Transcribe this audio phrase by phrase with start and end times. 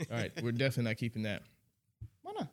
[0.00, 1.42] All right, we're definitely not keeping that
[2.22, 2.48] Why not?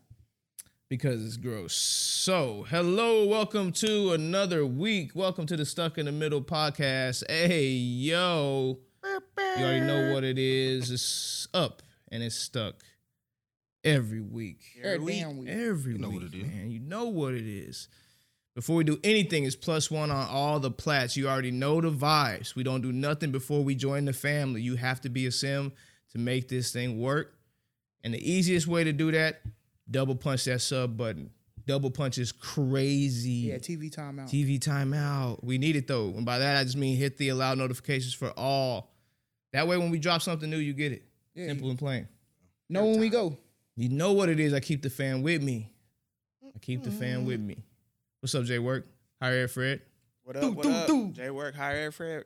[0.90, 1.76] because it's gross.
[1.76, 5.12] So, hello, welcome to another week.
[5.14, 7.24] Welcome to the Stuck in the Middle podcast.
[7.30, 8.80] Hey, yo.
[9.04, 9.20] You
[9.64, 10.90] already know what it is.
[10.90, 12.76] It's up and it's stuck
[13.84, 14.62] every week.
[14.82, 15.50] Every damn week.
[15.50, 16.44] Every You know week, what it is.
[16.48, 16.72] man.
[16.72, 17.90] You know what it is.
[18.56, 21.18] Before we do anything, it's plus one on all the plats.
[21.18, 22.56] You already know the vibes.
[22.56, 24.62] We don't do nothing before we join the family.
[24.62, 25.74] You have to be a sim
[26.14, 27.34] to make this thing work.
[28.04, 29.42] And the easiest way to do that,
[29.90, 31.30] double punch that sub button.
[31.66, 33.32] Double punch is crazy.
[33.32, 34.30] Yeah, TV timeout.
[34.30, 35.44] TV timeout.
[35.44, 36.10] We need it though.
[36.10, 38.92] And by that, I just mean hit the allow notifications for all.
[39.54, 41.04] That way, when we drop something new, you get it.
[41.36, 42.08] Yeah, Simple and plain.
[42.70, 43.38] know when we go.
[43.76, 44.54] You know what it is.
[44.54, 45.72] I keep the fan with me.
[46.44, 47.28] I keep the fan mm-hmm.
[47.28, 47.64] with me.
[48.20, 48.86] What's up, Jay Work?
[49.22, 49.82] Hi, Air Fred.
[50.24, 50.42] What up?
[50.42, 50.88] Do, what do, up?
[50.88, 51.12] do.
[51.12, 52.26] Jay Work, hire Fred.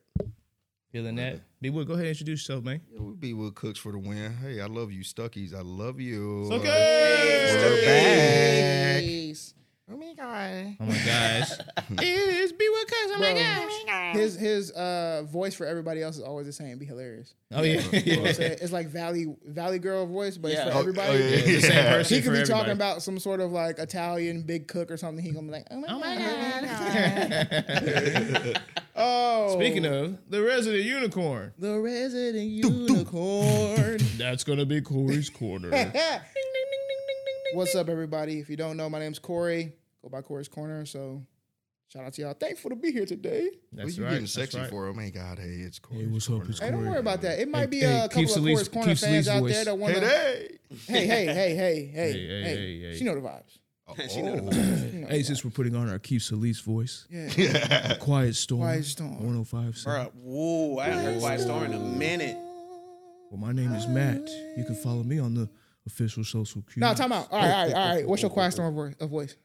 [0.92, 1.40] Feeling that?
[1.60, 2.82] B Wood, go ahead and introduce yourself, man.
[2.92, 4.36] Yeah, we be with Cooks for the win.
[4.38, 5.56] Hey, I love you, Stuckies.
[5.56, 6.50] I love you.
[6.54, 7.46] okay.
[7.50, 9.04] We're back.
[9.04, 9.56] Yes.
[9.90, 10.76] Oh my god.
[10.80, 11.52] Oh my gosh.
[11.98, 13.12] it's B Wood Cuz.
[13.16, 13.42] Oh my Bro,
[13.88, 14.16] gosh.
[14.18, 16.78] His his uh voice for everybody else is always the same.
[16.78, 17.34] Be hilarious.
[17.54, 17.80] Oh yeah.
[17.82, 18.32] You know what I'm yeah.
[18.34, 18.58] saying?
[18.62, 20.64] It's like Valley Valley Girl voice, but Yeah.
[20.66, 21.10] it's for Oh, everybody.
[21.10, 22.60] oh, yeah, It's the same person He could for be everybody.
[22.60, 25.24] talking about some sort of like Italian big cook or something.
[25.26, 27.54] He gonna be like, oh my, Oh my god.
[28.44, 28.62] god.
[28.98, 33.98] oh, Speaking of the resident unicorn, the resident unicorn.
[34.18, 35.70] that's gonna be Corey's corner.
[37.54, 38.40] What's up, everybody?
[38.40, 39.72] If you don't know, my name's Corey.
[40.04, 40.86] Go by Corey's Corner.
[40.86, 41.24] So,
[41.88, 42.34] shout out to y'all.
[42.34, 43.46] Thankful to be here today.
[43.72, 44.12] What That's you right.
[44.12, 44.70] getting sexy right.
[44.70, 44.88] for?
[44.88, 45.40] Oh my god.
[45.40, 46.02] Hey, it's Corey.
[46.02, 46.48] Hey, what's up?
[46.50, 47.40] It's Hey, don't worry about that.
[47.40, 49.54] It might Hey, be hey, a couple of Corey's Corner fans out voice.
[49.54, 50.02] there that want to.
[50.02, 50.58] hey.
[50.88, 52.44] Hey, hey, hey, hey, hey, Hey, hey, hey.
[52.44, 52.98] hey, hey.
[52.98, 53.58] She know the vibes.
[53.88, 54.92] Oh, she know the Oh.
[54.92, 57.96] She Hey, since we're putting on our Keith Solis voice, Yeah.
[58.00, 59.16] Quiet Storm, Quiet Storm.
[59.24, 59.84] 105.
[59.84, 62.36] Bro, whoa, I haven't heard Quiet Storm in a minute.
[63.30, 64.30] Well, my name is Matt.
[64.58, 65.50] You can follow me on the
[65.86, 66.80] official social cue.
[66.82, 67.28] No, time out.
[67.32, 68.08] All right, all right, all right.
[68.08, 69.36] What's your Quiet Storm vo- voice?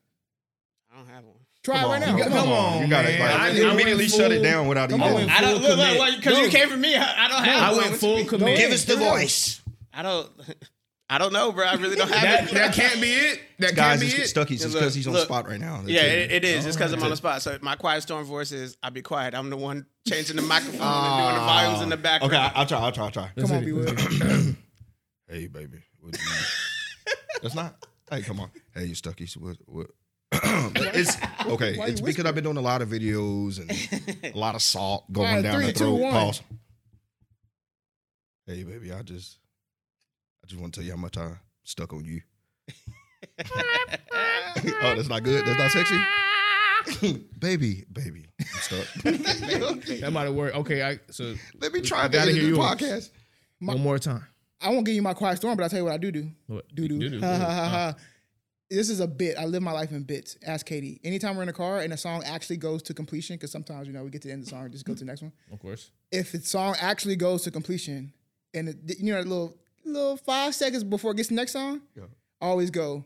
[0.93, 1.37] I don't have one.
[1.63, 2.01] Try it right on.
[2.01, 2.17] now.
[2.17, 2.49] You Come, on.
[2.49, 3.15] on, You got man.
[3.15, 3.21] it.
[3.21, 5.15] Like, I- I immediately went shut it down without Come even.
[5.25, 5.31] on.
[5.31, 6.17] I don't full look like commit.
[6.25, 6.97] because you came from me.
[6.97, 7.79] I, I don't have I one.
[7.79, 8.27] went What full you mean?
[8.29, 8.59] commit.
[8.59, 9.63] Give us the voice.
[9.95, 10.29] I don't.
[11.15, 11.67] I don't know, bro.
[11.67, 12.55] I really don't have That, it.
[12.55, 13.41] that can't be it.
[13.59, 14.27] That Guys, can't be it.
[14.29, 14.53] Stuckies.
[14.53, 15.25] It's Look, because he's on look.
[15.27, 15.77] spot right now.
[15.77, 16.31] That's Yeah, it.
[16.33, 16.65] it, it is.
[16.65, 17.43] It's because I'm on the spot.
[17.43, 19.35] So my Quiet Storm voice is I'll be quiet.
[19.35, 21.63] I'm the one changing the microphone and doing the ah.
[21.63, 22.33] volumes in the background.
[22.33, 22.79] Okay, I- I'll try.
[22.79, 23.05] I'll try.
[23.05, 23.31] I'll try.
[23.37, 23.85] Let's Come on, hit B it.
[23.85, 23.99] Wood.
[24.01, 24.57] Let's hit it.
[25.29, 25.83] Hey, baby.
[26.01, 27.77] What do you- That's not.
[28.11, 28.51] Hey, come on.
[28.75, 29.37] Hey, you Stuckies.
[29.37, 29.57] What?
[29.67, 29.89] What?
[30.33, 31.77] it's okay.
[31.77, 34.63] Why you It's because I've been doing a lot of videos and a lot of
[34.63, 36.01] salt going Alright, down three, the two, throat.
[36.01, 36.11] one.
[36.13, 36.43] Pause.
[38.47, 38.93] Hey, baby.
[38.93, 39.39] I just,
[40.45, 41.33] I just want to tell you how much I
[41.65, 42.21] stuck on you.
[43.39, 45.45] oh, that's not good.
[45.47, 47.19] That's not sexy.
[47.39, 48.87] baby, baby, I'm stuck.
[50.01, 50.57] That might have worked.
[50.57, 53.11] Okay, I so Let me try I to gotta edit the podcast.
[53.61, 54.27] My- one more time.
[54.61, 56.31] I won't give you my Quiet Storm, but I'll tell you what I do do.
[56.47, 56.73] What?
[56.73, 56.99] Do do.
[57.01, 57.21] Do-do.
[57.21, 57.65] Ha ha ha ha.
[57.89, 57.93] Uh-huh.
[58.71, 59.37] This is a bit.
[59.37, 60.37] I live my life in bits.
[60.47, 61.01] Ask Katie.
[61.05, 63.93] Anytime we're in a car and a song actually goes to completion, because sometimes you
[63.93, 65.21] know we get to the end of the song and just go to the next
[65.23, 65.33] one.
[65.53, 65.91] Of course.
[66.13, 68.13] If the song actually goes to completion,
[68.55, 71.81] and it, you know that little little five seconds before it gets the next song,
[71.97, 72.05] Yeah.
[72.41, 73.05] I always go.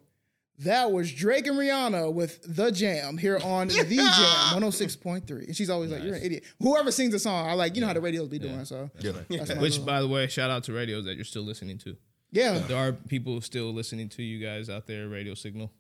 [0.61, 3.87] That was Drake and Rihanna with The Jam here on The Jam
[4.63, 5.31] 106.3.
[5.49, 6.45] And she's always like, You're an idiot.
[6.61, 8.65] Whoever sings the song, I like, you know how the radios be doing.
[8.65, 9.13] So Yeah.
[9.29, 11.97] that's Which, by the way, shout out to radios that you're still listening to.
[12.33, 12.59] yeah.
[12.61, 15.73] There are people still listening to you guys out there, radio signal.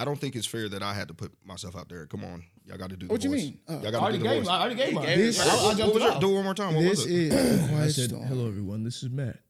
[0.00, 2.06] I don't think it's fair that I had to put myself out there.
[2.06, 3.08] Come on, y'all got to do.
[3.08, 3.58] The What you mean?
[3.68, 4.46] Uh, y'all got to do the voice.
[4.46, 5.06] already gave mine.
[5.06, 6.20] This- I'll, I'll What jump was it it?
[6.20, 6.74] Do it one more time.
[6.76, 7.12] What This was it?
[7.32, 9.40] is I said, hello everyone, this is Matt.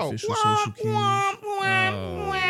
[0.00, 0.94] Oh, Official social cues.
[0.96, 2.40] Oh.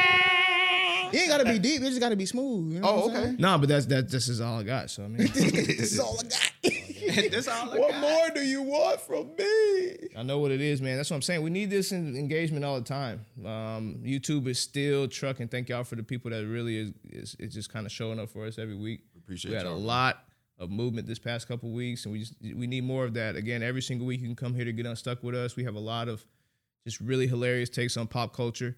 [1.13, 1.81] You ain't gotta be deep.
[1.81, 2.73] You just gotta be smooth.
[2.73, 3.15] You know Oh, okay.
[3.23, 3.37] saying?
[3.39, 4.11] No, but that's that.
[4.11, 4.91] This is all I got.
[4.91, 6.51] So I mean, this is all I got.
[7.31, 8.01] That's all I what got.
[8.01, 10.09] more do you want from me?
[10.17, 10.97] I know what it is, man.
[10.97, 11.43] That's what I'm saying.
[11.43, 13.25] We need this en- engagement all the time.
[13.45, 15.49] Um, YouTube is still trucking.
[15.49, 18.31] Thank y'all for the people that really is is, is just kind of showing up
[18.31, 19.03] for us every week.
[19.17, 19.79] Appreciate we had a y'all.
[19.79, 20.25] lot
[20.59, 23.37] of movement this past couple weeks, and we just we need more of that.
[23.37, 25.55] Again, every single week you can come here to get unstuck with us.
[25.57, 26.25] We have a lot of
[26.85, 28.77] just really hilarious takes on pop culture.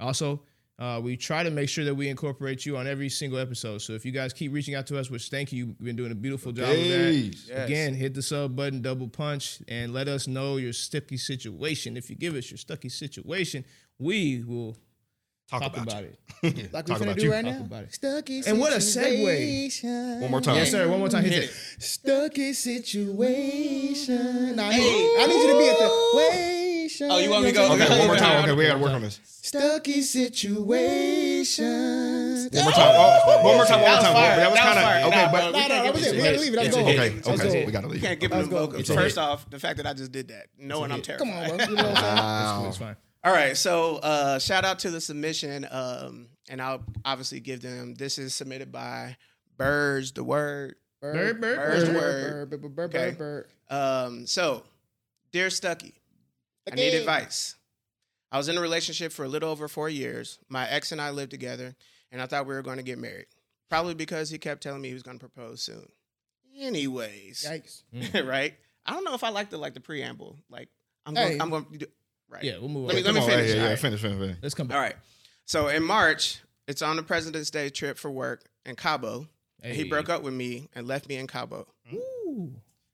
[0.00, 0.42] Also,
[0.78, 3.78] uh, we try to make sure that we incorporate you on every single episode.
[3.78, 6.10] So if you guys keep reaching out to us, which thank you, you've been doing
[6.10, 7.12] a beautiful job of that.
[7.12, 7.48] Yes.
[7.52, 11.96] Again, hit the sub button, double punch, and let us know your sticky situation.
[11.96, 13.64] If you give us your stucky situation,
[14.00, 14.76] we will
[15.48, 16.18] Talk, talk about, about, it.
[16.42, 17.32] Yeah, Like we talk finna about do you.
[17.32, 17.60] right Talk now.
[17.66, 17.94] about it.
[17.94, 18.82] Stucky And what a segue.
[18.82, 20.20] situation.
[20.22, 20.56] One more time.
[20.56, 20.88] Yes, sir.
[20.88, 21.22] One more time.
[21.22, 21.50] Hit, Hit it.
[21.50, 21.82] it.
[21.82, 24.56] Stucky situation.
[24.56, 26.10] Nah, I, need, I need you to be at the
[27.00, 27.10] wation.
[27.10, 27.72] Oh, you want me to go?
[27.72, 28.36] Okay, Okay, one more time.
[28.44, 28.50] okay.
[28.50, 29.20] Okay, we gotta work on this.
[29.24, 31.64] Stucky situation.
[32.52, 32.94] One more time.
[32.96, 33.80] Oh, one more time.
[33.82, 34.14] One more time.
[34.14, 36.12] That was was kind of okay, Nah, but No, no, that was it.
[36.16, 36.56] We gotta leave it.
[36.56, 36.82] Let's It's go.
[36.82, 38.02] okay, okay, we gotta leave.
[38.02, 38.66] Can't give Let's go.
[38.66, 38.88] vocals.
[38.88, 41.26] First off, the fact that I just did that, knowing I'm terrified.
[41.28, 41.66] Come on, bro.
[41.66, 42.16] You know what I'm saying?
[42.16, 42.64] Wow.
[42.68, 42.96] It's fine.
[43.24, 47.94] All right, so uh, shout out to the submission, um, and I'll obviously give them.
[47.94, 49.16] This is submitted by
[49.56, 50.74] Birds the Word.
[51.00, 52.50] Bird, bird, Bird's bird, word.
[52.50, 53.10] bird, bird, bird, Okay.
[53.16, 53.74] bird, bird.
[53.74, 54.62] Um, so,
[55.32, 55.94] dear Stucky,
[56.70, 57.56] I need advice.
[58.32, 60.38] I was in a relationship for a little over four years.
[60.48, 61.74] My ex and I lived together,
[62.10, 63.26] and I thought we were going to get married.
[63.70, 65.86] Probably because he kept telling me he was going to propose soon.
[66.58, 67.82] Anyways, Yikes.
[68.12, 68.26] Hmm.
[68.28, 68.54] right?
[68.86, 70.36] I don't know if I like the like the preamble.
[70.50, 70.68] Like
[71.06, 71.30] I'm Hey.
[71.30, 71.86] going, I'm going to do
[72.28, 72.42] right.
[72.44, 72.96] Yeah, we'll move Let on.
[72.96, 73.48] me- let me Come on, finish.
[73.50, 73.68] Yeah, yeah, yeah.
[73.70, 73.78] right.
[73.78, 74.36] Finish, finish, finish.
[74.42, 74.76] Let's come back.
[74.76, 74.96] All right.
[75.46, 79.26] So in March, it's on the President's Day trip for work in Cabo.
[79.62, 81.66] and He broke up with me and left me in Cabo.
[81.92, 82.52] Ooh.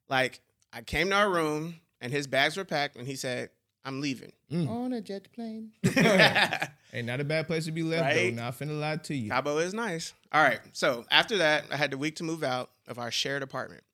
[0.08, 0.40] Like
[0.72, 3.50] I came to our room and his bags were packed and he said,
[3.84, 5.72] "I'm leaving." On a jet plane.
[6.92, 8.34] Ain't not a bad place to be left Right?
[8.34, 8.42] though.
[8.42, 9.30] Not finna lie to you.
[9.30, 10.12] Cabo is nice.
[10.32, 10.60] All right.
[10.72, 13.84] So after that, I had the week to move out of our shared apartment.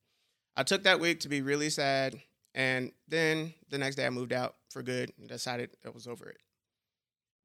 [0.56, 2.20] I took that week to be really sad.
[2.54, 6.26] And then the next day I moved out for good and decided I was over
[6.26, 6.38] it.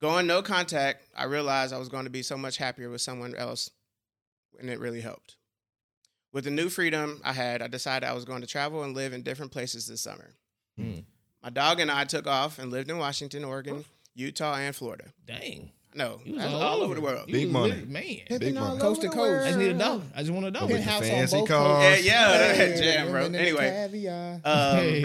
[0.02, 3.36] Going no contact, I realized I was going to be so much happier with someone
[3.36, 3.70] else
[4.60, 5.36] and it really helped.
[6.32, 9.12] With the new freedom I had, I decided I was going to travel and live
[9.12, 10.30] in different places this summer.
[10.80, 11.04] Mm.
[11.44, 13.84] My dog and I took off and lived in Washington, Oregon,
[14.16, 15.06] Utah, and Florida.
[15.26, 15.72] Dang.
[15.94, 17.28] No, You was all, all over the world.
[17.28, 17.86] You Big was money.
[17.86, 18.40] man.
[18.40, 18.80] Big money.
[18.80, 19.44] Coast to coast.
[19.46, 20.04] I just need a dollar.
[20.16, 20.68] I just want a dollar.
[20.68, 22.06] With the Penthouse on fancy both cars.
[22.06, 23.24] Yeah, yeah, Hey, jam, bro.
[23.24, 25.02] women in the Anyway, um, Hey.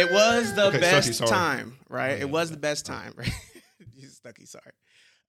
[0.00, 1.30] it was the Okay, best Stucky, sorry.
[1.30, 2.16] time, right?
[2.16, 2.22] Yeah.
[2.22, 3.30] It was the best time, right?
[3.94, 4.72] you Stucky, sorry.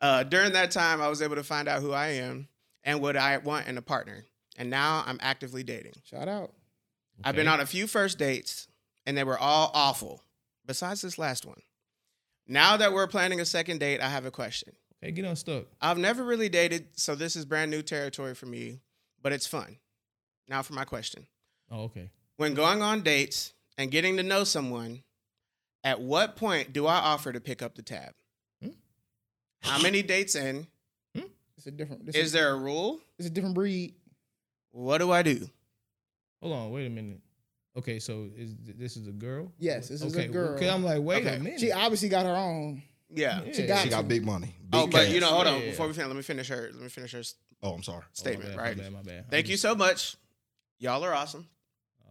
[0.02, 2.48] Uh, during that time, I was able to find out who I am
[2.84, 4.26] and what I want in a partner.
[4.58, 5.94] And now I'm actively dating.
[6.04, 6.52] Shout out.
[7.24, 8.68] I've been on a few first dates,
[9.06, 10.24] and they were all awful,
[10.66, 11.62] besides this last one.
[12.48, 14.74] Now that we're planning a second date, I have a question.
[15.02, 15.66] Hey, get unstuck.
[15.82, 18.80] I've never really dated, so this is brand new territory for me,
[19.22, 19.78] but it's fun.
[20.48, 21.28] Now for my question.
[21.72, 22.10] Oh, okay.
[22.38, 25.04] When going on dates and getting to know someone,
[25.84, 28.14] at what point do I offer to pick up the tab?
[28.62, 28.70] Hmm?
[29.62, 30.68] How many dates in?
[31.66, 32.06] It's a different.
[32.06, 33.00] This Is there a rule?
[33.18, 33.94] It's a different breed.
[34.72, 35.50] What do I do?
[36.42, 36.72] Hold on.
[36.72, 37.22] Wait a minute.
[37.76, 39.52] Okay, so is this is a girl?
[39.58, 40.54] Yes, this is a okay, girl.
[40.54, 41.36] Because I'm like, wait Okay.
[41.38, 41.60] a minute.
[41.60, 42.84] She obviously got her own.
[43.10, 43.42] Yeah.
[43.46, 43.54] Yeah.
[43.54, 44.56] She got She got big money.
[44.70, 45.60] Big Oh, but you know, hold on.
[45.60, 45.66] Yeah.
[45.72, 46.70] Before we finish, let me finish her.
[46.74, 47.22] Let me finish her
[47.64, 48.02] Oh, I'm sorry.
[48.04, 48.52] Oh, statement.
[48.54, 48.78] Oh, my bad, right.
[48.78, 49.32] My bad, my bad.
[49.32, 50.18] Thank you so much.
[50.80, 51.48] Y'all are awesome.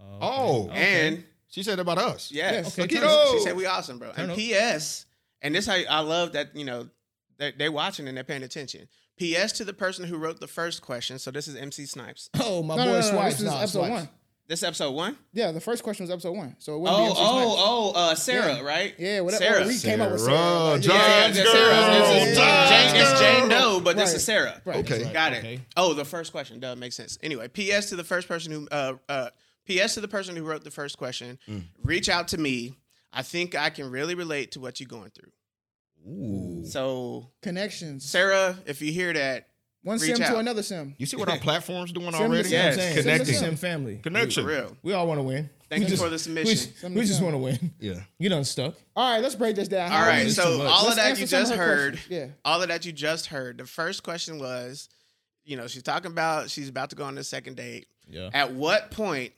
[0.00, 0.64] Oh.
[0.64, 0.70] Okay.
[0.70, 2.32] Oh, and She said about us.
[2.32, 2.72] yes, Yes.
[2.78, 3.26] Okay, Look turn it up.
[3.28, 3.32] up.
[3.34, 4.12] she said we awesome, bro.
[4.12, 4.36] Turn And up.
[4.38, 5.06] P.S.
[5.42, 6.88] And this how I love that you know
[7.38, 8.88] they they watching and they're paying attention.
[9.18, 9.52] P.S.
[9.52, 11.18] to the person who wrote the first question.
[11.18, 12.30] So this is MC Snipes.
[12.40, 13.90] Oh, my No, boy no, no, no, This is episode Swipes.
[13.90, 14.08] one.
[14.48, 15.16] This episode one.
[15.32, 16.56] Yeah, the first question was episode one.
[16.58, 17.62] So it wouldn't be Oh, MC oh, Snipes.
[17.64, 18.60] oh, uh, Sarah, Yeah.
[18.62, 18.94] right?
[18.98, 19.42] Yeah, whatever.
[19.44, 19.64] Sarah.
[19.64, 20.80] Oh, we came up with Sarah, Sarah.
[20.80, 21.68] John Yeah, yeah, John's this is Sarah.
[21.74, 22.68] This is girl.
[22.68, 23.60] Jane, it's John's Jane girl.
[23.78, 24.16] Doe, but this Right.
[24.16, 24.62] is Sarah.
[24.64, 24.76] Right.
[24.78, 25.04] Okay.
[25.04, 25.38] Right, Got it.
[25.38, 25.60] okay.
[25.76, 26.60] Oh, the first question.
[26.60, 27.18] Duh, makes sense.
[27.22, 27.88] Anyway, P.S.
[27.90, 29.30] to the first person who, uh, uh,
[29.64, 29.94] P.S.
[29.94, 31.38] to the person who wrote the first question.
[31.48, 31.62] Mm.
[31.84, 32.74] Reach out to me.
[33.12, 35.30] I think I can really relate to what you're going through.
[36.10, 36.64] Ooh.
[36.66, 38.04] So, Connections.
[38.04, 39.48] Sarah, if you hear that,
[39.84, 40.30] One reach sim out.
[40.32, 40.94] to another sim.
[40.98, 42.44] You see what our platform's doing Sim to already?
[42.44, 42.52] sim.
[42.52, 42.74] Yes.
[42.74, 43.34] I'm saying, Connecting.
[43.34, 43.96] Sim family.
[44.02, 44.44] Connection.
[44.44, 44.76] for real.
[44.82, 45.50] We all want to win.
[45.68, 46.54] Thank We you just- for the submission.
[46.54, 47.72] just- we just want to win.
[47.80, 48.00] Yeah.
[48.18, 48.74] You done stuck.
[48.94, 49.90] All right, let's break this down.
[49.90, 52.10] All How right, so all of Let's that answer you just heard, questions.
[52.10, 52.26] Yeah.
[52.44, 53.58] all of that you just heard.
[53.58, 54.88] The first question was,
[55.44, 57.86] you know, she's talking about she's about to go on the second date.
[58.08, 58.30] Yeah.
[58.32, 59.32] At what point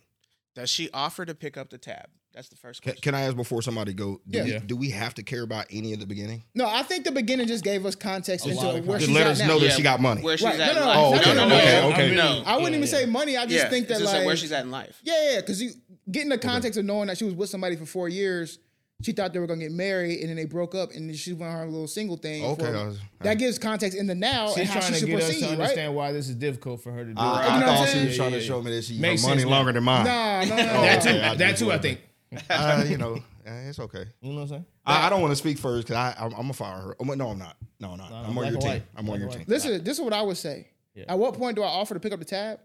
[0.54, 2.06] does she offer to pick up the tab?
[2.34, 3.02] That's the first Can, question.
[3.12, 4.20] can I ask before somebody go?
[4.28, 4.44] Do, Yeah.
[4.44, 6.42] we, do we have to care about any of the beginning?
[6.54, 8.90] No, I think the beginning just gave us context A into where context.
[8.98, 9.46] Just she's let at us now.
[9.46, 9.70] know that Yeah.
[9.72, 10.20] she got money.
[10.22, 10.58] Where she's Right.
[10.60, 11.88] at No, no, no, Oh, no, okay, no, no, okay, no.
[11.92, 12.14] okay.
[12.16, 12.42] No.
[12.44, 12.86] I wouldn't Yeah, even yeah.
[12.86, 13.36] say money.
[13.36, 14.98] I just yeah, think that it's just like where she's at in life.
[15.04, 15.70] Yeah, yeah, because you
[16.10, 18.58] getting the context of knowing that she was with somebody for four years,
[19.02, 21.32] she thought they were gonna get married, and then they broke up, and then she
[21.34, 22.44] went on her little single thing.
[22.44, 24.98] Okay, for- was- that gives context in the now She's and how trying she to
[25.00, 25.60] should get us proceed, to right?
[25.60, 27.14] understand why this is difficult for her to do.
[27.16, 27.22] I.
[27.56, 28.06] I know I'm thought she saying?
[28.08, 30.04] was trying to show me that she Makes money longer than mine.
[30.04, 30.82] Nah, no, oh, no, no.
[30.82, 31.20] that too.
[31.22, 31.70] I that too.
[31.72, 32.00] I think.
[32.50, 33.14] Uh, you know,
[33.46, 34.04] uh, it's okay.
[34.20, 34.66] You know what I'm saying?
[34.86, 36.96] I, I don't want to speak first because I I'm, I'm gonna fire her.
[37.00, 37.56] Oh, no, I'm not.
[37.80, 38.10] No, I'm not.
[38.10, 38.70] No, I'm on your team.
[38.70, 38.82] white.
[38.96, 39.38] I'm on your team.
[39.40, 39.48] white.
[39.48, 40.68] This is this is what I would say.
[40.94, 41.04] Yeah.
[41.08, 42.60] At what point do I offer to pick up the tab?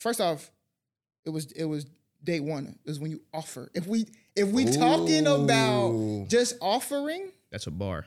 [0.00, 0.50] First off,
[1.24, 1.86] it was it was
[2.22, 2.78] day one.
[2.84, 3.70] Is when you offer.
[3.74, 8.06] If we if we talking about just offering, That's a bar.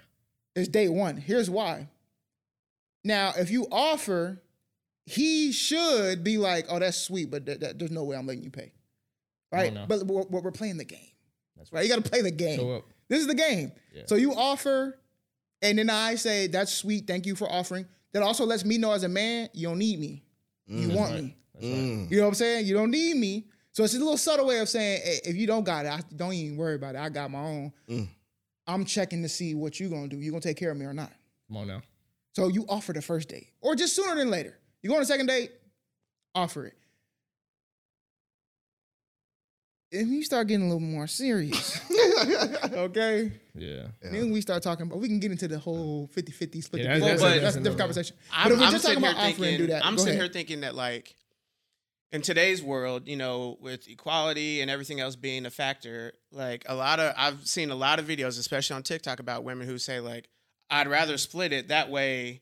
[0.55, 1.17] it's day one.
[1.17, 1.87] Here's why.
[3.03, 4.41] Now, if you offer,
[5.05, 8.43] he should be like, "Oh, that's sweet, but th- th- there's no way I'm letting
[8.43, 8.71] you pay."
[9.51, 9.73] Right?
[9.73, 9.85] no.
[9.87, 10.99] But we're, we're playing the game.
[11.57, 11.83] That's Right?
[11.83, 12.59] You got to play the game.
[12.59, 13.71] So uh, This is the game.
[13.93, 14.03] Yeah.
[14.05, 14.97] So you offer,
[15.61, 17.05] and then I say, "That's sweet.
[17.05, 19.99] Thank you for offering." That also lets me know as a man, you don't need
[19.99, 20.23] me.
[20.67, 21.23] You want right.
[21.23, 21.37] me.
[21.55, 21.63] Right.
[21.63, 22.11] Mm.
[22.11, 22.65] You know what I'm saying?
[22.65, 23.47] You don't need me.
[23.73, 26.01] So it's a little subtle way of saying, hey, if you don't got it, I
[26.15, 26.99] don't even worry about it.
[26.99, 27.73] I got my own.
[27.89, 28.07] Mm.
[28.67, 30.17] I'm checking to see what you're gonna do.
[30.17, 31.11] You gonna take care of me or not?
[31.47, 31.81] Come on now.
[32.33, 34.57] So you offer the first date, or just sooner than later.
[34.81, 35.51] You go on a second date,
[36.33, 36.73] offer it.
[39.91, 41.79] If you start getting a little more serious,
[42.71, 43.31] Okay.
[43.53, 43.87] Yeah.
[44.01, 46.83] Then we start talking about we can get into the whole 50-50 split.
[46.83, 48.15] Yeah, the that's- bill, that's- that's a different another- conversation.
[48.31, 49.85] I'm, but if we're just talking sitting about here offering, thinking, do that.
[49.85, 50.23] I'm Go sitting ahead.
[50.29, 51.15] here thinking that like
[52.13, 56.75] in today's world, you know, with equality and everything else being a factor, like a
[56.75, 59.99] lot of I've seen a lot of videos, especially on TikTok, about women who say
[59.99, 60.29] like,
[60.69, 62.41] "I'd rather split it that way."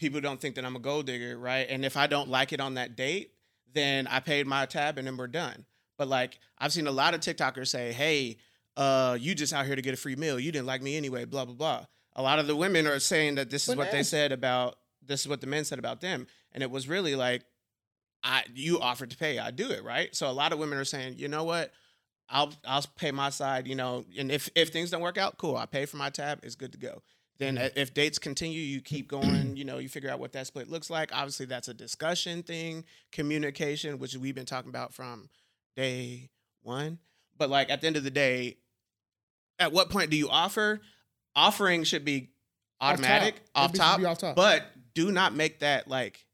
[0.00, 1.66] People don't think that I'm a gold digger, right?
[1.68, 3.32] And if I don't like it on that date,
[3.74, 5.64] then I paid my tab and then we're done.
[5.98, 8.38] But like I've seen a lot of TikTokers say, "Hey,
[8.76, 10.40] uh, you just out here to get a free meal.
[10.40, 11.86] You didn't like me anyway." Blah blah blah.
[12.16, 14.78] A lot of the women are saying that this is But what they said about
[15.06, 17.42] this is what the men said about them, and it was really like,
[18.22, 20.14] I you offered to pay, I do it right.
[20.14, 21.72] So a lot of women are saying, you know what,
[22.28, 25.56] I'll I'll pay my side, you know, and if if things don't work out, cool,
[25.56, 27.02] I pay for my tab, it's good to go.
[27.38, 30.46] Then uh, if dates continue, you keep going, you know, you figure out what that
[30.48, 31.10] split looks like.
[31.14, 35.28] Obviously, that's a discussion thing, communication, which we've been talking about from
[35.76, 36.30] day
[36.62, 36.98] one.
[37.36, 38.56] But like at the end of the day,
[39.58, 40.80] at what point do you offer?
[41.36, 42.30] Offering should be
[42.80, 43.64] Off automatic, top.
[43.64, 44.36] off top, off top.
[44.36, 46.24] but do not make that like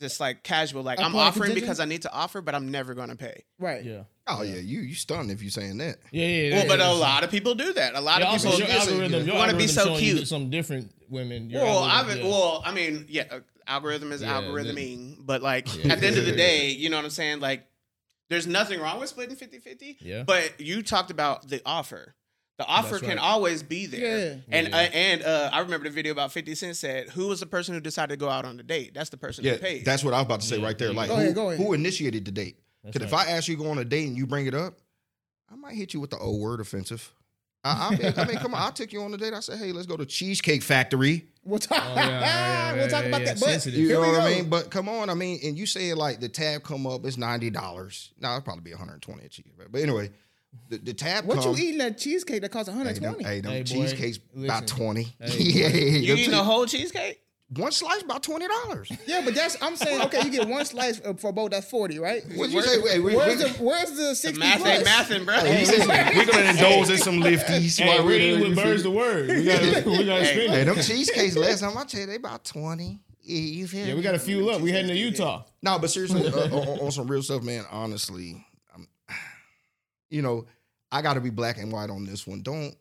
[0.00, 0.82] just like casual.
[0.84, 3.42] Like I'm Upon offering because I need to offer, but I'm never going to pay.
[3.58, 3.84] Right.
[3.84, 4.04] Yeah.
[4.28, 5.96] Oh yeah, you you stunned if you're saying that.
[6.12, 6.54] Yeah, yeah.
[6.56, 7.94] Well, but a that's- lot of people do that.
[7.96, 10.28] A lot Yeah, of also, people your algorithm, your want to be so cute.
[10.28, 11.50] Some different women.
[11.52, 12.22] Well, I've, yeah.
[12.24, 15.92] well, I mean, yeah, uh, algorithm is Yeah, algorithming, but like Yeah.
[15.94, 17.40] at the end of the day, you know what I'm saying?
[17.40, 17.64] Like,
[18.30, 19.98] there's nothing wrong with splitting 50 50.
[20.00, 20.22] Yeah.
[20.24, 22.14] But you talked about the offer.
[22.58, 23.18] The offer That's can right.
[23.18, 24.00] always be there.
[24.00, 24.34] Yeah.
[24.50, 24.76] And Yeah.
[24.76, 27.74] uh, and uh, I remember the video about 50 Cent said, Who was the person
[27.74, 28.94] who decided to go out on the date?
[28.94, 29.84] That's the person Yeah, who paid.
[29.84, 30.64] that's what I was about to say Yeah.
[30.66, 30.92] right there.
[30.92, 31.64] Like Go who, ahead, go ahead.
[31.64, 32.58] who initiated the date?
[32.82, 33.14] That's Because if.
[33.14, 34.78] I ask you to go on a date and you bring it up,
[35.50, 37.12] I might hit you with the old word offensive.
[37.64, 39.34] I, I, mean, I mean, come on, I took you on a date.
[39.34, 41.26] I said, hey, let's go to Cheesecake Factory.
[41.44, 41.82] We'll talk.
[41.82, 43.40] Oh, yeah, yeah, we'll yeah, talk yeah, about yeah, that.
[43.40, 43.66] But.
[43.72, 44.48] You know we what I mean?
[44.48, 47.50] But come on, I mean, and you say like the tab come up, it's ninety
[47.50, 48.12] dollars.
[48.20, 49.54] Now it'll probably be one hundred twenty at Cheesecake.
[49.70, 50.10] But anyway,
[50.68, 53.24] the, the tab What come, you eating that cheesecake that costs Hey, them, 120?
[53.24, 55.14] hey, them Hey, boy, cheesecakes about twenty.
[55.20, 57.20] Hey, yeah, you them eating a whole cheesecake?
[57.56, 58.90] One slice about twenty dollars.
[59.06, 61.50] Yeah, but that's I'm saying okay, you get one slice for both.
[61.50, 62.22] That's 40, right?
[62.34, 62.78] What you say?
[62.78, 63.56] Wait, wait, Where's wait.
[63.56, 64.78] the Where's the The 60 math plus?
[64.78, 65.34] ain't mathing, bro.
[65.36, 67.78] Hey, listen, we're gonna indulge in some lifties.
[67.80, 69.28] Hey, while we're we're eating with birds the word.
[69.30, 70.64] We gotta, we gotta Hey, spend Hey, it.
[70.66, 73.00] them cheesecakes last time I checked, they about twenty.
[73.22, 74.62] Yeah, you feel Yeah, we got to fuel up.
[74.62, 75.44] We heading to Utah.
[75.62, 77.64] No, but seriously, uh, on, on some real stuff, man.
[77.70, 78.42] Honestly,
[78.74, 78.88] I'm,
[80.10, 80.46] you know,
[80.90, 82.40] I got to be black and white on this one.
[82.42, 82.74] Don't.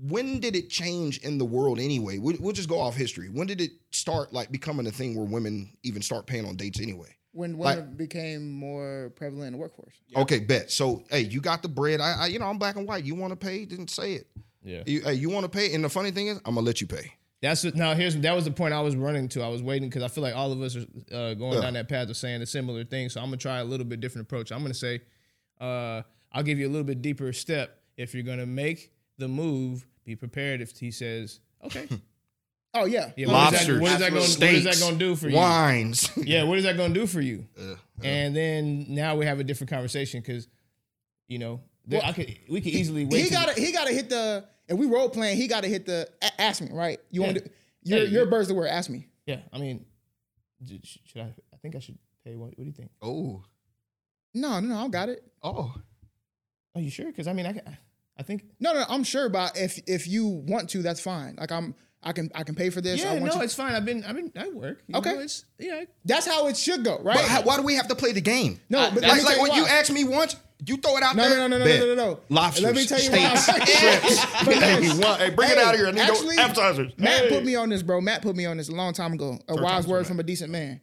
[0.00, 2.18] When did it change in the world anyway?
[2.18, 3.28] We'll, we'll just go off history.
[3.28, 6.80] When did it start like becoming a thing where women even start paying on dates
[6.80, 7.08] anyway?
[7.32, 9.94] When Like- women became more prevalent in the workforce.
[10.16, 10.70] Okay, bet.
[10.70, 12.00] So, hey, you got the bread.
[12.00, 13.04] I, I you know, I'm black and white.
[13.04, 13.64] You want to pay?
[13.64, 14.26] Didn't say it.
[14.62, 14.82] Yeah.
[14.86, 15.74] You, hey, you want to pay?
[15.74, 17.12] And the funny thing is, I'm gonna let you pay.
[17.40, 19.42] That's what, now here's that was the point I was running to.
[19.42, 20.80] I was waiting because I feel like all of us are
[21.12, 21.60] uh, going Yeah.
[21.60, 23.08] down that path of saying a similar thing.
[23.08, 24.50] So I'm gonna try a little bit different approach.
[24.50, 25.00] I'm gonna say,
[25.60, 26.02] uh,
[26.32, 27.78] I'll give you a little bit deeper step.
[27.96, 30.60] If you're gonna make the move, be prepared.
[30.60, 31.86] If he says, okay,
[32.74, 33.12] Oh yeah.
[33.16, 34.20] yeah, what is that- Lobsters, what is that going?
[34.22, 35.36] What is that going to do for you?
[35.36, 36.10] Wines.
[36.16, 37.46] Yeah, what is that going to do for you?
[37.58, 37.74] Uh,
[38.06, 40.46] And then now we have a different conversation because,
[41.26, 43.24] you know, there, I could we could easily wait.
[43.24, 45.68] He got to he got to hit the and we role playing, he got to
[45.68, 46.08] hit the
[46.38, 47.00] ask me, right?
[47.10, 47.50] You want to
[47.82, 49.08] your Hey, your you- bird's the word, ask me.
[49.26, 49.84] Yeah, I mean,
[50.84, 51.34] should I?
[51.52, 52.36] I think I should pay.
[52.36, 52.90] What, what do you think?
[53.02, 53.42] oh,
[54.34, 55.22] No, no, no, I got it.
[55.42, 55.74] oh.
[56.74, 57.06] Are you sure?
[57.06, 57.60] Because I mean, I, ca-
[58.18, 58.44] I think.
[58.60, 61.36] No, no, I'm sure about if if you want to, that's fine.
[61.38, 63.00] Like I'm I can I can pay for this.
[63.00, 63.42] I Yeah, want no, you.
[63.42, 63.74] it's fine.
[63.74, 64.82] I've been, I've been, I work.
[64.86, 65.14] you Okay.
[65.14, 65.84] know, it's yeah.
[66.04, 67.16] That's how it should go, right?
[67.16, 68.60] But how, why do we have to play the game?
[68.68, 69.70] no, I- but Like, like tell when you you why.
[69.70, 71.38] ask me once, you throw it out No, there.
[71.38, 71.80] no, no, no, Bet.
[71.80, 72.20] no, no, no, no.
[72.28, 73.64] Lobsters, Let me tell you steaks, why.
[73.64, 74.24] shrimps.
[74.44, 74.98] But hey, yes.
[75.04, 75.86] one- hey, bring it Hey, out here.
[75.88, 76.92] I need actually, appetizers.
[76.98, 77.28] Matt Hey.
[77.30, 78.00] put me on this, bro.
[78.00, 79.38] Matt put me on this a long time ago.
[79.48, 80.06] A wise word Matt.
[80.08, 80.80] from a decent man.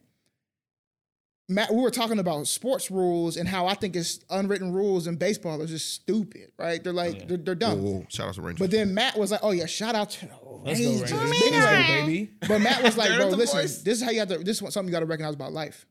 [1.48, 5.14] Matt, we were talking about sports rules and how I think it's unwritten rules in
[5.16, 6.82] baseball are just stupid, right?
[6.82, 7.82] They're like they're, they're dumb.
[7.82, 8.58] Whoa, whoa, shout out to Rangers.
[8.58, 10.32] But then Matt was like, "Oh yeah, shout out to the
[10.64, 11.30] Let's go, Rangers." Rangers.
[11.30, 12.06] Let's go, time.
[12.06, 12.30] baby.
[12.48, 13.84] But Matt was like, "Bro, listen, boys.
[13.84, 14.38] this is how you have to.
[14.38, 15.86] This is something you got to recognize about life.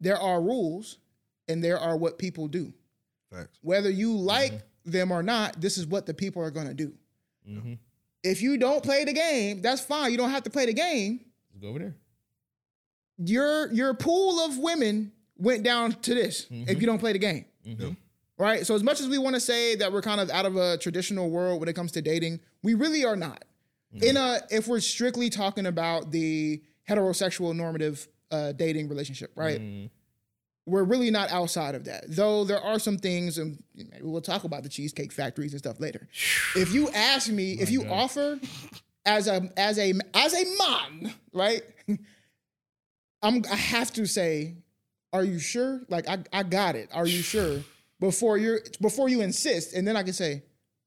[0.00, 0.98] There are rules,
[1.46, 2.72] and there are what people do.
[3.32, 3.58] Facts.
[3.62, 4.90] Whether you like Mm-hmm.
[4.92, 6.94] them or not, this is what the people are going to do.
[7.48, 7.74] Mm-hmm.
[8.24, 10.10] If you don't play the game, that's fine.
[10.10, 11.20] You don't have to play the game.
[11.52, 11.96] Let's go over there.
[13.22, 17.44] Your your pool of women went down to this if you don't play the game.
[17.66, 17.96] Mhm.
[18.38, 18.66] Right?
[18.66, 20.78] So as much as we want to say that we're kind of out of a
[20.78, 23.44] traditional world when it comes to dating, we really are not.
[24.00, 29.60] In a if we're strictly talking about the heterosexual normative uh, dating relationship, right?
[29.60, 29.90] Mm.
[30.66, 32.04] We're really not outside of that.
[32.08, 35.80] Though there are some things, and maybe we'll talk about the cheesecake factories and stuff
[35.80, 36.08] later.
[36.54, 37.90] If you ask me, if you God.
[37.92, 38.40] offer
[39.04, 41.62] as a as a as a man, right?
[43.22, 44.56] I'm I have to say,
[45.12, 45.82] are you sure?
[45.88, 46.88] Like I I got it.
[46.92, 47.60] Are you sure?
[48.00, 50.42] before you're before you insist, and then I can say,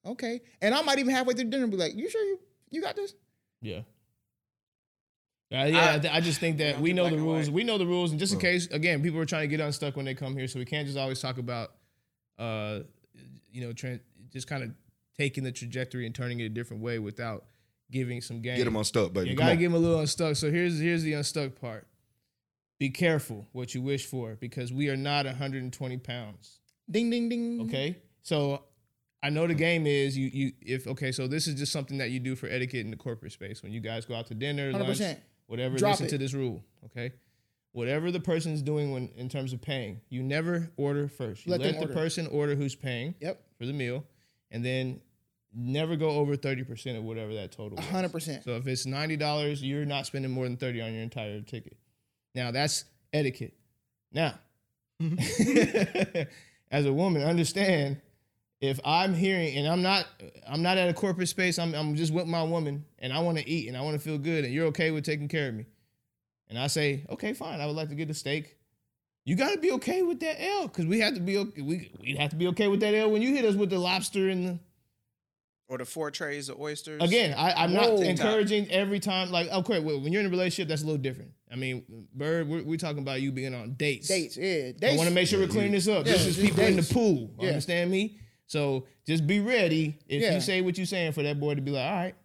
[0.06, 0.42] okay.
[0.62, 2.40] And I might even halfway through dinner be like, you sure you
[2.72, 3.14] you got this?
[3.62, 3.82] Yeah.
[5.54, 7.48] Uh, yeah, I, th- I just think that we know the rules.
[7.48, 9.96] We know the rules, and just in case, again, people are trying to get unstuck
[9.96, 11.74] when they come here, so we can't just always talk about,
[12.40, 12.80] uh,
[13.52, 14.00] you know, tran
[14.32, 14.72] just kind of
[15.16, 17.46] taking the trajectory and turning it a different way without
[17.92, 18.58] giving some game.
[18.58, 19.30] Get them unstuck, baby.
[19.30, 19.60] You Come gotta on.
[19.60, 20.36] give him a little unstuck.
[20.38, 21.86] So here's here's the unstuck part.
[22.84, 26.60] Be careful what you wish for because we are not 120 pounds.
[26.92, 27.62] Ding ding ding.
[27.62, 28.62] Okay, so
[29.24, 32.10] I know the game is you you if okay, so this is just something that
[32.10, 34.70] you do for etiquette in the corporate space when you guys go out to dinner,
[34.74, 35.18] 100%.
[35.48, 35.78] whatever.
[35.78, 36.10] Drop listen it.
[36.10, 37.14] to this rule, okay?
[37.72, 41.46] Whatever the person's doing when in terms of paying, you never order first.
[41.46, 41.94] You Let let, the order.
[41.94, 43.42] person order who's paying Yep.
[43.58, 44.04] for the meal,
[44.52, 45.00] and then
[45.54, 47.80] never go over thirty percent of whatever that total.
[47.80, 47.86] is.
[47.86, 48.44] hundred percent.
[48.44, 51.78] So if it's ninety dollars, you're not spending more than thirty on your entire ticket.
[52.36, 53.54] Now that's etiquette.
[54.12, 54.36] Now,
[55.02, 56.22] mm-hmm.
[56.72, 58.02] as a woman, understand
[58.64, 60.08] if I'm hearing and I'm not
[60.48, 63.38] I'm not at a corporate space, I'm I'm just with my woman and I want
[63.38, 65.56] to eat and I want to feel good and you're okay with taking care of
[65.56, 65.66] me.
[66.50, 68.58] And I say, okay, fine, I would like to get a steak.
[69.26, 71.62] You got to be okay with that L because we have to be okay.
[71.62, 73.80] We we have to be okay with that L when you hit us with the
[73.80, 74.60] lobster and the
[75.68, 77.02] Or the four trays of oysters.
[77.02, 77.96] Again, I, I'm Whoa.
[77.96, 79.32] not encouraging every time.
[79.32, 81.32] Like, okay, when you're in a relationship, that's a little different.
[81.54, 81.84] I mean,
[82.16, 84.08] Bird, we're, we're talking about you being on dates.
[84.08, 84.72] Dates, yeah.
[84.72, 84.84] Dates.
[84.94, 86.06] I want to make sure we're cleaning this up.
[86.06, 87.30] Yeah, this is it's people in the pool.
[87.40, 87.50] Yeah.
[87.50, 88.18] Understand me?
[88.48, 90.34] So just be ready if Yeah.
[90.34, 92.16] you say what you're saying for that boy to be like, all right,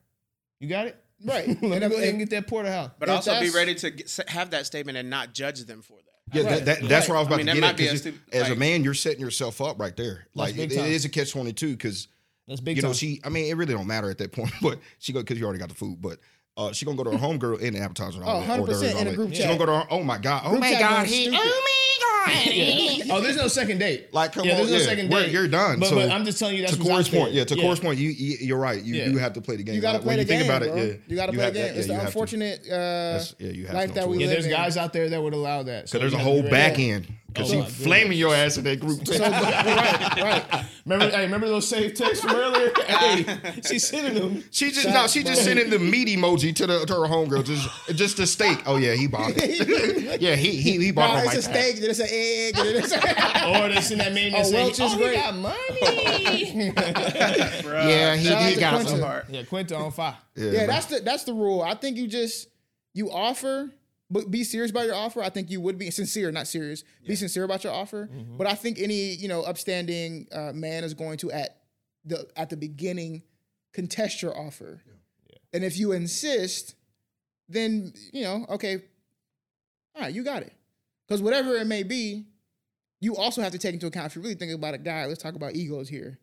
[0.61, 0.97] you got it?
[1.25, 1.47] Right.
[1.63, 2.91] Let me And go ahead and get that porterhouse.
[2.99, 5.95] but if also be ready to get, have that statement and not judge them for
[5.95, 6.05] that.
[6.37, 7.11] Yeah, Right, that, that, that's right.
[7.11, 7.77] where I was I about mean, to get might at.
[7.77, 10.27] be 'cause a stupid- as a man, you're setting yourself up right there.
[10.35, 12.09] Like it- it is a catch twenty two because
[12.47, 12.91] That's big you time.
[12.91, 13.21] know she.
[13.25, 15.59] I mean, it really don't matter at that point, but she go because you already
[15.61, 16.19] got the food, but.
[16.59, 18.19] Uh, she gonna go to her homegirl in the appetizer.
[18.21, 19.87] and all Oh, 100% in a group She gonna go to her.
[19.91, 20.43] Oh my god!
[20.45, 21.07] Oh Group my chat god!
[21.07, 21.39] He, oh my
[22.01, 22.18] god!
[22.29, 22.95] Yeah.
[23.11, 24.13] Oh, there's no second date.
[24.13, 24.85] Like, come yeah, on, there's no yeah.
[24.85, 25.33] second We're- date.
[25.33, 25.81] you're done.
[25.81, 27.45] But, So, but I'm just telling you that's to what's Corey's point, yeah.
[27.45, 28.83] To Corey's point, you, you you're right.
[28.83, 29.09] You Yeah.
[29.09, 29.75] do have to play the game.
[29.77, 30.77] You got to play when the game, think about bro.
[30.77, 30.87] it.
[30.87, 31.63] Yeah, You got to play the have game.
[31.63, 32.07] that- it's the you have to.
[32.09, 34.51] unfortunate uh, yeah, you have life no that we live there's in.
[34.51, 35.89] guys out there that would allow that.
[35.89, 37.07] So Cause there's a whole back end.
[37.35, 38.99] Cause Oh, she flaming your ass in that group.
[39.05, 39.19] text.
[39.19, 40.65] So, right, right.
[40.87, 42.73] Remember, hey, remember those safe texts from earlier?
[42.87, 44.43] hey, she's sending them.
[44.51, 47.69] She just no, she just sending the meat emoji to the to her homegirl, just
[47.97, 48.63] just a steak.
[48.67, 50.21] Oh yeah, he bought it.
[50.23, 51.55] yeah, he he he bought Nah, it it's a tab.
[51.63, 54.47] steak, then it's an egg, then it's a Or they send that meme Oh, and
[54.47, 55.59] say, Welch is oh, great." he got money.
[57.89, 58.89] Yeah, he, he got Quentin.
[58.89, 59.01] some.
[59.01, 59.27] Part.
[59.31, 60.17] yeah, Quinta on fire.
[60.35, 60.67] Yeah, man.
[60.67, 61.63] that's the that's the rule.
[61.63, 62.49] I think you just
[62.95, 63.71] you offer,
[64.11, 65.23] but be serious about your offer.
[65.23, 66.85] I think you would be sincere, not serious.
[67.07, 68.09] Be sincere about your offer.
[68.13, 68.37] Mm-hmm.
[68.37, 71.59] But I think any you know upstanding uh, man is going to at
[72.05, 73.23] the at the beginning
[73.73, 74.83] contest your offer.
[75.53, 76.75] And if you insist,
[77.49, 78.83] then you know okay,
[79.95, 80.53] all right, you got it.
[81.09, 82.27] Because whatever it may be,
[83.01, 84.07] you also have to take into account.
[84.09, 86.19] If you're really thinking about a guy, let's talk about egos here.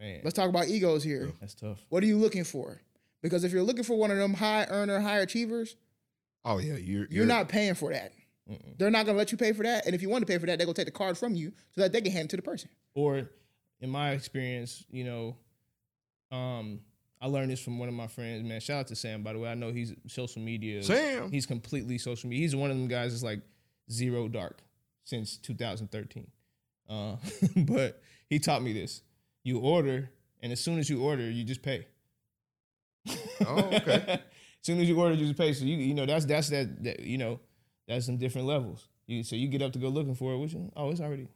[0.00, 1.32] Man, Let's talk about egos here.
[1.40, 1.78] that's tough.
[1.88, 2.80] What are you looking for?
[3.22, 5.76] Because if you're looking for one of them high earner, high achievers,
[6.44, 8.12] Oh yeah, you're you're not paying for that.
[8.78, 9.84] They're not gonna let you pay for that.
[9.86, 11.52] And if you want to pay for that, they're gonna take the card from you
[11.74, 12.70] so that they can hand it to the person.
[12.94, 13.28] Or,
[13.80, 15.36] in my experience, you know,
[16.30, 16.80] um,
[17.20, 18.44] I learned this from one of my friends.
[18.46, 19.22] Man, shout out to Sam.
[19.24, 20.82] By the way, I know he's social media.
[20.84, 21.30] Sam.
[21.32, 22.42] He's completely social media.
[22.44, 23.40] He's one of them guys that's like
[23.90, 24.60] zero dark
[25.04, 26.26] since 2013.
[26.88, 27.16] Uh,
[27.56, 29.02] but he taught me this:
[29.42, 31.86] you order, and as soon as you order, you just pay.
[33.46, 34.04] Oh, okay.
[34.08, 34.20] as
[34.62, 35.52] soon as you order, you just pay.
[35.52, 37.40] So you you know that's that's that, that you know
[37.88, 38.88] that's some different levels.
[39.06, 41.28] You so you get up to go looking for it, which oh it's already.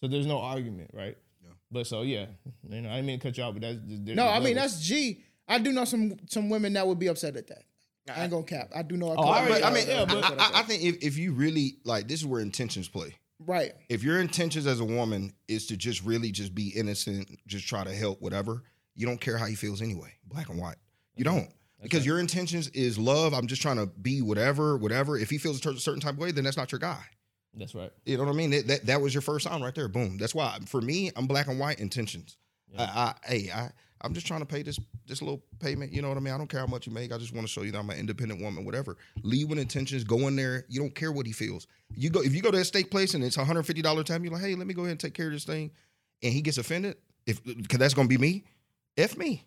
[0.00, 1.16] So there's no argument, right?
[1.42, 1.52] Yeah.
[1.70, 2.26] But so yeah,
[2.68, 4.80] you know I didn't mean to cut you off, but that's No, I mean that's
[4.80, 5.22] G.
[5.48, 7.64] I do know some some women that would be upset at that.
[8.14, 8.70] I ain't gonna cap.
[8.74, 9.08] I do know.
[9.08, 10.82] a Oh, I couple already- But I mean, yeah, but- upset at I, I think
[10.82, 13.14] if, if you really like, this is where intentions play.
[13.40, 13.72] right.
[13.88, 17.84] If your intentions as a woman is to just really just be innocent, just try
[17.84, 18.62] to help, whatever,
[18.96, 20.76] you don't care how he feels anyway, black and white.
[21.16, 21.48] You don't.
[21.82, 23.34] Because your intentions is love.
[23.34, 25.18] I'm just trying to be whatever, whatever.
[25.18, 27.02] If he feels a certain type of way, then that's not your guy.
[27.54, 27.90] that's right.
[28.04, 28.50] You know what I mean?
[28.50, 29.88] That, that that was your first sign right there.
[29.88, 30.16] Boom.
[30.16, 32.36] That's why for me, I'm black and white intentions.
[32.78, 33.70] I, I hey, I
[34.02, 35.92] I'm just trying to pay this this little payment.
[35.92, 36.34] You know what I mean?
[36.34, 37.12] I don't care how much you make.
[37.12, 38.64] I just want to show you that I'm an independent woman.
[38.64, 38.96] Whatever.
[39.22, 40.04] Leave with intentions.
[40.04, 40.64] Go in there.
[40.68, 41.66] You don't care what he feels.
[41.94, 44.24] You go if you go to a steak place and it's 150 dollar time.
[44.24, 45.70] You're like, hey, let me go ahead and take care of this thing,
[46.22, 46.96] and he gets offended.
[47.26, 48.44] If because that's gonna be me.
[48.96, 49.44] F me.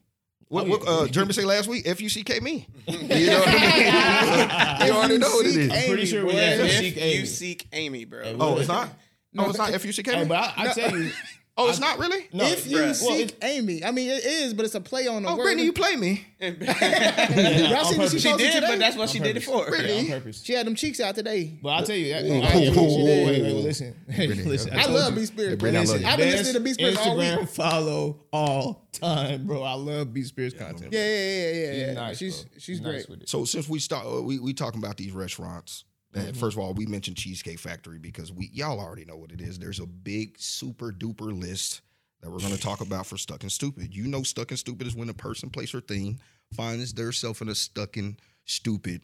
[0.47, 1.83] What, what uh, Jeremy say last week?
[1.87, 2.67] F U C K me.
[2.87, 4.87] You know what I mean?
[4.87, 5.71] you already know what it is.
[5.71, 6.37] I'm pretty sure we boy.
[6.39, 7.25] have If seek you Amy.
[7.25, 8.35] seek Amy, bro.
[8.39, 8.89] Oh, it's not.
[9.37, 10.29] Oh, it's not F U C K Hey, me.
[10.29, 11.11] but I, I tell you,
[11.57, 12.27] Oh, it's not really.
[12.33, 12.93] No, if you bruh.
[12.93, 15.57] seek Amy, I mean it is, but it's a play on the Oh, word.
[15.57, 16.25] Britney, you play me.
[16.41, 18.21] Y'all on see what she purpose.
[18.21, 18.67] she did, today?
[18.67, 19.73] but that's what she did it for.
[19.73, 20.43] Yeah, on purpose.
[20.43, 21.57] She had them cheeks out today.
[21.63, 22.41] But I'll tell you, that, Ooh.
[22.41, 23.05] I, yeah, Ooh.
[23.05, 24.73] wait, wait, wait, listen, Britney, listen.
[24.73, 25.15] I told love.
[25.15, 25.49] B Spears.
[25.51, 26.07] Hey, Britney, I love you.
[26.07, 27.49] I've been Best listening to B Spears all Instagram week.
[27.49, 29.63] follow all time, bro.
[29.63, 30.91] I love B Spears content.
[30.91, 33.07] Yeah, yeah, yeah, yeah, She's nice, she's she's great.
[33.09, 33.29] with it.
[33.29, 35.85] So since we start, uh, we we talking about these restaurants.
[36.15, 36.39] Mm-hmm.
[36.39, 39.59] First of all, we mentioned Cheesecake Factory because we y'all already know what it is.
[39.59, 41.81] There's a big super duper list
[42.21, 43.93] that we're going to talk about for stuck and stupid.
[43.93, 46.19] You know, stuck and stupid is when a person, place, or thing
[46.55, 49.01] finds themselves in a stuck and stupid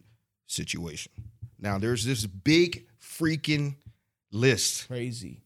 [0.47, 1.11] situation.
[1.59, 3.75] Now, there's this big freaking
[4.31, 4.87] list.
[4.87, 5.41] Crazy.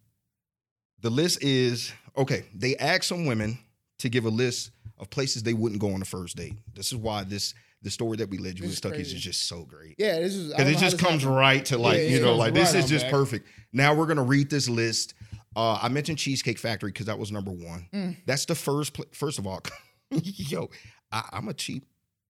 [1.02, 2.46] The list is okay.
[2.54, 3.58] They asked some women
[4.00, 6.56] to give a list of places they wouldn't go on the first date.
[6.74, 7.54] This is why this
[7.86, 9.16] the story that we led you This with is Stuckies crazy.
[9.16, 11.38] is just so great Yeah, this is I because it just comes happened.
[11.38, 13.12] right to like Yeah, you know comes like this is just back.
[13.12, 13.48] perfect.
[13.72, 15.14] Now we're gonna read this list.
[15.56, 17.88] Uh, I mentioned Cheesecake Factory because that was number one.
[17.94, 18.18] Mm.
[18.26, 18.94] That's the first.
[18.94, 19.62] Pl- first of all,
[20.12, 20.70] yo,
[21.14, 21.86] I, I'm a cheap,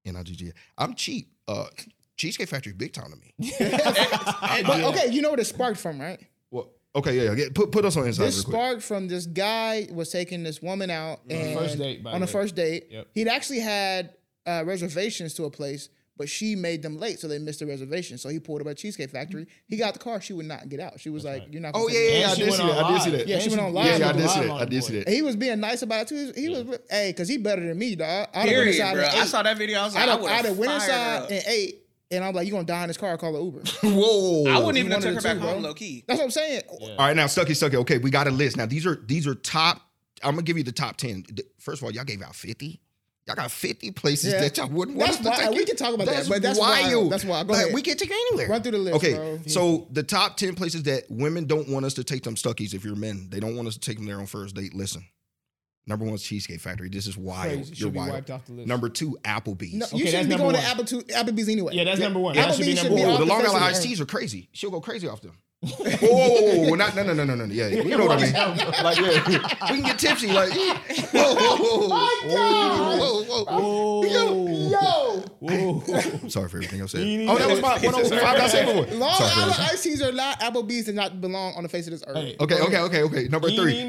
[0.06, 0.16] and
[0.78, 1.28] I'm cheap.
[1.48, 1.66] Uh,
[2.18, 3.34] Cheesecake Factory big time to me.
[4.68, 6.20] But okay, you know what it sparked from, right?
[6.52, 7.46] Well, okay, yeah, yeah.
[7.54, 8.54] Put put us on inside This real quick.
[8.56, 12.20] sparked from this guy was taking this woman out the and first date, by on
[12.22, 12.42] the the way.
[12.44, 12.88] first date.
[12.92, 13.08] Yep.
[13.16, 14.12] He'd actually had
[14.46, 18.18] uh, reservations to a place, but she made them late, so they missed the reservation.
[18.18, 19.48] So he pulled up at Cheesecake Factory.
[19.68, 20.22] He got the car.
[20.22, 21.00] She would not get out.
[21.00, 22.32] She was like, "You're not." Oh gonna yeah, yeah.
[22.32, 22.84] I did see that.
[22.84, 23.28] I did see that.
[23.28, 24.00] Yeah, she went on Yeah, live.
[24.00, 24.52] yeah, I did see that.
[24.52, 25.10] I did see that.
[25.10, 26.32] He was being nice about it too.
[26.36, 28.30] He was, hey, because he better than me, dog.
[28.34, 29.04] I'd have went Period, inside bro.
[29.08, 29.80] I saw that video.
[29.80, 31.82] I was like, I'd I have, I'd have have went inside her and ate,
[32.12, 33.18] and I'm like, "You gonna die in this car?
[33.18, 34.46] Call an Uber." Whoa!
[34.54, 35.70] I wouldn't even have one took her back home bro.
[35.70, 36.06] low key.
[36.08, 36.62] That's what I'm saying.
[36.70, 37.76] All right, now Stucky, Stucky.
[37.78, 38.56] Okay, we got a list.
[38.56, 39.82] Now these are these are top.
[40.24, 41.26] I'm gonna give you the top ten.
[41.60, 42.80] First of all, y'all gave out fifty.
[43.28, 44.42] Y'all got fifty places Yeah.
[44.42, 45.66] that y'all wouldn't want That's us to take We you.
[45.66, 47.12] can talk about that, but that's wild.
[47.12, 47.48] That's wild.
[47.48, 47.74] Go Like, ahead.
[47.74, 48.48] We can take you anywhere.
[48.50, 49.40] Run through the list, Okay, bro.
[49.48, 52.76] so the top ten places that women don't want us to take them Stuckies.
[52.76, 54.76] If you're men, they don't want us to take them there on first date.
[54.76, 55.06] Listen,
[55.88, 56.88] number one is Cheesecake Factory.
[56.88, 57.52] This is wild.
[57.52, 57.74] Crazy.
[57.78, 58.12] You're wild.
[58.12, 58.68] wiped off the list.
[58.68, 59.74] Number two, Applebee's.
[59.74, 60.54] No, Okay, you shouldn't be going one.
[60.54, 61.74] to Apple to Applebee's anyway.
[61.74, 62.36] Yeah, that's number one.
[62.36, 63.20] That should be Applebee's should number be one.
[63.22, 64.50] The Long Island of iced teas are crazy.
[64.52, 65.36] She'll go crazy off them.
[65.66, 68.26] Whoa, whoa, whoa, whoa, not no, no, no, no, no, yeah, you know what I
[68.26, 68.34] mean.
[68.86, 70.32] Like, yeah, we can get tipsy.
[70.32, 70.52] Like,
[71.12, 74.04] whoa, whoa, whoa, whoa, whoa, whoa.
[74.06, 75.84] Yo, Whoa.
[76.22, 77.02] I'm sorry for everything I said.
[77.30, 78.98] Oh, that was my to- 105 I said before.
[78.98, 79.66] Long Sorry Island everything.
[79.74, 82.18] iced teas are not Applebee's does not belong on the face of this earth.
[82.18, 82.36] Hey.
[82.40, 83.28] Okay, okay, okay, okay.
[83.28, 83.84] Number You three.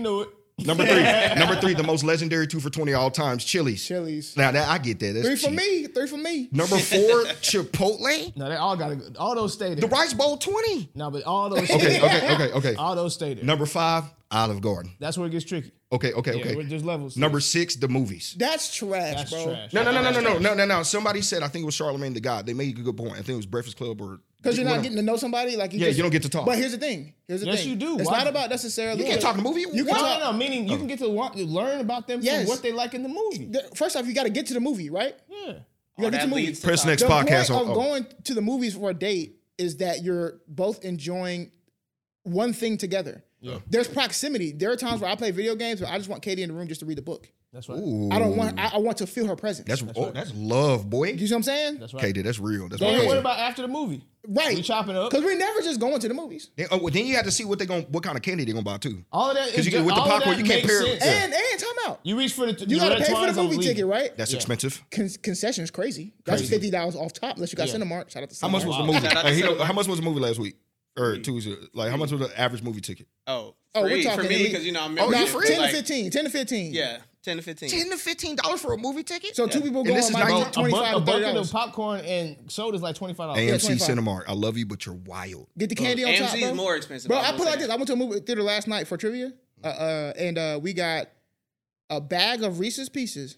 [0.59, 0.87] Didn't know it.
[0.87, 1.35] Number three.
[1.39, 1.75] Number three.
[1.75, 3.45] The most legendary two for twenty all times.
[3.45, 3.85] Chili's.
[3.85, 4.37] Chili's.
[4.37, 5.13] Now that I get that.
[5.15, 5.57] That's Three for cheap.
[5.57, 5.87] me.
[5.87, 6.49] Three for me.
[6.53, 7.25] Number four.
[7.43, 8.37] Chipotle.
[8.37, 9.77] No, they all got to All those stay there.
[9.77, 10.89] The Rice Bowl twenty.
[10.95, 11.71] No, but all those.
[11.71, 12.75] Okay, okay, okay, okay.
[12.77, 13.45] All those stay there.
[13.45, 14.05] Number five.
[14.29, 14.93] Olive Garden.
[14.99, 15.71] That's where it gets tricky.
[15.93, 16.57] Okay, okay, Yeah, okay.
[16.57, 17.17] we're- there's levels.
[17.17, 17.77] Number six.
[17.77, 18.35] The movies.
[18.37, 19.45] That's trash, That's bro.
[19.45, 19.73] trash.
[19.73, 20.83] No, no, no, no, no, no, no, no, no.
[20.83, 22.45] Somebody said I think it was Charlemagne the God.
[22.45, 23.13] They made a good point.
[23.13, 25.57] I think it was Breakfast Club or Because you're not getting to know somebody.
[25.57, 26.47] Like you Yeah, just, you don't get to talk.
[26.47, 27.15] But here's the thing.
[27.27, 27.69] Here's the Yes, thing.
[27.69, 27.99] Yes, you do.
[27.99, 28.19] It's Why?
[28.19, 29.01] not about necessarily.
[29.01, 29.63] You can't talk in the movie.
[29.63, 30.21] You can No, talk.
[30.21, 30.37] no, no.
[30.39, 30.79] Meaning you oh.
[30.79, 32.43] can get to wa- learn about them Yes.
[32.43, 33.51] from what they like in the movie.
[33.75, 35.17] First off, you got to get to the movie, right?
[35.29, 35.37] Yeah.
[35.39, 36.55] You got to Oh, get to the movie.
[36.55, 37.75] Press next the podcast point on- of oh.
[37.75, 41.51] going to the movies for a date is that you're both enjoying
[42.23, 43.25] one thing together.
[43.41, 43.59] Yeah.
[43.69, 44.53] There's proximity.
[44.53, 46.55] There are times where I play video games, but I just want Katie in the
[46.55, 47.31] room just to read the book.
[47.53, 47.79] That's right.
[47.79, 48.11] Ooh.
[48.13, 48.59] I don't want.
[48.59, 49.67] I, I want to feel her presence.
[49.69, 51.09] That's oh, that's love, boy.
[51.13, 51.79] you see what I'm saying?
[51.79, 52.03] That's right.
[52.03, 52.69] Katie, that's real.
[52.69, 54.05] That's Then what about after the movie?
[54.29, 54.55] right.
[54.57, 55.11] We chop it up.
[55.11, 56.51] Because we're never just going to the movies.
[56.57, 58.45] Then, oh, well, then you have to see what they going what kind of candy
[58.45, 59.05] they're gonna buy too.
[59.11, 59.49] All of that.
[59.51, 61.03] 'Cause is you get- with the popcorn, you can't pair- sense.
[61.03, 62.01] And and time out.
[62.03, 62.67] You reach for the.
[62.67, 64.15] You got to pay for the movie ticket, right?
[64.17, 64.37] That's Yeah.
[64.37, 64.85] expensive.
[64.91, 66.13] Con- concessions crazy.
[66.27, 66.53] That's Crazy.
[66.53, 67.77] fifty dollars off top unless you got Yeah.
[67.77, 68.11] Cinemark.
[68.11, 68.41] Shout out to Cinemark.
[68.43, 68.81] How much was Wow.
[68.83, 68.99] the movie?
[69.01, 69.65] Shout out to Like, he don't- Cinemark.
[69.65, 70.57] how much was the movie last week
[70.99, 71.55] or Tuesday?
[71.73, 73.07] Like how much was the average movie ticket?
[73.27, 74.99] Oh, Oh, we're talking for me because you know I'm.
[74.99, 75.49] Oh, you membership, free?
[75.49, 76.11] ten to fifteen.
[76.11, 76.73] Ten to fifteen.
[76.73, 77.69] Yeah, ten to fifteen.
[77.69, 79.37] Ten to fifteen dollars for a movie ticket?
[79.37, 80.85] So two people And go this on is my not- Bro, Bro, a, twenty buck,
[80.85, 81.49] five a to thirty bucket dollars.
[81.49, 83.41] of popcorn and soda is like twenty five dollars.
[83.63, 83.89] AMC 25.
[83.99, 84.23] Cinemark.
[84.29, 85.49] I love you, but you're wild.
[85.59, 86.49] Get the candy on top, AMC bro.
[86.51, 87.09] is more expensive.
[87.09, 87.69] Bro, I I put say like this.
[87.69, 90.73] I went to a movie theater last night for trivia, uh, uh, and uh, we
[90.73, 91.09] got
[91.91, 93.37] a bag of Reese's Pieces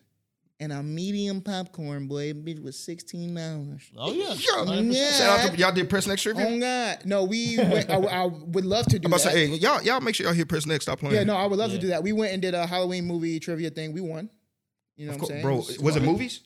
[0.61, 2.09] and a medium popcorn.
[2.09, 3.91] Boy, it bitch was sixteen dollars.
[3.97, 4.35] Oh yeah.
[4.35, 4.81] Yeah.
[4.81, 5.13] Yeah.
[5.13, 6.47] Shout out to y'all did press next trivia.
[6.49, 7.57] Oh God, no, we.
[7.59, 9.31] Went, I, I would love to do I'm about that.
[9.31, 10.85] to say, hey, y'all, y'all make sure y'all hear press next.
[10.85, 11.15] Stop playing.
[11.15, 12.03] yeah, no, I would love to do that.
[12.03, 13.93] We went and did a Halloween movie trivia thing.
[13.93, 14.31] We won.
[14.97, 15.77] You know Of what course, I'm saying?
[15.77, 15.85] bro.
[15.85, 16.41] Was it movies?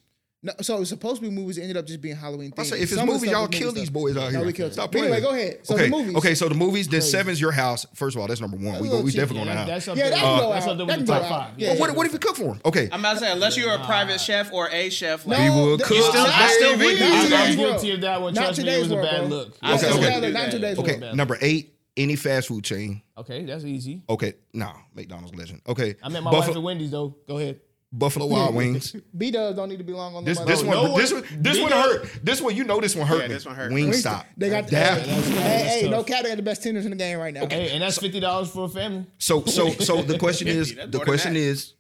[0.45, 1.57] No, so it was supposed to be movies.
[1.57, 2.67] It ended up just being Halloween I themed.
[2.67, 3.95] say, if it's Some movies, y'all was kill movie these stuff.
[3.95, 4.47] boys out No, here.
[4.47, 5.01] we killed Stop them.
[5.03, 5.15] Playing.
[5.15, 5.59] anyway, go ahead.
[5.65, 6.17] So okay, the movies.
[6.17, 6.35] okay.
[6.35, 6.89] So the movies.
[6.89, 7.87] The Seven's your house.
[7.95, 8.81] First of all, that's number one.
[8.83, 9.01] We go.
[9.03, 9.21] We cheap.
[9.21, 9.97] definitely Yeah, going to that's have.
[9.97, 10.11] Yeah, there.
[10.15, 10.71] that can go That's out.
[10.73, 11.51] up there That with the top five.
[11.59, 11.69] Yeah.
[11.71, 12.61] Well, what, what if you cook for them?
[12.65, 12.89] Okay.
[12.91, 15.25] I'm about to say unless you're a private chef or a chef.
[15.27, 17.11] Like, No, We will th- cook, not- still- I still not wouldn't in do I'm,
[17.13, 17.23] that.
[17.25, 17.73] today's I'm world.
[17.75, 18.35] guilty of that one.
[18.35, 19.57] Not Trust me, it today's was a bad look.
[19.63, 20.01] Yeah, Okay, it's okay.
[20.09, 20.33] bad look.
[20.33, 21.13] Not today's Okay.
[21.15, 21.69] Number eight.
[21.95, 23.03] Any fast food chain.
[23.19, 24.03] Okay, that's easy.
[24.09, 24.33] Okay.
[24.55, 24.73] Nah.
[24.95, 25.61] McDonald's legend.
[25.69, 25.95] Okay.
[26.03, 27.15] I met my Buffalo- wife at Wendy's though.
[27.29, 27.61] Go ahead.
[27.93, 28.97] Buffalo Wild Wings.
[29.17, 30.51] B Dubs don't need to be long on the This money.
[30.51, 32.11] this one no this one- one this one B-Dub- hurt.
[32.25, 33.35] This one you know this one hurt Yeah, me.
[33.35, 33.71] this one hurt.
[33.73, 34.25] Wingstop.
[34.37, 35.03] They got that.
[35.03, 35.91] hey, hey, tough.
[35.91, 36.23] no cap.
[36.23, 37.47] They got the best tenders in the game right now.
[37.49, 39.07] Hey, and that's fifty dollars for a family.
[39.19, 41.41] So so so the question is the question that.
[41.41, 41.75] is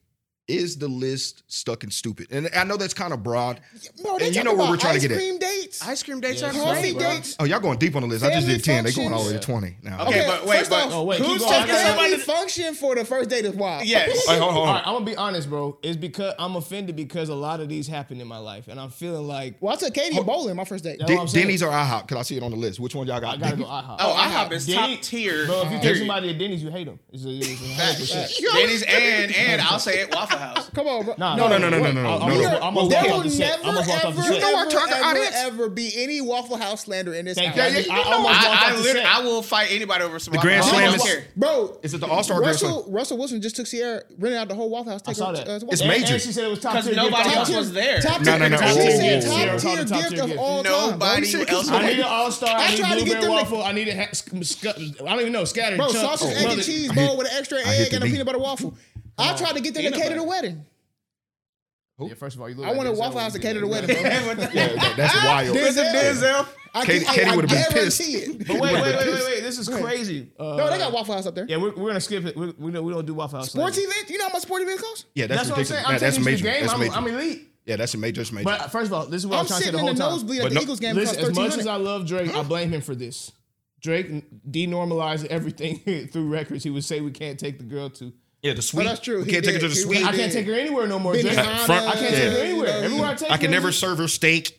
[0.52, 2.28] is the list stuck and stupid?
[2.30, 3.60] And I know that's kind of broad.
[4.02, 5.18] Bro, they And you know where we're trying to ice get at.
[5.18, 7.36] cream dates, Ice cream dates are coffee great, dates.
[7.40, 8.24] Oh, y'all going deep on the list.
[8.24, 8.84] I just did 10.
[8.84, 10.06] They going all the way to 20 now.
[10.06, 11.52] Okay, but wait, first but off, Oh, wait, keep who's going.
[11.52, 12.22] I taking got family somebody?
[12.22, 13.84] function for the first date is wild.
[13.86, 14.26] Yes.
[14.28, 15.78] Hey, hold on, hold All I'm gonna be honest, bro.
[15.82, 18.90] It's because I'm offended because a lot of these happen in my life, and I'm
[18.90, 20.98] feeling like Well, I took Katie bowling my first date.
[20.98, 21.46] That's Den- I'm saying.
[21.46, 22.08] Denny's or IHOP?
[22.08, 22.78] Can I see it on the list?
[22.78, 23.36] Which one y'all got?
[23.36, 23.68] I gotta go Denny's?
[23.84, 23.96] IHOP.
[24.00, 24.14] Oh,
[24.48, 25.46] IHOP is Denny- top tier.
[25.46, 26.98] Bro, if you take somebody at Denny's, you hate them.
[27.12, 28.12] It's a, it's a
[28.42, 28.52] 100%.
[28.54, 30.70] Denny's and and I'll say it Waffle House.
[30.70, 31.14] Come on, bro.
[31.18, 32.46] Nah, No, no, no, no, no, no, no, no, no.
[32.48, 33.46] I almost there walked will off the set.
[33.46, 34.40] I never, almost walked off the ever, set.
[34.42, 35.36] know our ever, target ever, audience.
[35.36, 37.56] ever be any Waffle House slander in this Thank house.
[37.56, 37.62] you.
[37.62, 39.06] Yeah, yeah, you I know almost walked I, I, literally.
[39.06, 40.70] I will fight anybody over some The Grand House.
[40.70, 41.24] Slam is- care.
[41.36, 42.82] Bro, Is it the All-Star Grand Slam?
[42.88, 45.00] Russell Wilson just took Ciara, rented out the whole Waffle House.
[45.06, 45.48] I saw that.
[45.48, 46.18] uh, It's major.
[46.18, 46.96] She said it was top Because tier.
[46.96, 48.00] nobody else was there.
[48.22, 48.56] No, no, no.
[48.58, 50.90] top Whoa, tier, whoa, whoa, top tier Ciara called the top gift of all time.
[50.92, 52.56] Nobody else I need an all star.
[52.56, 53.62] I I need tried to get blueberry waffle.
[53.62, 54.72] I need a ha- sc- sc- I
[55.04, 58.02] don't even know scattered Bro, sausage, egg, and cheese bowl with an extra egg and
[58.04, 58.74] a peanut butter waffle.
[59.18, 60.28] I tried to get them to Peanut cater the butter.
[60.28, 60.66] wedding.
[62.00, 63.60] Yeah, first of all, you look I like want a Denzel Waffle House to cater
[63.60, 64.02] the wedding, bro.
[64.52, 65.56] Yeah, that- that's wild.
[65.56, 65.92] Denzel.
[65.92, 66.48] Denzel.
[66.74, 68.00] I Katie- can, Katie I, I would've been guarantee pissed.
[68.00, 68.38] it.
[68.48, 69.40] But wait, wait, wait, wait, wait.
[69.42, 70.32] This is crazy.
[70.38, 71.46] Uh, No, they got Waffle House up there.
[71.48, 72.36] Yeah, we're, we're gonna skip it.
[72.36, 73.52] We, we, don't, we don't do Waffle House.
[73.52, 73.90] Sports later.
[73.90, 74.10] event?
[74.10, 75.04] You know how much sports event costs?
[75.14, 75.68] Yeah, that's, That's what I'm ridiculous.
[75.68, 75.84] saying.
[75.86, 76.44] I'm That- that's taking major.
[76.44, 76.60] the game.
[76.62, 76.92] That's I'm, major.
[76.94, 77.48] I'm elite.
[77.66, 78.20] Yeah, that's a major.
[78.22, 78.44] That's major.
[78.46, 79.84] But first of all, this is what I'm, I'm trying to say sitting the in
[79.86, 80.10] whole the time.
[80.12, 80.96] nosebleed at But the no- Eagles game.
[80.96, 83.30] Listen, cost as much as 1300 I love Drake, I blame him for this.
[83.80, 86.64] Drake denormalized everything through records.
[86.64, 88.12] He would say we can't take the girl to.
[88.42, 88.82] Yeah, the sweet.
[88.84, 89.22] Oh, that's true.
[89.24, 89.98] We can't take her to the He sweet.
[89.98, 91.12] really I can't take her anywhere no more.
[91.12, 91.36] Benny Drake.
[91.36, 92.66] Hanna, front- I can't you take her anywhere.
[92.66, 94.58] you know, Everywhere I take her, I her, can never it's- serve her steak,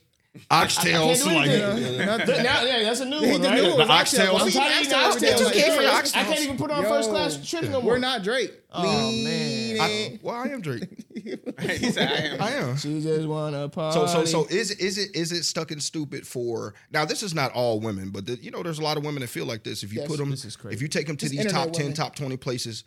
[0.50, 1.24] oxtails.
[1.24, 1.98] do like, anything.
[2.44, 3.62] Now, yeah, that's a new He one, the right?
[3.62, 4.30] new The oxtails.
[4.30, 4.40] oxtails.
[4.40, 5.14] I'm We tired of eat eating oxtails oxtails.
[5.14, 5.38] every day.
[5.38, 7.82] too cute for your I can't even put on Yo, first class trip no more.
[7.84, 8.52] We're not Drake.
[8.72, 9.78] Oh, man.
[9.80, 10.84] I, well, I am Drake.
[11.60, 12.42] I am.
[12.42, 12.78] I am.
[12.78, 13.98] She just wanna party.
[14.00, 17.06] So so so is is it is it stuck and stupid for now?
[17.06, 19.28] This is not all women, but the, you know there's a lot of women that
[19.30, 19.84] feel like this.
[19.84, 20.08] If you Yes.
[20.10, 20.76] put them, This is crazy.
[20.76, 21.96] if you take them to It's these internet top ten, women.
[21.96, 22.86] top twenty places, are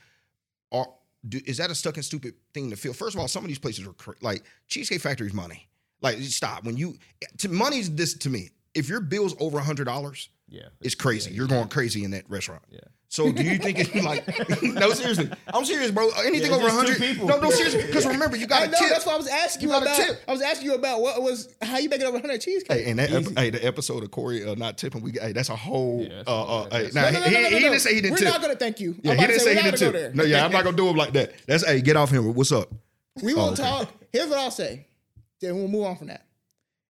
[1.28, 2.92] do, is that a stuck and stupid thing to feel?
[2.92, 5.68] First of all, some of these places are cra- like Cheesecake Factory's money.
[6.02, 6.96] Like stop when you
[7.38, 8.50] to money's this to me.
[8.74, 11.32] If your bill's over a hundred dollars, yeah, it's crazy.
[11.32, 12.62] You're going crazy in that restaurant.
[12.70, 12.80] Yeah.
[13.08, 14.26] So do you think it's like
[14.62, 15.30] no seriously?
[15.54, 16.08] I'm serious, bro.
[16.24, 16.98] Anything Yeah, over a just two hundred?
[16.98, 17.28] people.
[17.28, 17.86] No, no seriously.
[17.86, 18.78] Because remember, you got I a know.
[18.78, 18.88] tip.
[18.90, 19.96] That's why I was asking you, You about.
[19.96, 20.20] tip.
[20.26, 22.84] I was asking you about what was how you make it over 100 cheesecake.
[22.84, 25.50] Hey, and that ep- hey, the episode of Corey uh, not tipping, we hey, that's
[25.50, 26.02] a whole.
[26.02, 27.58] Yeah, that's uh, uh, hey, now, No, no, he, no, no, he no, no.
[27.60, 28.28] didn't say he didn't We're tip.
[28.28, 28.96] not gonna thank you.
[29.02, 30.14] yeah, he didn't say, say he didn't tip.
[30.14, 31.32] No, yeah, I'm not gonna do him like that.
[31.46, 32.34] That's hey, get off him.
[32.34, 32.70] What's up?
[33.22, 33.62] We will Oh, okay.
[33.62, 33.88] talk.
[34.12, 34.86] Here's what I'll say.
[35.40, 36.26] Then we'll move on from that.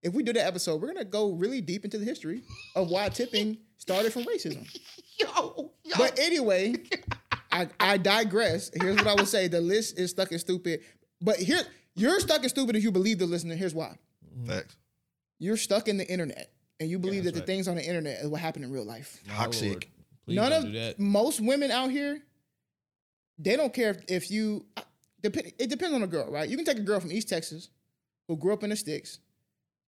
[0.02, 2.42] If we do that episode, we're gonna go really deep into the history
[2.74, 4.66] of why tipping started from racism.
[5.18, 5.94] Yo, yo.
[5.96, 6.74] But anyway,
[7.50, 8.70] I, I digress.
[8.74, 10.80] Here's what I would say: the list is stuck and stupid.
[11.22, 11.62] But here,
[11.94, 13.54] you're stuck and stupid if you believe the listener.
[13.54, 14.50] Here's why: mm-hmm.
[14.50, 14.76] Facts.
[15.38, 17.46] you're stuck in the internet, and you believe that that's the right.
[17.46, 19.22] things on the internet is what happened in real life.
[19.26, 19.70] Toxic.
[19.70, 19.86] Lord.
[20.26, 20.98] Please None don't of do that.
[20.98, 22.20] most women out here,
[23.38, 24.66] they don't care if, if you.
[25.22, 26.46] Dep- it depends on the girl, right?
[26.46, 27.70] You can take a girl from East Texas
[28.28, 29.20] who grew up in the sticks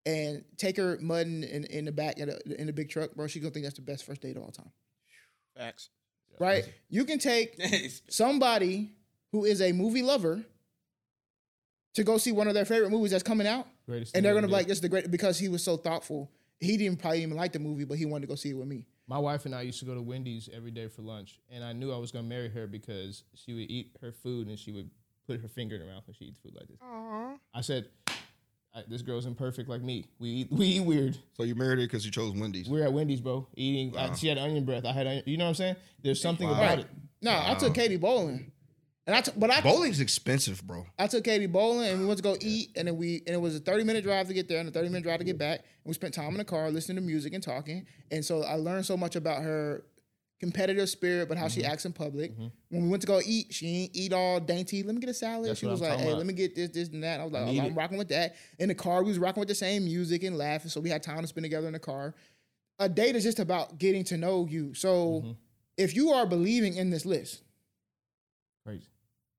[0.09, 3.27] and take her mudding in, in the back in the, in the big truck, bro.
[3.27, 4.71] She's gonna think that's the best first date of all time,
[5.57, 5.90] Facts.
[6.38, 6.64] right?
[6.88, 7.61] You can take
[8.09, 8.92] somebody
[9.33, 10.44] who is a movie lover
[11.94, 14.47] to go see one of their favorite movies that's coming out, Greatest and they're gonna
[14.47, 16.31] be like, "This is the great," because he was so thoughtful.
[16.61, 18.66] He didn't probably even like the movie, but he wanted to go see it with
[18.66, 18.87] me.
[19.07, 21.73] My wife and I used to go to Wendy's every day for lunch, and I
[21.73, 24.90] knew I was gonna marry her because she would eat her food and she would
[25.27, 26.79] put her finger in her mouth when she eats food like this.
[27.55, 27.88] I said,
[28.74, 30.04] I, "This girl's imperfect like me.
[30.18, 31.18] We eat, we eat weird.
[31.37, 32.68] So you married her because you chose Wendy's.
[32.68, 33.96] We're at Wendy's, bro, eating.
[33.96, 34.14] I, uh-huh.
[34.14, 34.85] she had onion breath.
[34.85, 35.76] I had, onion, you know what I'm saying?
[36.02, 36.54] There's something Wow.
[36.54, 36.87] about it.
[37.20, 38.52] No, I took Katie bowling,
[39.07, 40.87] and I took, but I Bowling's expensive, bro.
[40.98, 43.40] I took Katie bowling and we went to go eat, and then we and it
[43.40, 45.38] was a thirty minute drive to get there and a thirty minute drive to get
[45.38, 45.61] back.
[45.61, 47.87] And we spent time in the car listening to music and talking.
[48.11, 49.83] And so I learned so much about her
[50.40, 51.61] competitive spirit, but how Mm-hmm.
[51.61, 52.33] she acts in public.
[52.70, 54.83] When we went to go eat, she ain't eat all dainty.
[54.83, 55.48] Let me get a salad.
[55.48, 56.18] That's she was I'm like, "Hey, about.
[56.18, 58.37] let me get this, this, and that." I was like, oh, "I'm rocking with that."
[58.59, 61.03] In the car, we was rocking with the same music and laughing, so we had
[61.03, 62.14] time to spend together in the car.
[62.79, 64.74] A date is just about getting to know you.
[64.74, 65.31] So Mm-hmm.
[65.77, 67.42] if you are believing in this list,
[68.64, 68.87] Crazy.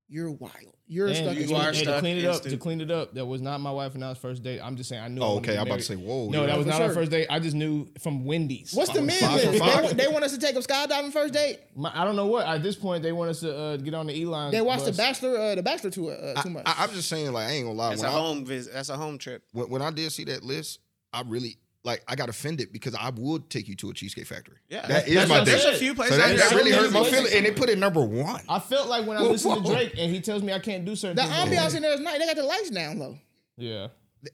[0.10, 0.54] You're wild.
[0.88, 1.36] You're And stuck.
[1.36, 1.93] you in are and stupid.
[1.93, 4.04] to clean it and up, to clean it up, that was not my wife and
[4.04, 4.60] I's first date.
[4.60, 5.22] I'm just saying, I knew.
[5.22, 5.60] Oh, wanted okay.
[5.60, 6.30] I'm about to say, whoa.
[6.30, 6.48] No, yeah.
[6.48, 7.28] that was for not our first date.
[7.30, 8.74] I just knew from Wendy's.
[8.74, 9.52] What's the men list?
[9.52, 11.60] They, want- they want us to take them skydiving first date.
[11.76, 12.48] My, I don't know what.
[12.48, 14.52] At this point, they want us to uh, get on the Elon.
[14.52, 14.93] They watch the.
[14.93, 16.63] Bachelor, uh, the Bachelor too, uh, too much.
[16.65, 17.89] I, am just saying, like, I ain't gonna lie.
[17.91, 18.74] That's When a I, home visit.
[18.74, 19.43] That's a home trip.
[19.54, 20.80] when, when I did see that list,
[21.13, 24.57] I really like I got offended because I would take you to a cheesecake factory.
[24.69, 25.53] Yeah, that is my what I'm thing.
[25.55, 26.17] There's a few So places.
[26.17, 27.13] that, that really hurt my places.
[27.17, 28.41] feelings, and they put it number one.
[28.49, 29.69] I felt like when I Whoa, listen to.
[29.69, 31.33] Drake and he tells me I can't do certain The things.
[31.59, 32.19] ambiance in there is nice.
[32.19, 33.17] They got the lights down low.
[33.57, 33.87] Yeah.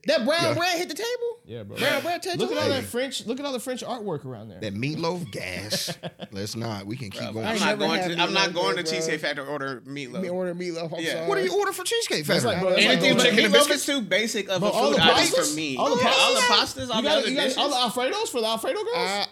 [0.06, 0.54] That brown Yeah.
[0.54, 1.38] bread hit the table.
[1.44, 1.76] Yeah, bro.
[1.76, 3.24] Brown bread touch Look at all that French.
[3.24, 4.58] Look at all the French artwork around there.
[4.58, 5.96] That meatloaf gas.
[6.32, 6.86] Let's not.
[6.86, 7.46] We can keep going.
[7.46, 8.20] I I'm not going to.
[8.20, 8.92] I'm not meatloaf, going to bro.
[8.92, 10.22] Cheesecake Factory to order meatloaf.
[10.22, 10.92] Me order meatloaf.
[10.92, 11.12] I'm Yeah.
[11.12, 11.28] sorry.
[11.28, 12.50] What do you order for cheesecake factory?
[12.50, 13.80] like, bro, that's Anything like- but chicken and meatloaf biscuits?
[13.88, 15.50] is too basic of But a all food the item pastas?
[15.50, 15.76] for me.
[15.76, 16.46] All the Yeah, all the pastas?
[16.86, 18.96] pastas, all the got, got all the Alfredos for the Alfredo girls.
[18.96, 19.26] Uh,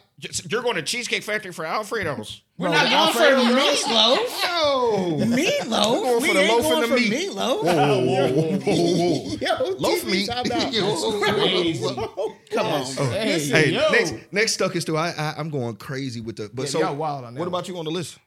[0.49, 2.41] You're going to cheesecake factory for Alfredos.
[2.57, 3.83] We're Bro, not the going for girls?
[3.83, 4.43] meatloaf.
[4.45, 5.37] No.
[5.37, 6.03] Meatloaf.
[6.03, 7.13] going We the ain't loaf and going the for meat.
[7.13, 7.63] meatloaf.
[7.65, 9.37] Whoa, whoa, whoa, whoa, whoa, whoa.
[9.41, 10.29] yo, Loaf TV meat.
[10.75, 12.37] Yo.
[12.53, 12.85] Come on.
[13.13, 13.91] Hey, Hey, yo.
[13.91, 16.81] next next stuck is to I, I I'm going crazy with the but Yeah, so
[16.81, 18.19] y'all wild on that what about you on the list?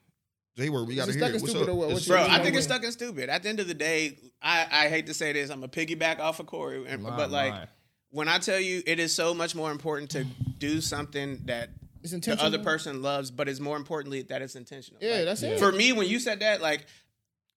[0.58, 1.42] Jay, where we got to hear it.
[1.42, 1.68] What's up?
[1.68, 2.06] or what?
[2.08, 3.30] Bro, I think it's stuck and stupid.
[3.30, 6.20] At the end of the day, I, I hate to say this, I'm a piggyback
[6.20, 7.68] off of Corey, and, My, but like my.
[8.10, 10.24] when I tell you, it is so much more important to
[10.58, 11.70] do something that
[12.02, 12.46] It's the intentional.
[12.46, 15.00] other person loves, but it's more importantly that it's intentional.
[15.02, 15.60] Yeah, Like, that's it.
[15.60, 16.86] For me, when you said that, like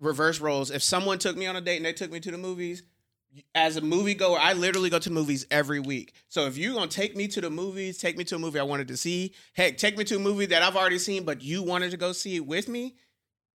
[0.00, 0.70] reverse roles.
[0.70, 2.82] If someone took me on a date and they took me to the movies,
[3.54, 6.14] as a moviegoer, I literally go to the movies every week.
[6.28, 8.64] So if you're gonna take me to the movies, take me to a movie I
[8.64, 9.34] wanted to see.
[9.52, 12.12] Heck, take me to a movie that I've already seen, but you wanted to go
[12.12, 12.96] see it with me.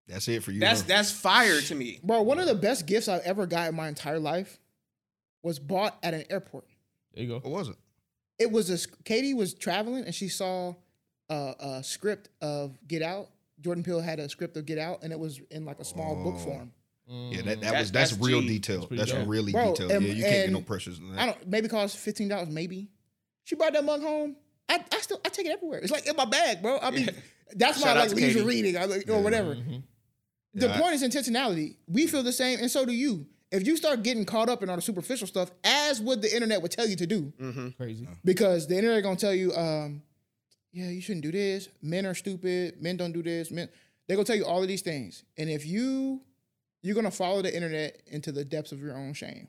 [0.07, 0.59] That's it for you.
[0.59, 0.87] That's huh?
[0.87, 1.99] that's fire to me.
[2.03, 4.59] Bro, one of the best gifts I've ever got in my entire life
[5.43, 6.65] was bought at an airport.
[7.13, 7.39] There you go.
[7.39, 7.75] What was it?
[8.39, 10.75] It was a Katie was traveling and she saw
[11.29, 13.29] a, a script of Get Out.
[13.61, 16.15] Jordan Peele had a script of Get Out, and it was in like a small
[16.23, 16.43] book Oh.
[16.43, 16.71] form.
[17.07, 18.47] Yeah, that, that That- was that's, that's real G.
[18.47, 18.87] detail.
[18.91, 19.91] That's That's, really Bro, detailed.
[19.91, 21.19] and- yeah, you can't get no and pressures in that.
[21.21, 22.89] I don't maybe cost fifteen dollars, maybe.
[23.45, 24.35] She brought that mug home.
[24.67, 25.79] I, I still I take it everywhere.
[25.79, 26.79] It's like in my bag, bro.
[26.79, 27.09] I mean,
[27.55, 28.45] that's my Shout out like to leisure Katie.
[28.45, 29.55] reading, I like, or whatever.
[29.55, 29.83] Mhm.
[30.55, 31.75] The Yeah, I- point is intentionality.
[31.87, 33.27] We feel the same, and so do you.
[33.55, 36.61] If you start getting caught up in all the superficial stuff, as would the internet
[36.61, 37.69] would tell you to do, Mm-hmm.
[37.77, 38.07] Crazy.
[38.23, 40.01] because the internet is gonna tell you, um,
[40.71, 41.69] yeah, you shouldn't do this.
[41.81, 42.81] Men are stupid.
[42.81, 43.49] Men don't do this.
[43.51, 43.69] Men,
[44.07, 46.21] they're gonna tell you all of these things, and if you,
[46.81, 49.47] you're gonna follow the internet into the depths of your own shame.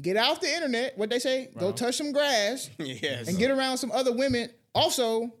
[0.00, 0.98] Get off the internet.
[0.98, 1.48] What they say?
[1.58, 3.28] Go touch some grass Yes.
[3.28, 4.50] and get around some other women.
[4.74, 5.32] Also,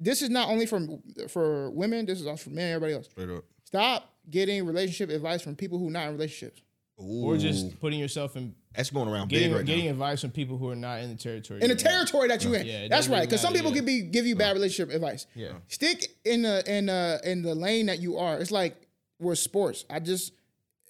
[0.00, 0.80] this is not only for
[1.28, 2.06] for women.
[2.06, 2.72] This is also for men.
[2.72, 3.06] Everybody else.
[3.10, 3.44] Straight up.
[3.64, 6.62] Stop getting relationship advice from people who are not in relationships.
[7.00, 10.30] Or Ooh, just putting yourself in that's going around getting big right getting advice from
[10.30, 11.62] people who are not in the territory.
[11.62, 12.66] In the territory that you're in.
[12.66, 13.22] Yeah, That's right.
[13.22, 13.76] Because some people yeah.
[13.76, 15.26] can be give you bad relationship advice.
[15.34, 15.52] Yeah.
[15.68, 16.88] Stick in the in
[17.24, 18.38] in the lane that you are.
[18.40, 18.76] It's like
[19.20, 19.84] we're sports.
[19.88, 20.32] I just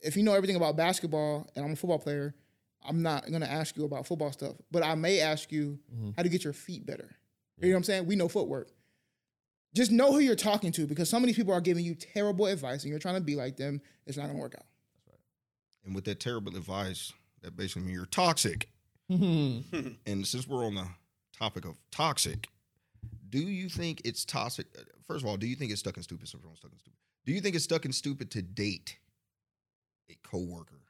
[0.02, 2.34] if you know everything about basketball and I'm a football player,
[2.82, 4.54] I'm not gonna ask you about football stuff.
[4.70, 6.10] But I may ask you Mm-hmm.
[6.16, 7.16] how to get your feet better.
[7.60, 8.06] You know what I'm saying?
[8.06, 8.70] We know footwork.
[9.74, 12.46] Just know who you're talking to because some of these people are giving you terrible
[12.46, 13.82] advice and you're trying to be like them.
[14.06, 14.64] It's not gonna work out.
[15.88, 18.68] And with that terrible advice, that basically means you're toxic.
[19.10, 19.96] Mhm.
[20.06, 20.86] And since we're on the
[21.36, 22.48] topic of toxic,
[23.30, 24.66] do you think it's toxic?
[25.06, 26.28] First of all, do you think it's stuck and stupid?
[26.28, 28.98] Since we're on stuck and stupid, do you think it's stuck and stupid to date
[30.10, 30.82] a coworker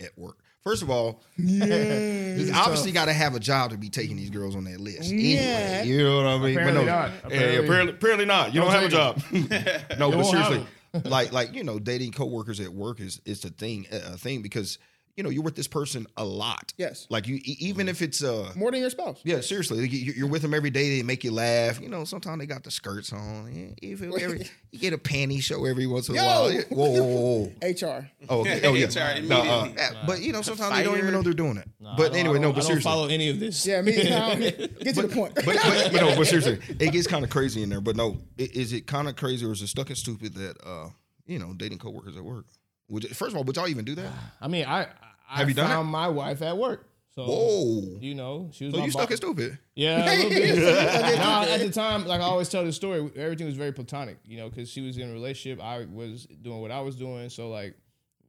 [0.00, 0.38] at work?
[0.64, 1.66] First of all, Yeah.
[2.36, 5.10] he's obviously got to have a job to be taking these girls on that list.
[5.10, 5.40] Yeah.
[5.40, 6.56] Anyway, you know what I mean?
[6.56, 7.10] Apparently no, not.
[7.10, 8.54] yeah, Apparently- apparently, apparently not.
[8.54, 9.22] You don't, Don't have a job.
[9.98, 10.66] no, but won't have seriously,
[11.04, 14.78] like like you know, dating coworkers at work is is a thing a thing because
[15.16, 16.72] you know you're with this person a lot.
[16.78, 17.06] Yes.
[17.10, 19.20] Like you, e- even if it's uh More than your spouse.
[19.24, 20.96] yeah, seriously, like, you- you're with them every day.
[20.96, 21.80] They make you laugh.
[21.80, 23.52] You know, sometimes they got the skirts on.
[23.52, 26.24] Yeah, If it- every, you get a panty show every once in a Yo!
[26.26, 26.52] while.
[26.52, 26.62] Yeah.
[26.70, 27.98] Whoa, whoa, whoa, whoa.
[27.98, 28.10] HR.
[28.30, 28.60] Oh, okay.
[28.64, 28.86] oh yeah.
[28.86, 29.74] HR No, uh, immediately.
[29.76, 31.68] yeah, but you know, sometimes they don't even know they're doing it.
[31.80, 33.38] Nah, I but don't- anyway, I no, don't- but I don't seriously, follow any of
[33.40, 33.66] this.
[33.66, 34.00] Yeah, me.
[34.12, 34.40] I don't-
[34.80, 35.34] get to the point.
[35.34, 37.80] but, but you know, but seriously, it gets kind of crazy in there.
[37.80, 40.56] But no, i- is it kind of crazy or is it stuck and stupid that
[40.66, 40.88] uh,
[41.26, 42.46] you know, dating coworkers at work?
[42.88, 44.12] Would you- first of all, would y'all even do that?
[44.40, 44.86] I mean, I
[45.30, 46.88] I Have you done found my wife at work.
[47.14, 47.98] So Whoa.
[48.00, 49.10] you know, she was So my you stuck boss.
[49.10, 49.58] and stupid?
[49.74, 50.58] Yeah, a little bit.
[50.58, 51.16] Okay.
[51.18, 54.38] no, at the time, like I always tell the story, everything was very platonic, you
[54.38, 57.50] know, because she was in a relationship, I was doing what I was doing, so
[57.50, 57.74] like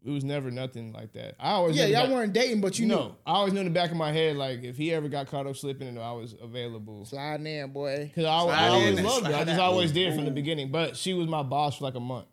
[0.05, 1.35] it was never nothing like that.
[1.39, 3.15] I always Yeah, knew y'all that- weren't dating, but you no, know.
[3.25, 5.47] I always knew in the back of my head, like if he ever got caught
[5.47, 7.05] up slipping, and I was available.
[7.05, 8.11] Sliding in, boy.
[8.13, 9.31] Because I, Slide I always in, loved her.
[9.31, 9.71] I slide just out.
[9.71, 10.71] always did from the beginning.
[10.71, 12.27] But she was my boss for like a month.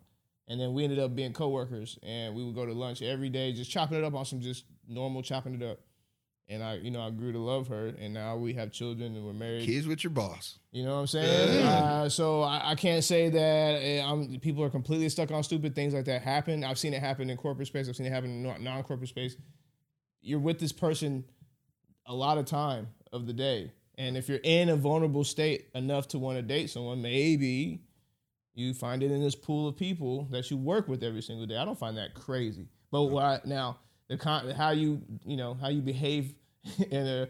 [0.51, 3.53] And then we ended up being coworkers and we would go to lunch every day,
[3.53, 5.79] just chopping it up on some just normal chopping it up.
[6.49, 9.25] And I, you know, I grew to love her and now we have children and
[9.25, 9.65] we're married.
[9.65, 10.59] Kids with your boss.
[10.73, 11.65] You know what I'm saying?
[11.65, 13.39] Uh, so I, I can't say that
[13.81, 16.65] eh, I'm, people are completely stuck on stupid things like that happen.
[16.65, 17.87] I've seen it happen in corporate space.
[17.87, 19.37] I've seen it happen in non corporate space.
[20.21, 21.23] You're with this person
[22.05, 23.71] a lot of time of the day.
[23.97, 27.83] And if you're in a vulnerable state enough to want to date someone, maybe
[28.53, 31.57] you find it in this pool of people that you work with every single day.
[31.57, 32.67] I don't find that crazy.
[32.91, 33.77] But what I, now
[34.09, 36.33] the con, how you you know how you behave
[36.91, 37.27] in a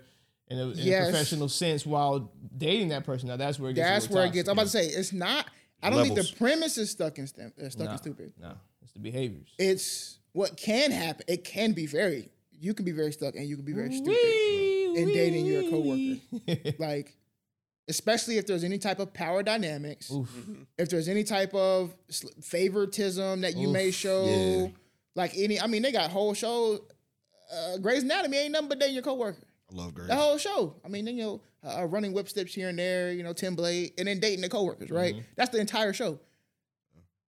[0.47, 1.07] in a, in Yes.
[1.07, 3.30] a professional sense while dating that person.
[3.30, 3.88] Now that's where it gets.
[3.89, 4.49] That's little where it gets.
[4.49, 5.45] I'm about to say it's not.
[5.84, 8.34] I don't think the premise is stuck in stem, uh, stuck Nah, in stupid.
[8.39, 8.53] No,
[8.84, 9.49] it's the behaviors.
[9.57, 11.26] It's what can happen.
[11.28, 12.30] It can be very.
[12.59, 14.99] You can be very stuck, and you can be very stupid.
[14.99, 16.19] in dating your coworker.
[16.80, 17.15] Like,
[17.92, 20.10] especially if there's any type of power dynamics.
[20.10, 20.34] Oof.
[20.78, 21.94] if there's any type of
[22.42, 24.68] favoritism that you may show, yeah.
[25.14, 26.80] like any, I mean, they got whole show.
[27.54, 29.46] Uh, Grey's Anatomy ain't nothing but dating your coworker.
[29.70, 30.08] I love Grace.
[30.08, 30.76] The whole show.
[30.86, 33.56] I mean, then you know, uh, running whip steps here and there, you know, Tim
[33.56, 35.16] Blade, and then dating the coworkers, right?
[35.36, 36.18] That's the entire show.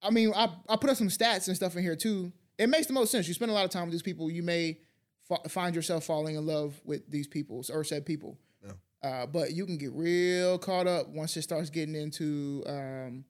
[0.01, 2.31] I mean, I, I put up some stats and stuff in here too.
[2.57, 3.27] It makes the most sense.
[3.27, 4.31] You spend a lot of time with these people.
[4.31, 4.77] You may
[5.27, 8.37] fa- find yourself falling in love with these people or said people.
[9.03, 13.25] Uh, but you can get real caught up once it starts getting into um,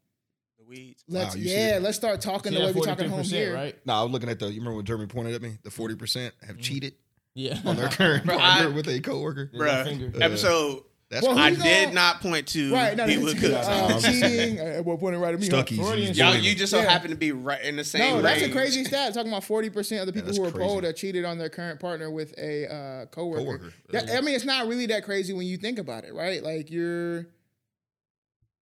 [0.59, 1.03] The weeds.
[1.07, 3.53] let's Wow, yeah, let's start talking See the way that we talking home here.
[3.55, 3.76] right?
[3.86, 4.47] No, I was looking at the.
[4.47, 5.57] You remember when Jeremy pointed at me?
[5.63, 6.93] The forty percent have cheated
[7.34, 7.59] Yeah.
[7.65, 9.49] on their current Bro, partner I- with a coworker.
[9.51, 10.24] Yeah, that Bruh, finger.
[10.24, 10.84] episode.
[11.14, 11.38] That's Well.
[11.38, 13.53] I you know- did not point to Right, no, people no, who could.
[13.53, 14.59] uh, cheating.
[14.59, 15.47] Uh, well, pointing right at me.
[15.47, 15.76] Stuckies.
[15.78, 16.18] Freudian He's shit.
[16.18, 16.89] Y'all, you just so Yeah.
[16.89, 18.16] happen to be right in the same.
[18.16, 19.14] No, that's a crazy stat.
[19.14, 20.68] Talking about forty percent of the people that's who were crazy.
[20.68, 23.43] polled that cheated on their current partner with a uh, coworker.
[23.43, 23.74] Coworker.
[23.89, 26.41] That- I mean, it's not really that crazy when you think about it, right?
[26.43, 27.28] Like you're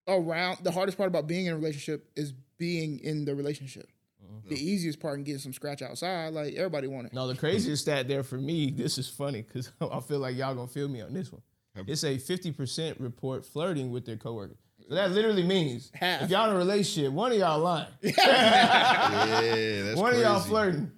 [0.08, 0.58] around.
[0.62, 3.88] The hardest part about being in a relationship is being in the relationship.
[4.24, 4.48] Mm-hmm.
[4.48, 6.32] The easiest part and getting some scratch outside.
[6.32, 7.12] Like everybody want it.
[7.12, 10.54] No, the craziest stat there for me, this is funny because I feel like y'all
[10.54, 11.42] gonna feel me on this one.
[11.86, 14.56] It's a 50% report flirting with their coworker.
[14.88, 16.22] So that literally means Half.
[16.22, 17.86] if y'all in a relationship, one of y'all lying.
[18.02, 18.12] Yeah,
[19.84, 20.24] that's one crazy.
[20.24, 20.90] of y'all flirting.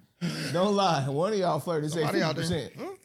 [0.51, 1.07] Don't lie.
[1.07, 1.89] One of y'all flirting.
[1.89, 2.45] Say Somebody out there.
[2.45, 2.97] 50%.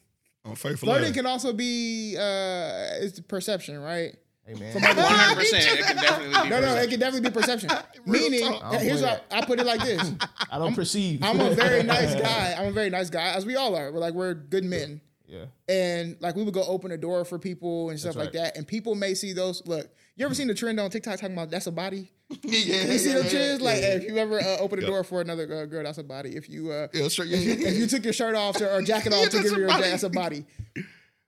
[0.44, 0.86] Unfaithful.
[0.86, 1.14] Flirting love.
[1.14, 4.16] can also be uh, it's perception, right?
[4.46, 4.72] Hey man.
[4.74, 5.78] One hundred percent.
[5.80, 6.32] It can definitely be.
[6.32, 6.78] No, no, perception.
[6.84, 7.70] it can definitely be perception.
[8.06, 8.64] Meaning, talk.
[8.64, 10.12] I don't here's what I put it like this.
[10.50, 11.22] I don't perceive.
[11.22, 12.54] I'm a very nice guy.
[12.58, 13.92] I'm a very nice guy, as we all are.
[13.92, 15.02] We're like we're good men.
[15.30, 15.44] Yeah.
[15.68, 18.56] and like we would go open a door for people and stuff like that.
[18.56, 19.62] And people may see those.
[19.66, 22.10] Look, you ever seen the trend on TikTok talking about that's a body?
[22.42, 23.60] yeah, You see yeah, the trends?
[23.62, 23.94] Like yeah.
[23.94, 24.88] if you ever uh, open a Yeah.
[24.88, 26.34] door for another uh, girl, that's a body.
[26.36, 28.56] If you uh, Yeah, sure, yeah, if, you, yeah, if you took your shirt off
[28.56, 29.82] to, or jacket off to give her a body.
[29.84, 30.44] that's a body.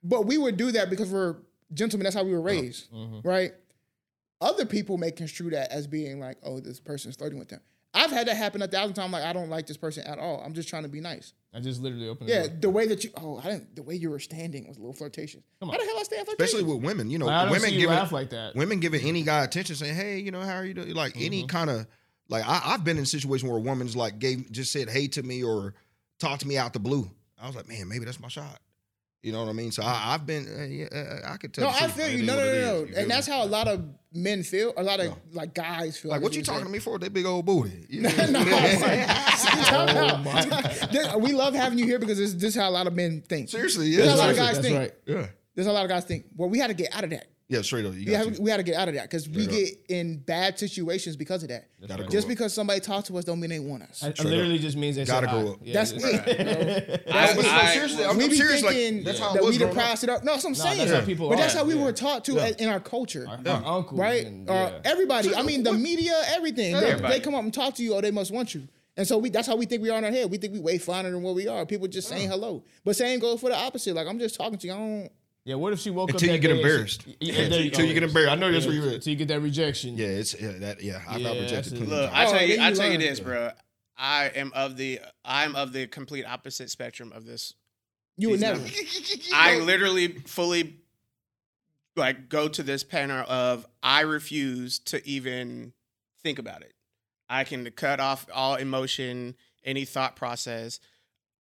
[0.03, 1.37] But we would do that because we're
[1.73, 2.03] gentlemen.
[2.03, 2.89] That's how we were raised,
[3.23, 3.53] right?
[4.41, 7.61] Other people may construe that as being like, oh, this person's flirting with them.
[7.93, 9.13] I've had that happen a thousand times.
[9.13, 10.41] Like I don't like this person at all.
[10.45, 11.31] I'm just trying to be nice.
[11.55, 12.57] I just literally opened Yeah, the door.
[12.61, 14.93] the way that you oh, I didn't the way you were standing was a little
[14.93, 15.43] flirtatious.
[15.61, 16.53] How the hell I stand flirtatious?
[16.53, 18.55] Especially with women, you know, Like, I don't women see you giving laugh like that.
[18.55, 21.25] women giving any guy attention, saying, "Hey, you know, how are you doing?" Like Mm-hmm.
[21.25, 21.85] any kind of
[22.29, 25.07] like I, I've been in a situation where a woman's like gave just said hey
[25.09, 25.75] to me or
[26.19, 27.09] talked to me out the blue.
[27.39, 28.59] I was like, man, maybe that's my shot.
[29.23, 29.71] You know what I mean?
[29.71, 31.63] So I, I've been, uh, yeah, uh, I could tell.
[31.65, 31.71] You.
[31.71, 32.17] No, the I feel you.
[32.19, 32.51] is No, no, no, no.
[32.51, 32.81] is.
[32.89, 33.33] You feel And that's me?
[33.33, 34.73] how a lot of men feel.
[34.75, 36.11] A lot of like guys feel.
[36.11, 36.65] Like, I what you talking say.
[36.65, 36.99] to me for?
[36.99, 37.85] That big old booty.
[37.89, 38.25] You no, know?
[38.31, 39.89] no, Time
[41.15, 43.21] Oh we love having you here because this, this is how a lot of men
[43.21, 43.47] think.
[43.49, 43.99] Seriously, yeah.
[43.99, 44.77] There's a lot of guys That's think.
[44.77, 44.93] right.
[45.05, 46.25] Yeah, There's a lot of guys think.
[46.35, 47.27] Well, we had to get out of that.
[47.53, 47.61] Yeah.
[47.61, 48.41] Straight up, you We have, to.
[48.41, 51.43] we had to get out of that because we Straight get in bad situations because
[51.43, 51.67] of that.
[51.87, 52.29] Gotta grow Just up.
[52.29, 54.01] because somebody talks to us don't mean they want us.
[54.03, 55.51] I, I Straight literally just means they Gotta said grow hi.
[55.53, 55.59] up.
[55.63, 57.05] Yeah, That's just- it.
[57.05, 57.13] bro.
[57.13, 58.61] I- But I- seriously, I'm, we I'm be serious.
[58.61, 59.83] thinking Like that's how that was we to growing up.
[59.85, 60.23] price it up.
[60.23, 60.77] No, that's what I'm No, saying.
[60.87, 61.37] that's how people but are.
[61.41, 61.83] that's how we Yeah.
[61.83, 62.51] were taught to Yeah.
[62.59, 63.27] in our culture.
[63.27, 64.25] Our, our uncles right?
[64.25, 64.79] and- Or yeah.
[64.85, 65.35] everybody.
[65.35, 66.73] I mean, the media, everything.
[66.73, 67.13] They, Everybody.
[67.13, 68.67] they come up and talk to you, or they must want you.
[68.95, 70.29] And so we that's how we think we are in our head.
[70.29, 71.65] We think we way finer than what we are.
[71.65, 72.63] People just saying hello.
[72.85, 73.95] But same goes for the opposite.
[73.95, 74.73] Like I'm just talking to you.
[74.73, 75.09] I don't
[75.45, 77.05] Yeah, what if she woke Until up you get day and she- embarrassed.
[77.19, 78.31] Yeah, there you Until you get embarrassed.
[78.31, 78.93] I know that's where you're at.
[78.95, 79.97] Until you get that rejection.
[79.97, 80.81] Yeah, it's yeah, that.
[80.81, 81.73] Yeah, I Yeah, got rejected.
[81.73, 83.51] a- plenty Look, I oh, tell Oh, you, I tell you this, bro.
[83.97, 87.53] I am of the I'm of the complete opposite spectrum of this.
[88.17, 88.63] you would never.
[89.33, 90.77] I literally fully
[91.95, 95.73] like go to this panel of I refuse to even
[96.23, 96.73] think about it.
[97.29, 100.79] I can cut off all emotion, any thought process.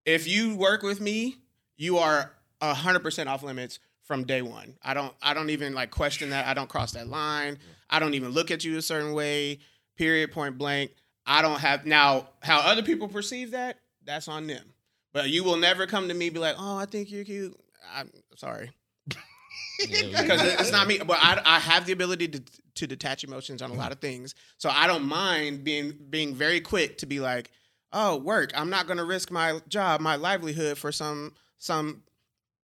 [0.04, 1.36] If you work with me,
[1.76, 4.74] you are hundred percent off limits from day one.
[4.82, 6.46] I don't I don't even like question that.
[6.46, 7.58] I don't cross that line.
[7.90, 9.58] I don't even look at you a certain way.
[9.96, 10.32] Period.
[10.32, 10.92] Point blank.
[11.26, 13.78] I don't have now how other people perceive that.
[14.04, 14.64] That's on them.
[15.12, 17.58] But you will never come to me be like, oh, I think you're cute.
[17.94, 18.70] I'm sorry
[19.88, 20.98] Yeah, because it's not me.
[20.98, 22.42] But I, I have the ability to
[22.74, 26.60] to detach emotions on a lot of things, so I don't mind being being very
[26.60, 27.50] quick to be like,
[27.92, 28.52] oh, work.
[28.54, 32.02] I'm not going to risk my job, my livelihood for some some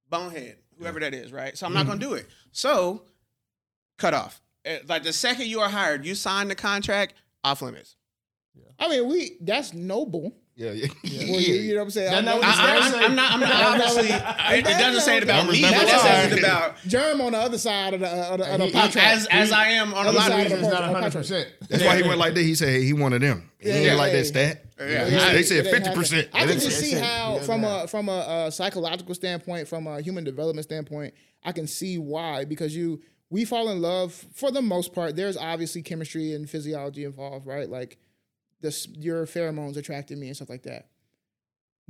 [0.09, 1.57] bonehead, whoever that is, right?
[1.57, 2.27] So I'm not going to do it.
[2.53, 3.03] So
[3.99, 4.41] cut off.
[4.65, 7.15] Eh, Like the second you are hired, you sign the contract,
[7.45, 7.97] off limits.
[8.55, 8.65] Yeah.
[8.79, 10.37] I mean, we that's noble.
[10.61, 10.89] Yeah, yeah.
[11.05, 12.11] Well, you, you know what I'm saying?
[12.11, 12.95] That's I'm not not- I, I'm.
[13.11, 13.33] I'm not.
[13.35, 13.81] I'm not.
[13.81, 15.61] Obviously, it, it doesn't say it about me.
[15.63, 16.37] never It just says lie.
[16.37, 18.73] it about Germ on the other side of the, uh, of the, of the He-
[18.73, 20.63] he- as as I am on a lot of of reasons.
[20.65, 21.13] It's not 100.
[21.13, 22.43] percent That's why he went like that.
[22.43, 24.19] He said, "Hey, he one of them." He Yeah, ain't yeah, like yeah.
[24.19, 24.65] that stat.
[24.81, 25.05] Yeah.
[25.05, 26.29] They- they said fifty percent.
[26.33, 30.25] I can just see how, from a from a, uh psychological standpoint, from a human
[30.25, 33.01] development standpoint, I can see why because you
[33.31, 35.15] we fall in love for the most part.
[35.15, 37.69] There's obviously chemistry and physiology involved, right?
[37.69, 37.97] Like
[38.61, 40.89] this, your pheromones attracted me and stuff like that.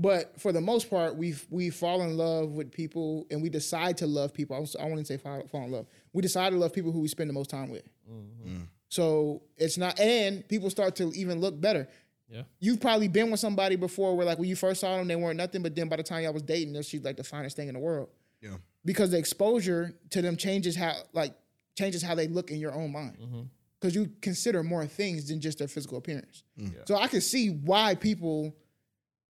[0.00, 3.98] But for the most part, we we fall in love with people, and we decide
[3.98, 4.54] to love people.
[4.54, 5.86] I, was, I wouldn't say fall, fall in love.
[6.12, 7.88] We decide to love people who we spend the most time with.
[8.08, 8.48] Mm-hmm.
[8.48, 8.66] Mm.
[8.88, 11.88] So it's not, and people start to even look better.
[12.28, 12.42] Yeah.
[12.60, 15.36] You've probably been with somebody before where like when you first saw them, they weren't
[15.36, 17.68] nothing, but then by the time y'all was dating, they're she's like the finest thing
[17.68, 18.08] in the world.
[18.40, 18.56] Yeah.
[18.84, 21.34] Because the exposure to them changes how like
[21.76, 23.16] changes how they look in your own mind.
[23.20, 23.40] Mm-hmm.
[23.80, 26.42] Because you consider more things than just their physical appearance.
[26.86, 28.56] So I can see why people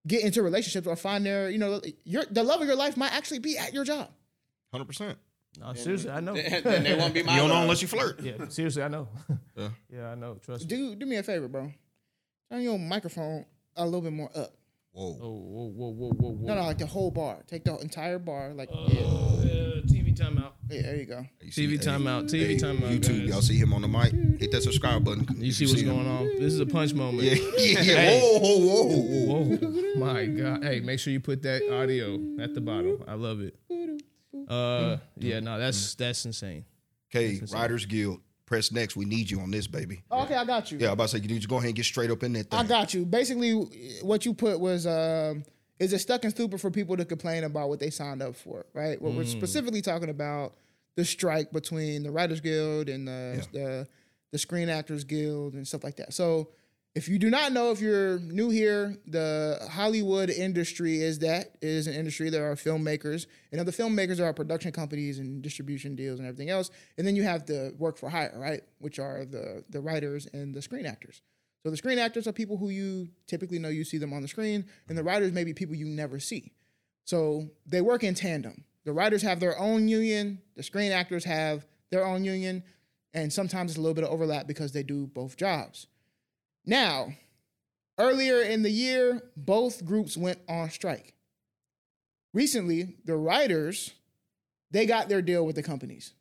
[0.07, 3.13] get into relationships or find their, you know, your the love of your life might
[3.13, 4.09] actually be at your job.
[4.73, 5.19] Hundred percent.
[5.61, 6.35] No, seriously, I know.
[6.63, 8.21] then they won't be my You don't know unless you flirt.
[8.23, 9.09] yeah, seriously, I know.
[9.57, 9.69] Yeah.
[9.93, 10.35] yeah, I know.
[10.37, 10.69] Trust me.
[10.77, 11.73] Do do me a favor, bro.
[12.51, 13.45] Turn your microphone
[13.77, 14.55] a little bit more up.
[14.93, 15.19] Whoa.
[15.21, 16.47] Oh, whoa, whoa, whoa, whoa, whoa.
[16.47, 17.43] No, no, like the whole bar.
[17.47, 18.55] Take the entire bar.
[18.55, 19.68] Like, Uh, yeah, TV
[20.19, 20.53] timeout.
[20.71, 21.25] yeah, there you go.
[21.41, 22.25] You see- TV hey, timeout.
[22.25, 22.99] TV hey, timeout.
[22.99, 23.29] YouTube, guys.
[23.29, 24.13] y'all see him on the mic.
[24.41, 25.27] Hit that subscribe button.
[25.37, 26.27] You see what's going on?
[26.39, 27.25] This is a punch moment.
[27.25, 27.95] Yeah, yeah, yeah.
[27.97, 28.21] Hey.
[28.21, 29.57] Whoa, whoa, whoa, whoa.
[29.57, 30.65] Whoa, my God!
[30.65, 33.03] Hey, make sure you put that audio at the bottom.
[33.07, 33.55] I love it.
[34.49, 36.65] Uh, yeah, no, that's that's insane.
[37.11, 38.21] Okay, Writers Guild.
[38.47, 38.97] Press next.
[38.97, 40.01] We need you on this, baby.
[40.11, 40.79] Okay, I got you.
[40.79, 42.33] Yeah, I'm about to say, you need to go ahead and get straight up in
[42.33, 42.59] that thing.
[42.59, 43.05] I got you.
[43.05, 43.53] Basically,
[44.01, 45.45] what you put was, um,
[45.79, 48.67] is it stuck and stupid for people to complain about what they signed up for,
[48.75, 49.01] right?
[49.01, 49.31] What we're hmm.
[49.31, 50.55] specifically talking about
[50.97, 53.89] the strike between the Writers Guild and the, the
[54.33, 56.13] the Screen Actors Guild and stuff like that.
[56.13, 56.51] So,
[56.95, 61.69] if you do not know, if you're new here, the Hollywood industry is that it
[61.69, 62.29] is an industry.
[62.29, 66.71] There are filmmakers, and other filmmakers are production companies and distribution deals and everything else.
[66.97, 70.55] And then you have the work for hire, right, which are the the writers and
[70.55, 71.23] the screen actors.
[71.63, 74.29] So the screen actors are people who you typically know you see them on the
[74.29, 76.53] screen, and the writers may be people you never see.
[77.05, 78.65] So they work in tandem.
[78.85, 82.63] The writers have their own union, the screen actors have their own union,
[83.13, 85.87] and sometimes it's a little bit of overlap because they do both jobs.
[86.65, 87.09] Now,
[87.99, 91.15] earlier in the year, both groups went on strike.
[92.33, 93.95] Recently, the writers,
[94.71, 96.13] they got their deal with the companies.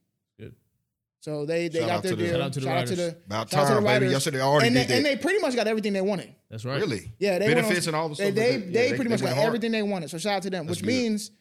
[1.28, 1.32] Good.
[1.34, 2.32] So they they Shout got out their to the- deal.
[2.34, 3.00] Shout out to the writers.
[3.00, 3.86] About shout out to time, the baby.
[3.86, 4.12] writers.
[4.14, 6.34] Yesterday, I already and did they, and they pretty much got everything they wanted.
[6.50, 6.80] That's right.
[6.80, 7.14] Really?
[7.20, 8.34] Yeah, they went benefits on- and all the stuff.
[8.34, 9.46] they, that- they yeah, pretty much got hard.
[9.48, 10.10] everything they wanted.
[10.10, 10.94] So shout out to them, That's which good.
[10.96, 11.32] means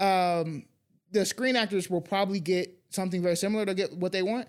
[0.00, 0.64] um,
[1.12, 4.48] the screen actors will probably get something very similar to get what they want.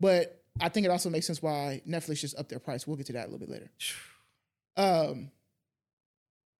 [0.00, 2.86] But I think it also makes sense why Netflix just upped their price.
[2.86, 3.70] We'll get to that a little bit later.
[4.76, 5.30] Um,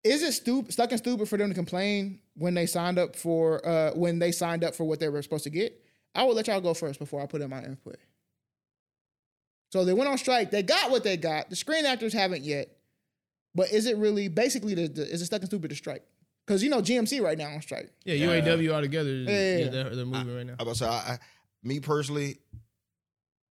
[0.03, 3.67] is it stupid, stuck and stupid for them to complain when they signed up for
[3.67, 5.81] uh, when they signed up for what they were supposed to get?
[6.15, 7.97] I will let y'all go first before I put in my input.
[9.71, 10.51] So they went on strike.
[10.51, 11.51] They got what they got.
[11.51, 12.77] The screen actors haven't yet.
[13.55, 16.03] But is it really basically the, the is it stuck and stupid to strike?
[16.47, 17.93] Because you know GMC right now on strike.
[18.05, 19.11] Yeah, UAW altogether.
[19.11, 19.69] Yeah, yeah, yeah.
[19.69, 20.55] they're, they're moving right now.
[20.59, 21.19] I about to say, I, I,
[21.63, 22.39] me personally,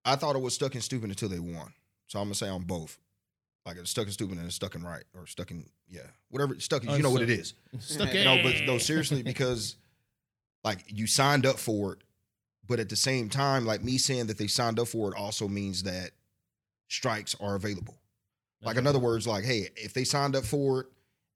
[0.04, 1.74] I thought it was stuck and stupid until they won.
[2.08, 2.98] So I'm gonna say on both.
[3.66, 6.60] Like it's stuck and stupid and it's stuck and right or stuck in yeah whatever
[6.60, 6.84] stuck.
[6.84, 7.54] You know what it is.
[7.80, 9.76] Stuck No, but no, seriously, because
[10.64, 12.00] like you signed up for it,
[12.70, 15.48] but at the same time, like me saying that they signed up for it also
[15.50, 16.12] means that
[16.88, 17.98] strikes are available.
[18.62, 20.88] Like in other words, like hey, if they signed up for it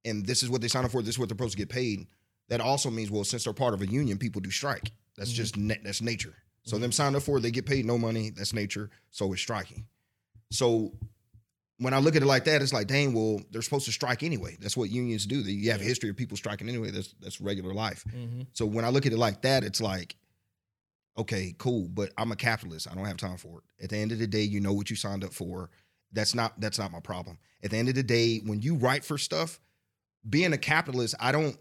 [0.06, 1.70] and this is what they signed up for, this is what they're supposed to get
[1.70, 2.08] paid.
[2.50, 4.92] That also means well, since they're part of a union, people do strike.
[5.18, 6.36] That's just na- that's nature.
[6.66, 8.30] So them signed up for it, they get paid no money.
[8.30, 8.90] That's nature.
[9.12, 9.86] So it's striking.
[10.52, 10.94] So
[11.78, 14.24] when I look at it like that, it's like, dang, well, they're supposed to strike
[14.24, 14.56] anyway.
[14.60, 15.38] That's what unions do.
[15.38, 16.92] You have a history of people striking anyway.
[16.92, 18.04] That's that's regular life.
[18.14, 18.48] Mhm.
[18.54, 20.16] So when I look at it like that, it's like,
[21.18, 22.88] okay, cool, but I'm a capitalist.
[22.90, 23.84] I don't have time for it.
[23.84, 25.70] At the end of the day, you know what you signed up for.
[26.12, 27.40] That's not that's not my problem.
[27.64, 29.60] At the end of the day, when you write for stuff,
[30.30, 31.58] being a capitalist, I don't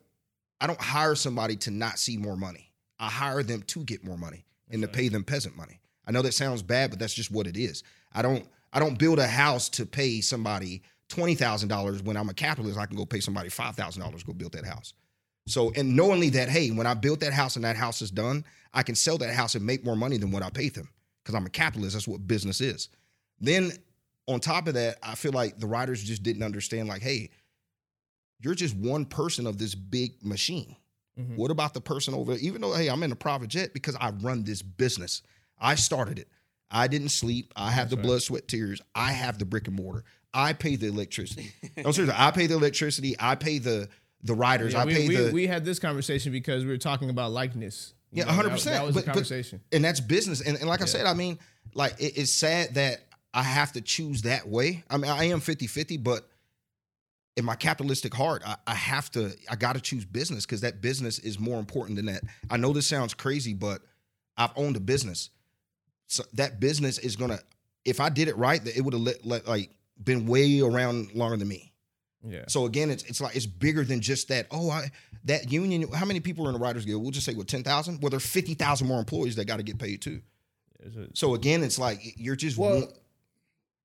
[0.61, 2.72] I don't hire somebody to not see more money.
[2.98, 5.80] I hire them to get more money and to pay them peasant money.
[6.07, 7.82] I know that sounds bad, but that's just what it is.
[8.12, 12.28] I don't I don't build a house to pay somebody twenty thousand dollars when I'm
[12.28, 12.78] a capitalist.
[12.78, 14.94] I can go pay somebody five thousand dollars to go build that house.
[15.47, 18.45] So, and knowingly that, hey, when I built that house and that house is done,
[18.72, 20.88] I can sell that house and make more money than what I paid them
[21.22, 21.95] because I'm a capitalist.
[21.95, 22.88] That's what business is.
[23.40, 23.72] Then
[24.28, 27.30] on top of that, I feel like the writers just didn't understand, like, hey,
[28.40, 30.76] you're just one person of this big machine.
[31.18, 31.36] Mhm.
[31.36, 32.34] What about the person over?
[32.34, 35.22] Even though, hey, I'm in a private jet because I run this business.
[35.59, 36.28] I started it.
[36.70, 37.53] I didn't sleep.
[37.55, 38.05] I have the right.
[38.05, 38.80] blood, sweat, tears.
[38.95, 40.05] I have the brick and mortar.
[40.32, 41.53] I pay the electricity.
[41.76, 43.14] no, seriously, I pay the electricity.
[43.18, 43.88] I pay the
[44.22, 44.72] the writers.
[44.72, 47.32] Yeah, I we, pay we, the we had this conversation because we were talking about
[47.32, 47.94] likeness.
[48.12, 48.76] Yeah, one hundred percent.
[48.76, 49.60] That was but, the conversation.
[49.70, 50.40] But, and that's business.
[50.40, 51.38] And, and like I said, I mean,
[51.74, 53.00] like it- it's sad that
[53.34, 54.84] I have to choose that way.
[54.90, 56.28] I mean, I am 50-50, but
[57.36, 61.18] in my capitalistic heart, I, I have to, I gotta choose business because that business
[61.18, 62.22] is more important than that.
[62.50, 63.80] I know this sounds crazy, but
[64.36, 65.30] I've owned a business.
[66.08, 67.38] So that business is gonna,
[67.86, 69.70] if I did it right, that it would have let, let like
[70.02, 71.71] been way around longer than me.
[72.24, 72.44] Yeah.
[72.48, 74.46] So again, it's it's like it's bigger than just that.
[74.50, 74.90] Oh, I
[75.24, 75.90] that union.
[75.92, 77.02] How many people are in the Writers Guild?
[77.02, 78.00] We'll just say what ten thousand.
[78.02, 80.20] Well, there are fifty thousand more employees that got to get paid too.
[80.80, 82.56] It's a- So again, it's like you're just.
[82.58, 82.88] Well, one-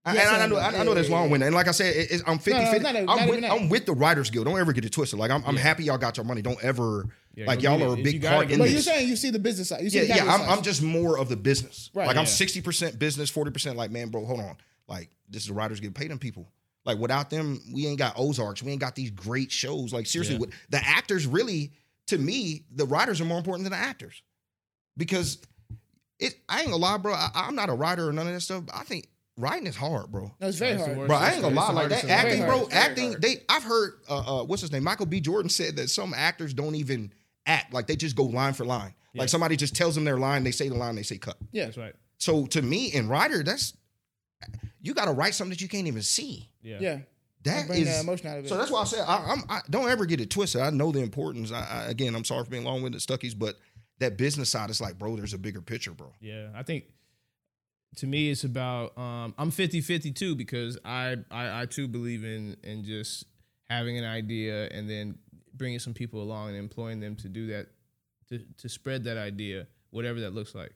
[0.06, 0.64] I, yes and I and know, no.
[0.66, 1.32] I know that's Yeah, yeah, long yeah.
[1.32, 1.48] winded.
[1.48, 2.80] And like I said, it, it's, I'm 50 no, 50.
[2.84, 3.44] not even- I'm, with.
[3.44, 4.46] I'm with the Writers Guild.
[4.46, 5.20] Don't ever get it twisted.
[5.20, 5.62] Like, I'm, I'm Yeah.
[5.62, 6.42] happy y'all got your money.
[6.42, 8.72] Don't ever, Yeah, like, y'all are a big part in But it.
[8.72, 9.82] you're saying you see the business side.
[9.84, 10.34] You see Yeah, the yeah.
[10.34, 10.50] I'm, side.
[10.50, 11.90] I'm just more of the business.
[11.94, 12.08] Right.
[12.08, 14.56] Like, I'm 60% business, 40% like, man, bro, hold on.
[14.88, 15.94] Like, this is the Writers Guild.
[15.94, 16.48] Pay them people.
[16.88, 18.64] Like, without them, we ain't got Ozarks.
[18.64, 19.94] We ain't got these great shows.
[19.94, 20.40] Like, seriously, Yeah.
[20.40, 21.74] what, the actors really,
[22.08, 24.22] to me, the writers are more important than the actors.
[24.96, 25.38] Because
[26.20, 27.14] it, I ain't gonna lie, bro.
[27.14, 28.66] I, I'm not a writer or none of that stuff.
[28.66, 29.08] But I think
[29.38, 30.32] writing is hard, bro.
[30.40, 31.08] No, it's very That's hard.
[31.08, 32.68] Bro, I ain't gonna lie, like that acting, Very bro.
[32.72, 33.22] Acting, hard.
[33.22, 33.36] they.
[33.50, 34.84] I've heard, uh, uh, what's his name?
[34.84, 35.20] Michael B.
[35.22, 37.14] Jordan said that some actors don't even
[37.46, 38.94] act, like they just go line for line.
[39.14, 39.22] Yeah.
[39.22, 41.38] Like somebody just tells them their line, they say the line, they say cut.
[41.52, 41.66] Yeah.
[41.66, 41.94] That's right.
[42.18, 43.74] So to me, in writer, that's
[44.82, 46.50] you got to write something that you can't even see.
[46.62, 46.78] Yeah.
[46.80, 47.00] Yeah.
[47.44, 47.88] That Bring is.
[47.88, 48.50] the emotion out of it.
[48.50, 49.44] so that's why I said I, I'm.
[49.48, 50.62] I, don't ever get it twisted.
[50.62, 51.52] I know the importance.
[51.52, 53.56] I, I, again, I'm sorry for being long-winded, Stuckies, but
[54.00, 56.12] that business side is like, bro, there's a bigger picture, bro.
[56.20, 56.86] Yeah, I think
[57.98, 62.58] to me it's about um I'm 50-50 too because I, I I too believe in
[62.64, 63.26] in just
[63.70, 65.18] having an idea and then
[65.54, 67.68] bringing some people along and employing them to do that
[68.30, 70.74] to to spread that idea whatever that looks like.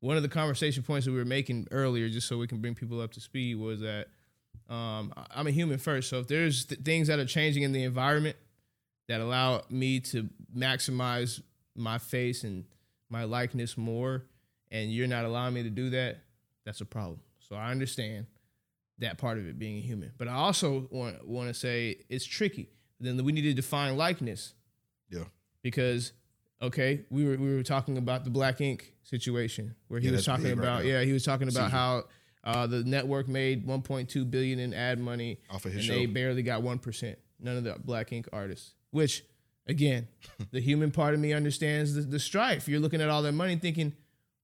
[0.00, 2.74] One of the conversation points that we were making earlier just so we can bring
[2.74, 4.08] people up to speed was that
[4.68, 7.84] um I'm a human first so if there's th- things that are changing in the
[7.84, 8.36] environment
[9.08, 11.40] that allow me to maximize
[11.74, 12.64] my face and
[13.08, 14.24] my likeness more
[14.70, 16.18] and you're not allowing me to do that,
[16.66, 17.18] that's a problem.
[17.40, 18.26] So I understand
[18.98, 20.12] that part of it being a human.
[20.18, 22.68] But I also want want to say it's tricky.
[23.00, 24.52] Then we need to define likeness
[25.10, 25.24] Yeah.
[25.62, 26.12] because
[26.62, 30.24] okay, we were we were talking about the Black Ink situation where he Yeah, was
[30.24, 30.88] talking big right about now.
[30.88, 31.76] yeah, he was talking about Caesar.
[31.76, 32.04] how
[32.44, 35.94] uh, the network made 1.2 billion in ad money Off of his and show.
[35.94, 37.16] they barely got 1%.
[37.40, 39.24] None of the Black Ink artists, which
[39.66, 40.08] again,
[40.50, 42.68] the human part of me understands the, the strife.
[42.68, 43.92] You're looking at all that money thinking,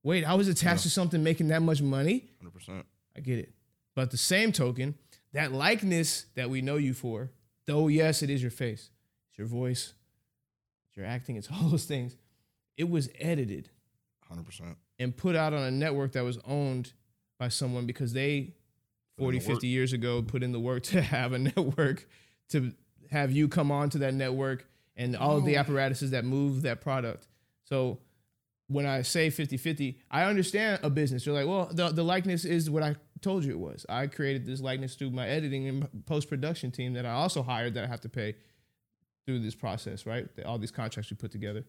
[0.02, 2.28] wait, I was attached to something making that much money.
[2.38, 2.86] Hundred percent.
[3.16, 3.52] I get it.
[3.94, 4.96] But the same token,
[5.32, 7.30] that likeness that we know you for,
[7.66, 8.90] though, yes, it is your face,
[9.30, 9.94] it's your voice,
[10.96, 12.16] your acting, it's all those things.
[12.76, 13.70] It was edited
[14.28, 14.76] Hundred percent.
[14.98, 16.92] and put out on a network that was owned
[17.38, 18.54] by someone because they
[19.16, 19.54] Put in 40 the work.
[19.56, 22.08] 50 years ago put in the work to have a network
[22.50, 22.72] to
[23.10, 24.66] have you come on to that network
[24.96, 25.60] and all of the Oh.
[25.60, 27.28] apparatuses that move that product
[27.64, 27.98] so
[28.68, 32.44] when i say 50 50 i understand a business you're like well the, the likeness
[32.44, 36.06] is what i told you it was i created this likeness through my editing and
[36.06, 38.34] post-production team that i also hired that i have to pay
[39.26, 41.64] through this process right all these contracts we put together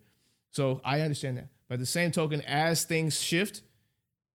[0.56, 1.50] so I understand that.
[1.68, 3.62] But the same token, as things shift,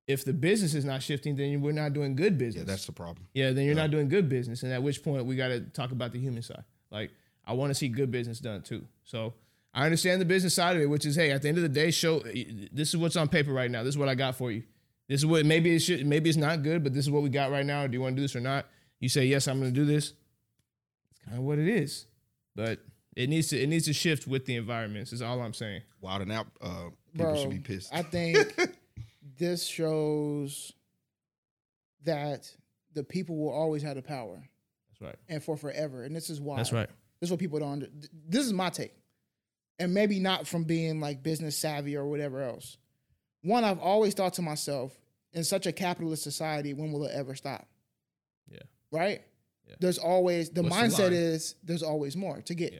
[0.05, 2.65] if the business is not shifting, then we're not doing good business.
[2.67, 3.27] Yeah, that's the problem.
[3.33, 3.83] yeah, then you're yeah.
[3.83, 4.63] not doing good business.
[4.63, 6.65] And at which point we got to talk about the human side.
[6.91, 7.11] Like
[7.45, 8.85] I want to see good business done too.
[9.05, 9.33] So
[9.73, 11.69] I understand the business side of it, which is hey, at the end of the
[11.69, 13.83] day, show this is what's on paper right now.
[13.83, 14.63] This is what I got for you.
[15.07, 17.29] This is what maybe it should maybe it's not good, but this is what we
[17.29, 17.87] got right now.
[17.87, 18.65] Do you want to do this or not?
[18.99, 20.11] You say yes, I'm going to do this.
[21.11, 22.07] It's kind of what it is,
[22.57, 22.79] but
[23.19, 25.11] it needs to it needs to shift with the environments.
[25.11, 25.81] Is all I'm saying.
[25.99, 26.47] Wild and out.
[26.61, 27.93] Uh, people Bro, should be pissed.
[27.93, 28.57] I think
[29.37, 30.71] this shows
[32.05, 32.49] that
[32.93, 34.41] the people will always have the power
[34.89, 35.15] That's right.
[35.27, 36.03] and for forever.
[36.03, 36.55] And this is why.
[36.55, 36.87] That's right.
[37.19, 37.73] This is what people don't.
[37.73, 37.87] Under,
[38.29, 38.93] this is my take,
[39.79, 42.77] and maybe not from being like business savvy or whatever else.
[43.41, 44.97] One, I've always thought to myself,
[45.33, 47.67] in such a capitalist society, when will it ever stop?
[48.49, 48.59] Yeah.
[48.91, 49.21] Right.
[49.67, 49.75] Yeah.
[49.81, 51.13] There's always the What's mindset line?
[51.13, 52.71] is there's always more to get.
[52.71, 52.79] Yeah.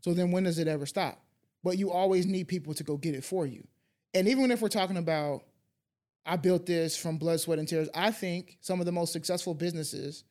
[0.00, 1.24] So then when does it ever stop?
[1.64, 3.66] But you always need people to go get it for you.
[4.14, 5.44] And even if we're talking about
[6.26, 9.54] I built this from blood, sweat, and tears, I think some of the most successful
[9.54, 10.24] businesses,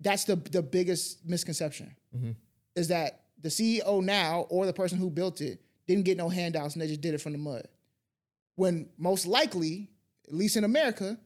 [0.00, 1.94] that's the the biggest misconception.
[2.16, 2.34] Mhm.
[2.74, 6.74] Is that the CEO now or the person who built it didn't get no handouts
[6.74, 7.66] and they just did it from the mud.
[8.56, 9.90] When most likely,
[10.28, 11.18] at least in America,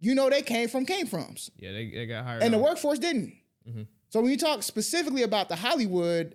[0.00, 2.42] you know they came from came froms Yeah, they, they got hired.
[2.42, 3.34] and the workforce didn't.
[3.68, 3.86] Mhm.
[4.08, 6.34] So when you talk specifically about the Hollywood,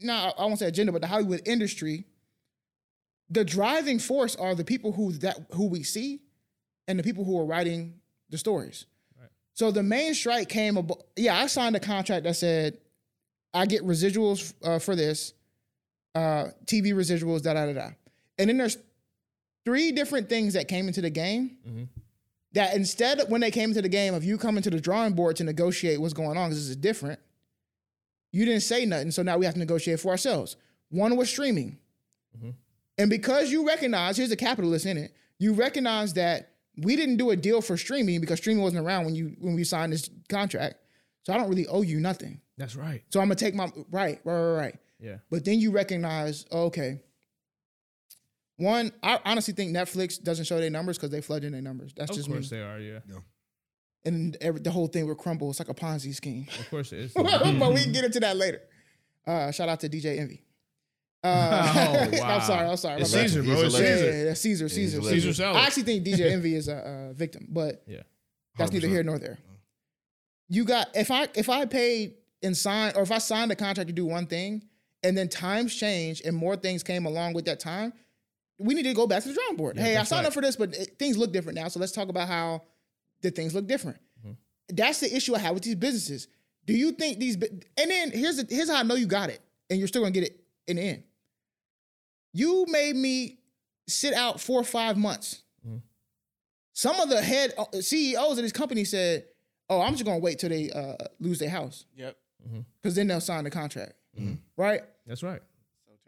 [0.00, 2.04] no, I won't say agenda, but the Hollywood industry,
[3.30, 6.20] the driving force are the people who that who we see,
[6.86, 7.94] and the people who are writing
[8.30, 8.86] the stories.
[9.20, 9.28] Right.
[9.54, 10.76] So the main strike came.
[10.76, 12.78] Abo- yeah, I signed a contract that said
[13.52, 15.32] I get residuals uh, for this,
[16.14, 17.90] uh, TV residuals, da da da da.
[18.38, 18.78] And then there's
[19.64, 21.58] three different things that came into the game.
[21.68, 21.88] Mhm.
[22.52, 25.36] That instead, when they came into the game, of you coming to the drawing board
[25.36, 27.20] to negotiate what's going on, because this is different,
[28.32, 29.10] you didn't say nothing.
[29.10, 30.56] So now we have to negotiate for ourselves.
[30.90, 31.78] One was streaming.
[32.36, 32.54] Mhm.
[32.98, 37.30] And because you recognize, here's a capitalist in it, you recognize that we didn't do
[37.30, 40.76] a deal for streaming because streaming wasn't around when you when we signed this contract.
[41.24, 42.40] So I don't really owe you nothing.
[42.56, 43.02] That's right.
[43.10, 44.78] So I'm gonna take my right, right, right, right.
[45.00, 45.18] Yeah.
[45.30, 47.00] But then you recognize, okay.
[48.56, 51.92] One, I honestly think Netflix doesn't show their numbers because they flood in their numbers.
[51.96, 52.80] That's Of just course they are.
[52.80, 52.98] Yeah.
[54.04, 55.50] And every, the whole thing will crumble.
[55.50, 56.46] It's like a Ponzi scheme.
[56.58, 57.12] Of course it is.
[57.14, 58.60] but we can get into that later.
[59.26, 60.42] Uh, shout out to DJ Envy.
[61.22, 62.36] Uh, Oh, wow.
[62.36, 62.68] I'm sorry.
[62.68, 63.00] I'm sorry.
[63.00, 63.10] It's.
[63.10, 63.52] Caesar, bro.
[63.60, 63.84] It's Caesar.
[64.10, 65.00] yeah, yeah, Caesar, he's Caesar.
[65.02, 65.34] Caesar Caesar.
[65.34, 65.56] salad.
[65.56, 68.02] I actually think DJ Envy is a, uh victim, but Yeah.
[68.56, 69.38] that's neither here nor there.
[70.48, 73.88] You got if I if I paid and signed or if I signed a contract
[73.88, 74.62] to do one thing
[75.02, 77.92] and then times changed and more things came along with that time,
[78.58, 79.76] we need to go back to the drawing board.
[79.76, 80.26] Yeah, hey, I signed right.
[80.28, 81.68] up for this, but it- things look different now.
[81.68, 82.62] So let's talk about how
[83.22, 83.98] the things look different.
[84.20, 84.32] Mm-hmm.
[84.76, 86.28] That's the issue I have with these businesses.
[86.66, 87.36] Do you think these?
[87.36, 89.40] And then here's the, here's how I know you got it,
[89.70, 91.02] and you're still gonna get it in the end.
[92.32, 93.38] You made me
[93.86, 95.42] sit out four or five months.
[95.66, 95.80] Mhm.
[96.74, 99.24] Some of the head uh, CEOs of this company said,
[99.70, 102.16] "Oh, I'm just gonna wait till they uh, lose their house Yep.
[102.82, 104.38] because then they'll sign the contract." Mhm.
[104.56, 104.82] Right?
[105.06, 105.40] That's right.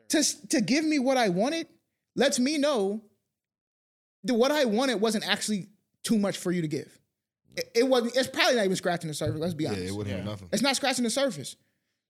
[0.09, 1.69] To to give me what I wanted
[2.17, 3.03] lets me know
[4.25, 5.69] that what I wanted wasn't actually
[6.03, 6.99] too much for you to give.
[7.61, 8.17] It, it wasn't.
[8.17, 9.41] It's probably not even scratching the surface.
[9.41, 9.81] Let's be honest.
[9.81, 9.95] Yeah, honest.
[9.95, 10.25] it wouldn't Yeah.
[10.25, 10.49] nothing.
[10.53, 11.57] It's not scratching the surface.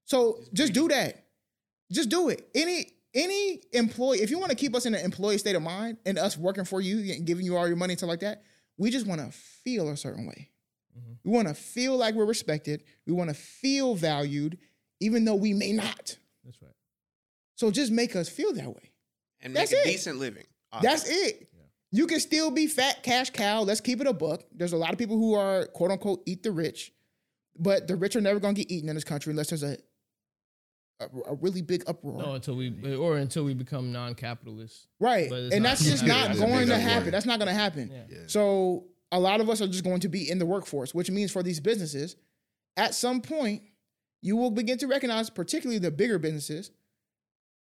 [0.04, 1.24] So just do that.
[1.92, 2.48] Just do it.
[2.54, 5.98] Any any employee, if you want to keep us in an employee state of mind
[6.06, 8.44] and us working for you and giving you all your money and stuff like that,
[8.78, 10.50] we just want to feel a certain way.
[10.96, 11.16] Mhm.
[11.24, 12.84] We want to feel like we're respected.
[13.06, 14.58] We want to feel valued,
[15.00, 16.16] even though we may not.
[16.44, 16.70] That's right.
[17.56, 18.92] So just make us feel that way.
[19.40, 19.92] And That's make a it.
[19.92, 20.46] decent living.
[20.80, 21.49] That's it.
[21.92, 23.62] You can still be fat cash cow.
[23.62, 24.44] Let's keep it a buck.
[24.54, 26.92] There's a lot of people who are quote unquote eat the rich,
[27.58, 29.76] but the rich are never gonna get eaten in this country unless there's a
[31.00, 32.22] a, a really big uproar.
[32.22, 34.86] No, until we or until we become non-capitalists.
[35.00, 35.30] right.
[35.32, 36.36] And not that's just not happen.
[36.38, 36.90] That's going big to uproar.
[36.90, 37.10] happen.
[37.10, 37.90] That's not gonna happen.
[37.92, 38.02] Yeah.
[38.08, 38.18] Yeah.
[38.26, 41.32] So a lot of us are just going to be in the workforce, which means
[41.32, 42.14] for these businesses,
[42.76, 43.62] at some point,
[44.22, 46.70] you will begin to recognize, particularly the bigger businesses,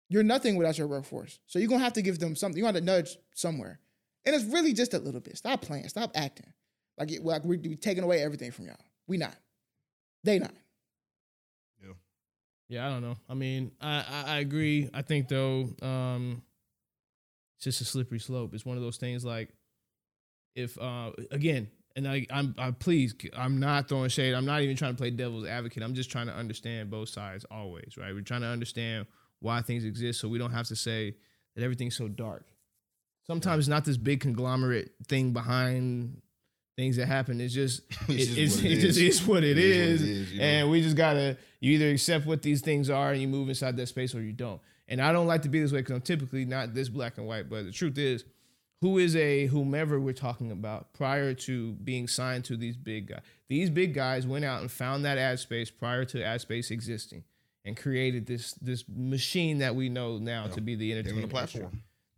[0.08, 1.40] you're nothing without your workforce.
[1.46, 2.58] So you're gonna have to give them something.
[2.58, 3.80] You want to nudge somewhere,
[4.24, 5.36] and it's really just a little bit.
[5.36, 5.88] Stop playing.
[5.88, 6.52] Stop acting
[6.98, 8.76] like it, like we're we taking away everything from y'all.
[9.06, 9.34] We not.
[10.24, 10.52] They not.
[12.70, 13.16] Yeah, I don't know.
[13.28, 14.88] I mean, I, I, I agree.
[14.94, 16.40] I think though, um,
[17.56, 18.54] it's just a slippery slope.
[18.54, 19.50] It's one of those things like
[20.54, 24.34] if uh again, and I I'm I please I'm not throwing shade.
[24.34, 25.82] I'm not even trying to play devil's advocate.
[25.82, 28.14] I'm just trying to understand both sides always, right?
[28.14, 29.06] We're trying to understand
[29.40, 31.16] why things exist so we don't have to say
[31.56, 32.46] that everything's so dark.
[33.30, 36.20] Sometimes it's not this big conglomerate thing behind
[36.76, 37.40] things that happen.
[37.40, 39.20] It's just It's it, just it's, what it it just is.
[39.20, 40.44] is what it It is is, what it is, you know?
[40.44, 43.76] and we just gotta you either accept what these things are and you move inside
[43.76, 44.60] that space or you don't.
[44.88, 47.26] And I don't like to be this way because I'm typically not this black and
[47.28, 47.48] white.
[47.48, 48.24] But the truth is,
[48.80, 53.20] who is a whomever we're talking about prior to being signed to these big guys?
[53.48, 57.22] These big guys went out and found that ad space prior to ad space existing
[57.64, 61.66] and created this this machine that we know now to be the entertainment the industry.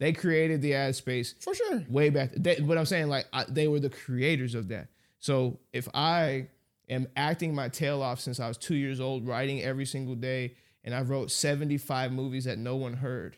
[0.02, 1.84] They created the ad space For sure.
[1.88, 2.32] way back.
[2.36, 4.88] They, but I'm saying like I, they were the creators of that.
[5.20, 6.48] So if I
[6.88, 10.56] am acting my tail off since I was two years old, writing every single day,
[10.82, 13.36] and I wrote 75 movies that no one heard.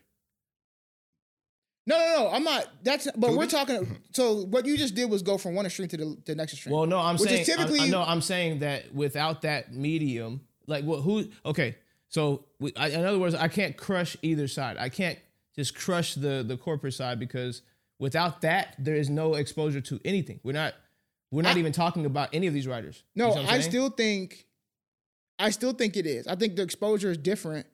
[1.87, 2.31] No, no, no.
[2.31, 2.67] I'm not.
[2.83, 3.09] That's.
[3.15, 3.81] But we're talking.
[3.83, 3.95] Mm-hmm.
[4.13, 6.75] So what you just did was go from one extreme to the, the next extreme.
[6.75, 9.75] Well, no, I'm Which is saying typically- I, I know I'm saying that without that
[9.75, 11.27] medium, like what who?
[11.45, 11.77] Okay,
[12.09, 14.79] so we, I, in other words, I can't crush either side.
[14.79, 15.19] I can't
[15.57, 17.63] just crush the the corporate side because
[17.99, 20.41] without that, there is no exposure to anything.
[20.43, 20.75] We're not
[21.31, 23.03] we're not I- even talking about any of these writers.
[23.15, 23.63] No, see what I'm I saying?
[23.71, 24.47] still think,
[25.39, 26.27] I still think it is.
[26.27, 27.67] I think the exposure is different.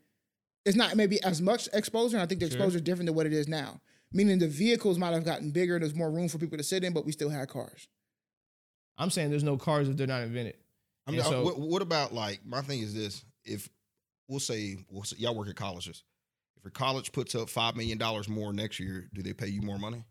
[0.65, 2.17] It's not maybe as much exposure.
[2.17, 2.57] And I think the Sure.
[2.57, 3.81] exposure is different than what it is now.
[4.13, 5.79] Meaning the vehicles might have gotten bigger.
[5.79, 7.87] There's more room for people to sit in, but we still had cars.
[8.99, 10.57] I'm saying there's no cars if they're not invented.
[11.07, 13.69] I mean, And so- uh, what, what about like my thing is this: if
[14.29, 16.03] we'll say, we'll say y'all work at colleges,
[16.61, 19.63] if your college puts up five million dollars more next year, do they pay you
[19.63, 20.05] more money?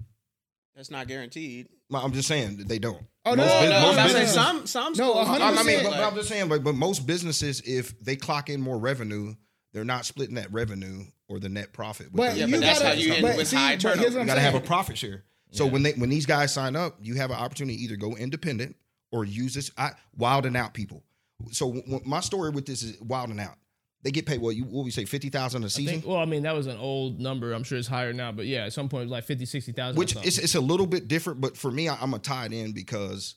[0.75, 1.67] That's not guaranteed.
[1.89, 3.01] Well, I'm just saying that they don't.
[3.25, 5.41] Oh, no, Most no, bus- no, most I'm saying some some No, 100%.
[5.41, 8.49] I I mean, but, but I'm just saying, but, but most businesses, if they clock
[8.49, 9.35] in more revenue,
[9.73, 12.07] they're not splitting that revenue or the net profit.
[12.07, 14.19] with But Yeah, you but that's gotta, how you end with see, high turnover.
[14.21, 15.25] you got to have a profit share.
[15.51, 15.71] So Yeah.
[15.71, 18.75] when they when these guys sign up, you have an opportunity to either go independent
[19.11, 19.71] or use this.
[19.77, 21.03] I wild and out people.
[21.51, 23.57] So w- w- my story with this is wild and out.
[24.01, 26.17] They get paid what you what we say fifty thousand a I season, think, well,
[26.19, 27.51] I mean, that was an old number.
[27.51, 29.95] I'm sure it's higher now, but yeah, at some point it was like 50, 60,000.
[29.95, 31.41] or which it's it's a little bit different.
[31.41, 33.35] But for me, I, I'm gonna tie it in because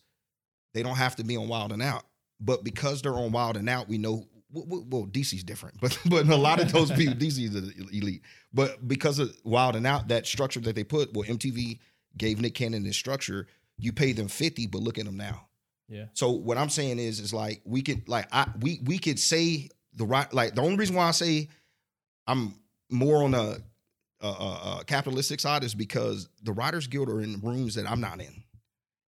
[0.74, 2.04] they don't have to be on Wild and Out.
[2.40, 4.26] But because they're on Wild and Out, we know.
[4.52, 7.54] Well, well- well, DC's different, but but a lot of those people, DC's
[7.92, 8.22] elite.
[8.54, 11.78] But because of Wild and Out, that structure that they put, well, MTV
[12.16, 13.48] gave Nick Cannon this structure.
[13.78, 15.48] You pay them fifty, but look at them now.
[15.88, 16.04] yeah.
[16.12, 19.70] So what I'm saying is, is like we could like I we we could say
[19.94, 21.48] the right like the only reason why I say
[22.26, 22.54] I'm
[22.90, 23.62] more on the
[24.22, 28.00] uh, uh, uh, capitalistic side is because the Writers Guild are in rooms that I'm
[28.00, 28.44] not in,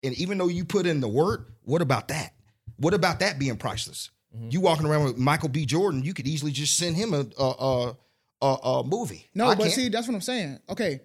[0.03, 2.33] and even though you put in the work, what about that?
[2.77, 4.09] What about that being priceless?
[4.35, 4.49] Mm-hmm.
[4.51, 5.65] You walking around with Michael B.
[5.65, 7.95] Jordan, you could easily just send him a a a,
[8.41, 9.27] a, a movie.
[9.35, 9.73] No, I but can't.
[9.73, 10.59] see, that's what I'm saying.
[10.69, 11.01] Okay,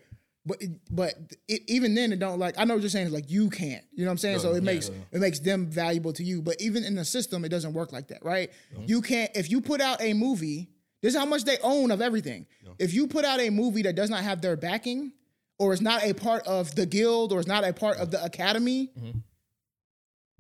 [0.47, 1.15] but but
[1.49, 2.55] it, even then, it don't like.
[2.57, 3.09] I know what you're saying.
[3.09, 3.85] Is like you can't.
[3.93, 4.39] You know what I'm saying?
[4.39, 6.41] so it makes it makes them valuable to you.
[6.41, 8.51] But even in the system, it doesn't work like that, right?
[8.87, 9.31] You can't.
[9.35, 10.69] If you put out a movie,
[11.03, 12.47] this is how much they own of everything.
[12.79, 15.13] If you put out a movie that does not have their backing,
[15.59, 18.23] or is not a part of the guild, or is not a part of the
[18.23, 19.19] academy, mm-hmm.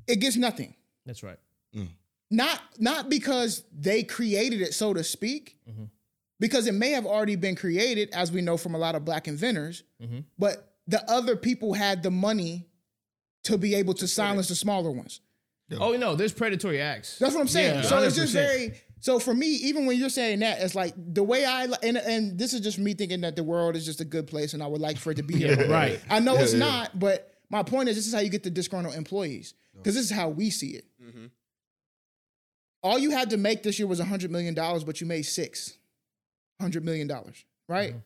[0.07, 0.75] it gets nothing.
[1.05, 1.39] That's right.
[1.75, 1.89] Mm.
[2.31, 5.85] Not not because they created it, so to speak, mm-hmm.
[6.39, 9.29] Because it may have already been created, as we know from a lot of black
[9.29, 9.83] inventors.
[10.39, 12.69] But the other people had the money
[13.45, 15.21] to be able to silence the smaller ones.
[15.81, 17.19] Oh, no, there's predatory acts.
[17.19, 17.77] That's what I'm saying.
[17.77, 18.75] Yeah, so it's just very.
[19.01, 22.39] So for me, even when you're saying that, it's like the way I and and
[22.39, 24.67] this is just me thinking that the world is just a good place, and I
[24.67, 25.69] would like for it to be here.
[25.69, 26.01] right.
[26.09, 28.95] I know it's not, but my point is, this is how you get the disgruntled
[28.95, 30.87] employees because this is how we see it.
[31.05, 31.27] Mm-hmm.
[32.83, 35.77] All you had to make this year was hundred million dollars, but you made six
[36.61, 37.91] hundred million dollars, right?
[37.91, 37.99] Mm-hmm.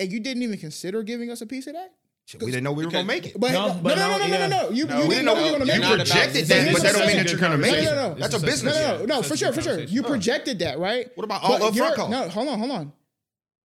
[0.00, 1.92] And you didn't even consider giving us a piece of that.
[2.40, 3.40] We didn't know we were gonna make it.
[3.40, 4.46] But No, no, no, but no, no, no, no, no, yeah.
[4.48, 5.78] no, You, No, you we didn't know we were gonna make it.
[5.78, 7.84] about- projected that, but that don't mean that you're gonna make it.
[7.84, 8.14] no, no, no.
[8.16, 8.74] That's a business.
[8.74, 9.80] such No, no, no, for sure, for sure.
[9.80, 11.10] You projected that, right?
[11.16, 12.10] What about all But upfront costs?
[12.10, 12.92] No, hold on, hold on.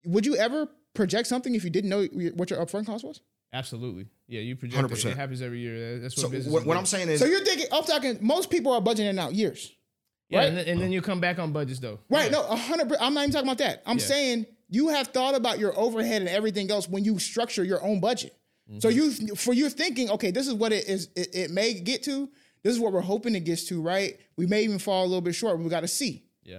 [0.04, 2.04] Would you ever project something if you didn't know
[2.34, 3.20] what your upfront cost was?
[3.52, 4.06] Absolutely.
[4.26, 4.86] Yeah, you project it.
[4.96, 5.10] 100%.
[5.12, 6.00] It happens every year.
[6.00, 6.76] That's what So business what, is what.
[6.76, 9.72] I'm saying is, So you're thinking, I'm talking, most people are budgeting out years.
[10.30, 10.48] Yeah, right?
[10.48, 11.98] and, then, and then you come back on budgets, though.
[12.08, 12.30] Right.
[12.30, 12.92] No, a hundred.
[13.00, 13.82] I'm not even talking about that.
[13.84, 14.04] I'm Yeah.
[14.04, 18.00] saying you have thought about your overhead and everything else when you structure your own
[18.00, 18.34] budget.
[18.78, 19.26] So Mm-hmm.
[19.26, 21.08] you, for you thinking, okay, this is what it is.
[21.16, 22.28] It, it may get to.
[22.62, 23.82] This is what we're hoping it gets to.
[23.82, 24.16] Right.
[24.36, 25.56] We may even fall a little bit short.
[25.56, 26.22] But we got to see.
[26.44, 26.58] Yeah.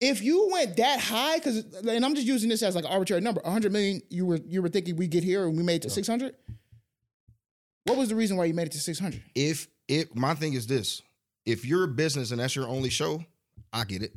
[0.00, 3.22] If you went that high, because and I'm just using this as like an arbitrary
[3.22, 4.02] number, 100 million.
[4.10, 6.34] You were you were thinking we get here and we made it to 600.
[7.84, 9.20] What was the reason why you made it to 600?
[9.34, 11.02] if if my thing is this,
[11.46, 13.24] if you're a business and that's your only show,
[13.72, 14.12] I get it.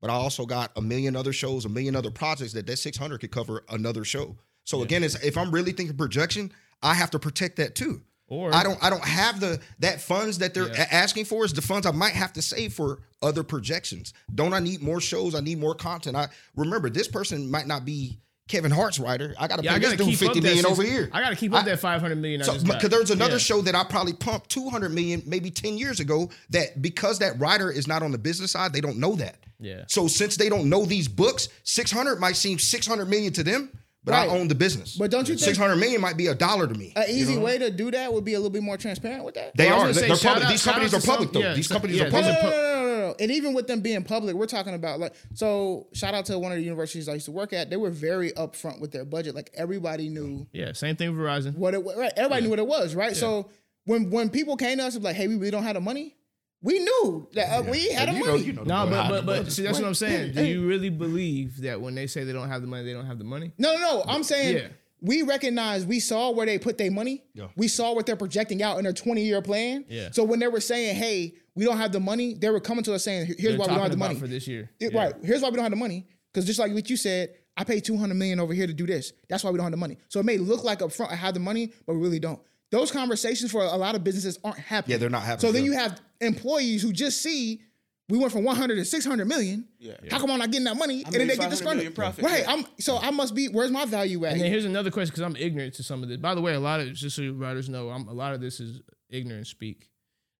[0.00, 3.20] But I also got a million other shows, a million other projects that that 600
[3.20, 4.36] could cover another show.
[4.64, 6.52] So again, it's if I'm really thinking projection,
[6.82, 8.00] I have to protect that too.
[8.28, 10.86] Or I don't I don't have the that funds that they're Yeah.
[10.90, 14.14] asking for is the funds I might have to save for other projections.
[14.34, 15.34] Don't I need more shows?
[15.34, 16.16] I need more content.
[16.16, 18.18] I remember this person might not be
[18.50, 19.32] Kevin Hart's writer.
[19.38, 21.08] I gotta Yeah, pay this dude keep 50 up million over here.
[21.12, 22.42] I gotta keep up I- that 500 million.
[22.42, 23.38] I So, because there's another Yeah.
[23.38, 27.70] show that I probably pumped 200 million maybe 10 years ago that because that writer
[27.70, 29.36] is not on the business side, they don't know that.
[29.60, 29.84] Yeah.
[29.86, 33.70] So since they don't know these books, 600 might seem 600 million to them,
[34.04, 34.30] but Right.
[34.30, 34.96] I own the business.
[34.96, 36.92] But don't you think- 600 million might be a dollar to me.
[36.96, 37.42] An you easy know?
[37.42, 39.56] way to do that would be a little bit more transparent with that.
[39.56, 39.86] They Well, are.
[39.88, 40.44] was gonna They're public.
[40.46, 41.48] out- These companies are public some- though.
[41.48, 42.34] yeah, These companies yeah, are public.
[42.42, 43.14] no, no, no, no, no.
[43.20, 45.88] And even with them being public, we're talking about like so.
[45.92, 47.68] Shout out to one of the universities I used to work at.
[47.70, 49.34] They were very upfront with their budget.
[49.34, 51.56] Like everybody knew Yeah, same thing with Verizon.
[51.56, 51.96] what it was.
[51.96, 52.94] Right, everybody knew what it was.
[52.94, 53.16] Right.
[53.16, 53.50] So
[53.84, 56.14] when when people came to us and like, hey, we really don't have the money.
[56.62, 58.42] We knew that uh, we had the You know, money.
[58.44, 60.32] you know the No, but but but see, that's what I'm saying.
[60.34, 63.06] Do you really believe that when they say they don't have the money, they don't
[63.06, 63.52] have the money?
[63.58, 64.04] No, no, no.
[64.06, 64.66] I'm saying Yeah.
[65.00, 67.24] we recognize we saw where they put their money.
[67.32, 67.46] Yeah.
[67.56, 69.86] We saw what they're projecting out in their 20 year plan.
[69.88, 70.10] Yeah.
[70.12, 72.94] So when they were saying, hey, we don't have the money, they were coming to
[72.94, 74.14] us saying, here's They're why we don't have the money.
[74.16, 74.70] for this year.
[74.78, 75.00] It- Yeah.
[75.00, 75.14] Right.
[75.22, 76.06] Here's why we don't have the money.
[76.32, 79.12] Because just like what you said, I paid 200 million over here to do this.
[79.30, 79.96] That's why we don't have the money.
[80.08, 82.38] So it may look like up front I have the money, but we really don't.
[82.70, 84.92] Those conversations for a lot of businesses aren't happening.
[84.92, 87.62] Yeah, they're not happening, So then you have employees who just see
[88.08, 89.68] we went from 100 to 600 million.
[89.78, 89.94] Yeah.
[90.10, 91.04] How come I'm not getting that money?
[91.04, 91.94] and then they get 500 million disgruntled.
[91.94, 92.24] profit.
[92.24, 92.42] Right.
[92.42, 92.52] Yeah.
[92.52, 93.48] I'm so I must be.
[93.48, 94.32] Where's my value at?
[94.32, 96.18] And then here's another question because I'm ignorant to some of this.
[96.18, 98.40] By the way, a lot of just so you writers know, I'm, a lot of
[98.40, 99.88] this is ignorant speak.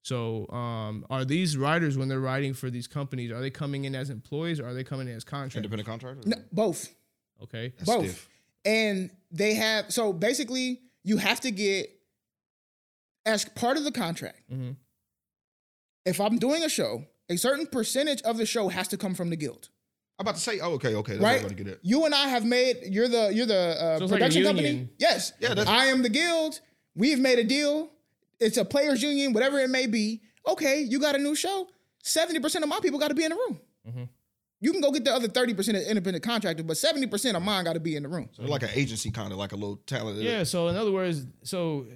[0.03, 3.95] So, um, are these writers when they're writing for these companies, are they coming in
[3.95, 5.57] as employees or are they coming in as contractors?
[5.57, 6.27] Independent contractors.
[6.27, 6.89] No, both.
[7.43, 8.07] Okay, both.
[8.07, 8.29] stiff.
[8.65, 11.91] And they have so basically you have to get
[13.27, 14.41] as part of the contract.
[14.51, 14.77] Mhm.
[16.05, 19.31] If I'm doing a show, a certain percentage of the show has to come from
[19.31, 19.69] the guild.
[20.19, 21.13] I'm about to say, oh, okay, okay.
[21.13, 21.43] That's right?
[21.43, 21.57] right.
[21.57, 21.81] Get it.
[21.83, 22.77] You and I have made.
[22.91, 24.89] You're the you're the uh, So it's like production company.
[24.99, 26.61] Yes, Yeah, that's- I am the guild.
[26.95, 27.91] We've made a deal.
[28.39, 30.23] it's a players union, whatever it may be.
[30.47, 31.69] Okay, you got a new show.
[32.03, 33.61] Seventy percent of my people got to be in the room.
[33.89, 34.03] Mm-hmm.
[34.63, 37.43] You can go get the other thirty percent of independent contractors, but seventy percent of
[37.43, 38.29] mine got to be in the room.
[38.39, 40.19] They're like an agency, kind of like a little talent.
[40.19, 40.45] Yeah.
[40.45, 41.87] So in other words, so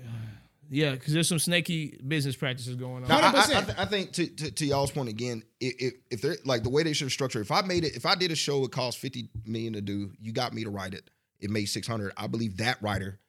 [0.74, 3.08] yeah, because there's some snaky business practices going on.
[3.08, 5.92] Now, I, I, I, th- I think to, to, to y'all's point again, if, if
[6.10, 8.30] if they're like the way they should structure, if I made it, if I did
[8.32, 11.08] a show, it cost fifty million to do, you got me to write it,
[11.40, 12.12] it made six hundred.
[12.16, 13.20] I believe that writer,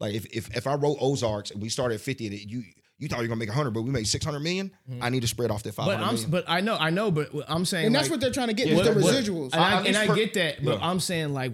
[0.00, 2.62] like if if if I wrote Ozarks and we started at fifty, and it, you
[2.98, 5.02] you thought you were gonna make hundred, but we made six hundred million, mm-hmm.
[5.02, 6.30] I need to spread off that five but I'm million.
[6.30, 8.54] but I know I know, but I'm saying And that's like, what they're trying to
[8.54, 9.50] get Yeah, with the what- what- residuals.
[9.52, 10.88] and I, and least I per- get that, but Yeah.
[10.88, 11.52] I'm saying like,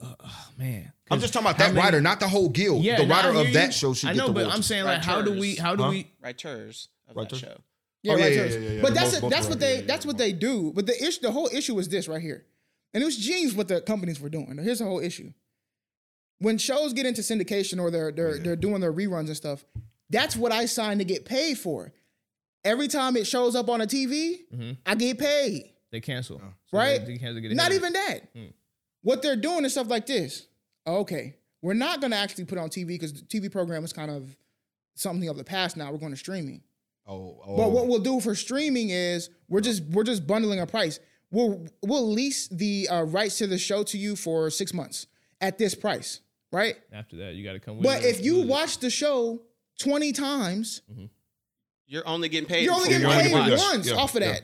[0.00, 2.82] uh, oh, man, I'm just talking about that many- writer, not the whole guild.
[2.84, 4.56] Yeah, the writer hear of that show should I get know, the but royalties.
[4.56, 5.56] I'm saying like, how do we?
[5.56, 5.90] How do Huh?
[5.90, 6.10] we?
[6.22, 7.40] Writers of Writers?
[7.40, 7.60] that show.
[8.02, 8.32] Yeah, Oh, yeah, right.
[8.32, 10.32] yeah, yeah, yeah, But that's Both- both that's what they yeah, yeah, that's what they
[10.32, 10.72] do.
[10.74, 12.46] But the issue, the whole issue was this right here,
[12.94, 14.56] and it was genius what the companies were doing.
[14.62, 15.32] Here's the whole issue:
[16.38, 19.64] when shows get into syndication or they're they're they're doing their reruns and stuff,
[20.10, 21.92] that's what I signed to get paid for.
[22.64, 24.76] Every time it shows up on a TV, Mhm.
[24.86, 25.70] I get paid.
[25.90, 26.52] They cancel, Oh.
[26.70, 26.98] So Right?
[27.04, 28.18] They, they cancel, get Not even that.
[28.34, 28.46] Hmm.
[29.02, 30.46] What they're doing is stuff like this.
[30.86, 34.10] Okay, we're not going to actually put on TV because the TV program is kind
[34.10, 34.36] of
[34.94, 35.90] something of the past now.
[35.92, 36.62] We're going to streaming.
[37.06, 37.56] Oh, oh.
[37.56, 41.00] But what we'll do for streaming is we're just we're just bundling a price.
[41.30, 45.06] We'll we'll lease the uh, rights to the show to you for six months
[45.40, 46.20] at this price,
[46.52, 46.76] right?
[46.92, 47.76] After that, you got to come.
[47.76, 49.40] with But it if you lose watch the show
[49.78, 50.82] twenty times,
[51.86, 52.64] You're only getting paid.
[52.64, 54.32] you're only getting you're paid once yeah, off of yeah.
[54.32, 54.42] that.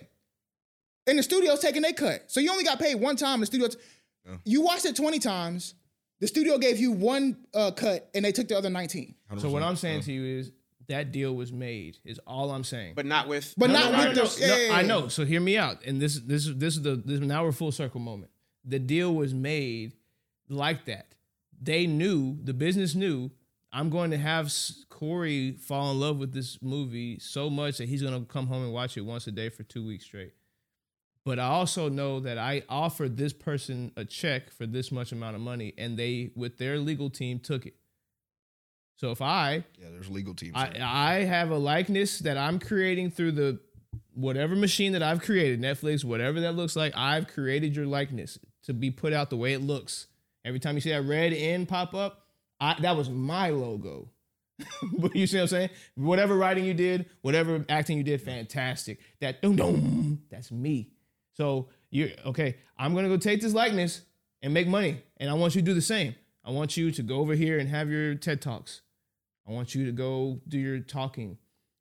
[1.06, 2.30] And the studio's taking their cut.
[2.30, 3.40] So you only got paid one time.
[3.40, 3.68] The studio,
[4.26, 4.36] Yeah.
[4.44, 5.74] you watched it 20 times.
[6.20, 9.14] The studio gave you one uh, cut and they took the other 19.
[9.38, 10.52] So what I'm saying to you is
[10.88, 11.98] that deal was made.
[12.04, 12.94] Is all I'm saying.
[12.94, 13.54] but not with.
[13.56, 14.40] But No, not no, with no, the.
[14.40, 15.08] no, yeah, no, yeah, I know.
[15.08, 15.84] So hear me out.
[15.84, 18.30] And this this is this is the this now we're full circle moment.
[18.64, 19.92] The deal was made
[20.48, 21.14] like that.
[21.60, 23.30] They knew the business knew
[23.72, 24.52] I'm going to have
[24.88, 28.62] Corey fall in love with this movie so much that he's going to come home
[28.62, 30.32] and watch it once a day for two weeks straight.
[31.24, 35.36] But I also know that I offered this person a check for this much amount
[35.36, 37.74] of money, and they, with their legal team, took it.
[38.96, 40.52] So if I Yeah, there's legal teams.
[40.54, 40.72] I.
[40.80, 43.60] I have a likeness that I'm creating through the
[44.14, 46.92] whatever machine that I've created, Netflix, whatever that looks like.
[46.96, 50.06] I've created your likeness to be put out the way it looks.
[50.44, 52.26] Every time you see that red N pop up,
[52.60, 54.10] I, that was my logo.
[54.98, 55.70] but you see what I'm saying?
[55.96, 59.00] Whatever writing you did, whatever acting you did, fantastic.
[59.20, 60.90] That dum dum, that's me.
[61.36, 62.56] So you're okay.
[62.78, 64.02] I'm gonna go take this likeness
[64.42, 66.14] and make money, and I want you to do the same.
[66.44, 68.82] I want you to go over here and have your TED talks.
[69.46, 71.38] I want you to go do your talking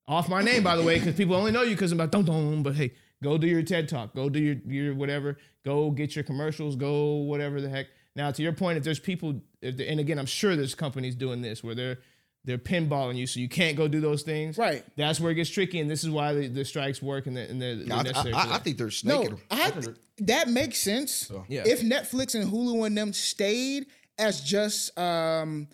[0.07, 2.63] off my name, by the way, because people only know you because I'm about dum.
[2.63, 6.23] But hey, go do your TED talk, go do your your whatever, go get your
[6.23, 7.87] commercials, go whatever the heck.
[8.15, 11.41] Now, to your point, if there's people, if and again, I'm sure there's companies doing
[11.41, 11.97] this where they're
[12.45, 14.57] they're pinballing you, so you can't go do those things.
[14.57, 14.83] Right.
[14.97, 17.49] That's where it gets tricky, and this is why the, the strikes work and the
[17.49, 18.33] and the, No, I, necessary.
[18.33, 18.63] I, I, I that.
[18.63, 19.37] think they're No.
[19.49, 21.31] I th- that makes sense.
[21.47, 21.63] Yeah.
[21.65, 23.87] If Netflix and Hulu and them stayed
[24.19, 25.67] as just um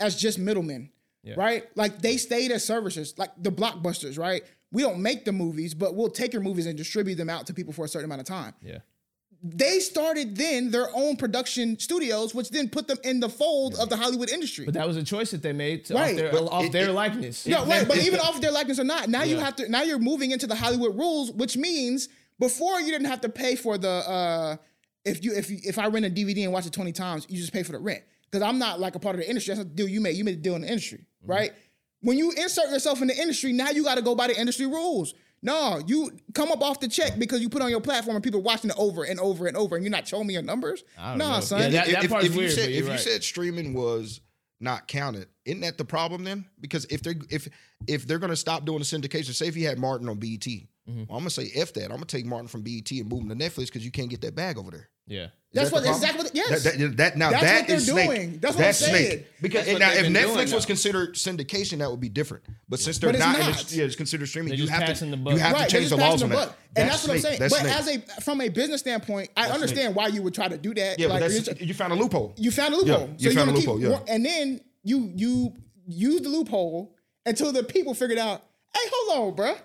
[0.00, 0.90] as just middlemen,
[1.22, 1.34] Yeah.
[1.38, 1.64] right?
[1.76, 4.42] Like they stayed as services, like the blockbusters, right?
[4.72, 7.54] We don't make the movies, but we'll take your movies and distribute them out to
[7.54, 8.52] people for a certain amount of time.
[8.60, 8.78] yeah.
[9.54, 13.88] They started then their own production studios, which then put them in the fold of
[13.90, 14.64] the Hollywood industry.
[14.64, 16.10] But that was a choice that they made to, Right.
[16.12, 17.46] off their, But off it- their it- likeness.
[17.46, 19.68] No, right, but even off their likeness or not, now you have to.
[19.68, 23.56] Now you're moving into the Hollywood rules, which means before you didn't have to pay
[23.56, 23.88] for the.
[23.88, 24.56] uh
[25.04, 27.36] If you if you, if I rent a DVD and watch it twenty times, you
[27.38, 29.54] just pay for the rent because I'm not like a part of the industry.
[29.54, 30.16] That's a deal you made.
[30.16, 31.30] You made a deal in the industry, Mm-hmm.
[31.30, 31.52] right?
[32.02, 34.66] When you insert yourself in the industry, now you got to go by the industry
[34.66, 35.14] rules.
[35.42, 38.42] No, you come up off the check because you put on your platform and people
[38.42, 40.82] watching it over and over and over, and you're not showing me your numbers.
[40.98, 41.40] I don't Nah, know.
[41.40, 41.60] son.
[41.60, 43.00] Yeah, that- if, if- part's if you weird, said but you're if you right.
[43.00, 44.20] said streaming was
[44.60, 46.46] not counted, isn't that the problem then?
[46.60, 47.48] Because if they're if
[47.86, 50.46] if they're gonna stop doing the syndication, say if you had Martin on BET,
[50.88, 50.98] Mm-hmm.
[51.08, 51.86] well, I'm gonna say F that.
[51.86, 54.20] I'm gonna take Martin from BET and move him to Netflix because you can't get
[54.20, 54.88] that bag over there.
[55.06, 55.28] Yeah.
[55.52, 56.24] That's that what exactly.
[56.24, 58.40] What, yes, That, that, that- now That's that what they're is snake.
[58.42, 59.06] That's what I'm saying.
[59.10, 59.26] snake.
[59.40, 60.66] Because now if Netflix was though.
[60.66, 62.44] considered syndication, that would be different.
[62.68, 63.62] But since they're But it's not, and not.
[63.62, 64.50] it's, yeah, it's considered streaming.
[64.50, 65.32] They're You have to the buck.
[65.32, 66.56] you have right, to change the laws passing on the that.
[66.76, 67.38] And that's, what I'm saying.
[67.38, 68.02] That's but snake.
[68.04, 70.98] as a from a business standpoint, I understand why you would try to do that.
[70.98, 72.34] yeah, like, but you're that's, you found a loophole.
[72.36, 73.14] you found a loophole.
[73.16, 73.98] you so found a loophole, yeah.
[74.08, 75.54] and then you you
[75.86, 76.94] use the loophole
[77.24, 78.42] until the people figured out.
[78.74, 79.58] Hey, hold on, bruh.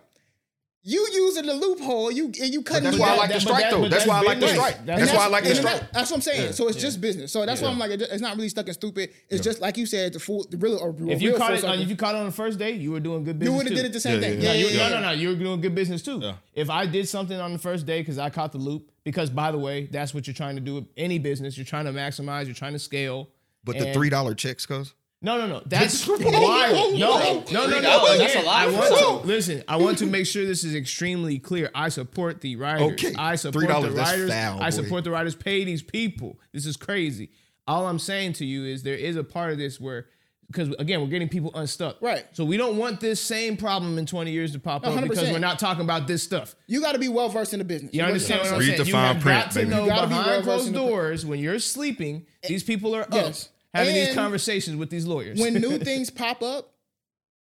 [0.83, 3.69] You using the loophole, you and you cutting that's me why I like the strike
[3.69, 3.81] though.
[3.87, 4.85] That's that's why I like the strike.
[4.85, 5.79] That's- That's why I like the strike.
[5.79, 6.53] that- that's what I'm saying.
[6.53, 7.31] So it's just business.
[7.31, 9.11] So that's why I'm like, it's not really stuck and stupid.
[9.29, 11.61] It's just like you said, the full, the real, or If you real caught it,
[11.61, 11.79] circle.
[11.79, 13.51] if you caught it on the first day, you were doing good business.
[13.53, 13.83] you would have too.
[13.83, 14.41] did it the same Yeah, thing.
[14.41, 14.89] yeah, Yeah, No, yeah, you, yeah.
[14.89, 15.11] no, no, no.
[15.11, 16.17] You were doing good business too.
[16.19, 16.33] Yeah.
[16.55, 19.51] If I did something on the first day because I caught the loop, because by
[19.51, 21.57] the way, that's what you're trying to do with any business.
[21.57, 22.45] You're trying to maximize.
[22.45, 23.29] You're trying to scale.
[23.63, 25.61] But the three dollar checks, cuz No, no, no.
[25.65, 26.93] That's Bro, wild.
[26.97, 28.17] No, no, no, no.
[28.17, 29.63] that's a lot I want to listen.
[29.67, 31.69] I want to make sure this is extremely clear.
[31.75, 32.93] I support the writers.
[32.93, 33.13] Okay.
[33.17, 34.29] I support $3, the that's writers.
[34.31, 35.35] foul, I support the writers.
[35.35, 36.39] Pay these people.
[36.53, 37.29] This is crazy.
[37.67, 40.07] All I'm saying to you is there is a part of this where.
[40.47, 41.95] Because again, we're getting people unstuck.
[42.01, 42.25] Right.
[42.33, 45.31] So we don't want this same problem in 20 years to pop up because 100%.
[45.31, 46.55] we're not talking about this stuff.
[46.67, 47.93] You got to be well versed in the business.
[47.93, 48.79] You understand what I'm Read saying?
[48.79, 49.69] the you fine have print, got to baby.
[49.69, 53.33] know You gotta be behind well-versed closed doors when you're sleeping, these people are up
[53.73, 55.39] Having these conversations with these lawyers.
[55.39, 56.73] when new things pop up,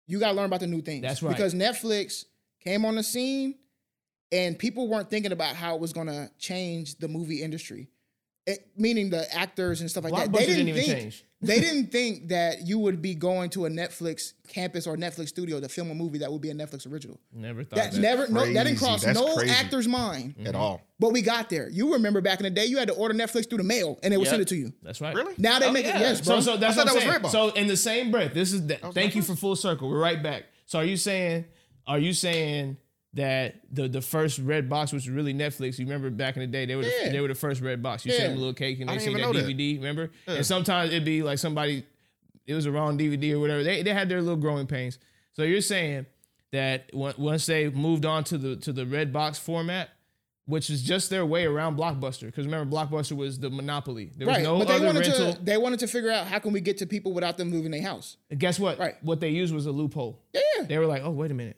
[0.08, 1.02] you got to learn about the new things.
[1.02, 1.36] That's right.
[1.36, 2.26] Because Netflix
[2.64, 3.56] came on the scene
[4.32, 7.90] and people weren't thinking about how it was going to change the movie industry.
[8.46, 10.32] It, meaning the actors and stuff like that.
[10.32, 11.26] They didn't didn't, even think change.
[11.42, 15.60] They didn't think that you would be going to a Netflix campus or Netflix studio
[15.60, 17.20] to film a movie that would be a Netflix original.
[17.32, 18.00] Never thought That that.
[18.02, 19.52] never no that didn't cross That's no crazy.
[19.52, 20.36] actor's mind.
[20.46, 20.82] at all.
[21.00, 21.70] But we got there.
[21.70, 24.12] You remember back in the day, you had to order Netflix through the mail and
[24.12, 24.32] they would Yep.
[24.32, 24.74] send it to you.
[24.82, 25.16] That's right.
[25.16, 25.36] Really?
[25.38, 25.98] Now they Oh, make yeah.
[25.98, 26.40] it yes, bro.
[26.40, 27.22] So, so that's I what I'm that saying.
[27.22, 29.90] was So, in the same breath, this is the, thank you for full circle.
[29.90, 30.46] We're right back.
[30.66, 31.46] So, are you saying,
[31.86, 32.78] are you saying
[33.18, 36.66] that the the first Redbox, which was really Netflix, you remember back in the day,
[36.66, 37.12] they were the, Yeah.
[37.12, 38.06] they were the first Redbox.
[38.06, 38.20] You Yeah.
[38.20, 39.46] sent them a little cake and they see that know that.
[39.46, 39.76] DVD.
[39.78, 40.12] Remember?
[40.28, 41.84] And sometimes it'd be like somebody,
[42.46, 43.64] it was a wrong DVD or whatever.
[43.64, 45.00] They they had their little growing pains.
[45.34, 46.06] So you're saying
[46.52, 49.90] that once they moved on to the to the Redbox format.
[50.50, 54.12] Which is just their way around Blockbuster, because remember Blockbuster was the monopoly.
[54.16, 54.44] There was right.
[54.44, 55.34] no but they wanted rental.
[55.34, 57.72] to they wanted to figure out how can we get to people without them moving
[57.72, 58.16] their house.
[58.32, 58.80] And guess what?
[58.80, 58.96] Right.
[59.04, 60.22] What they used was a loophole.
[60.34, 60.64] Yeah.
[60.64, 61.58] They were like, oh, wait a minute.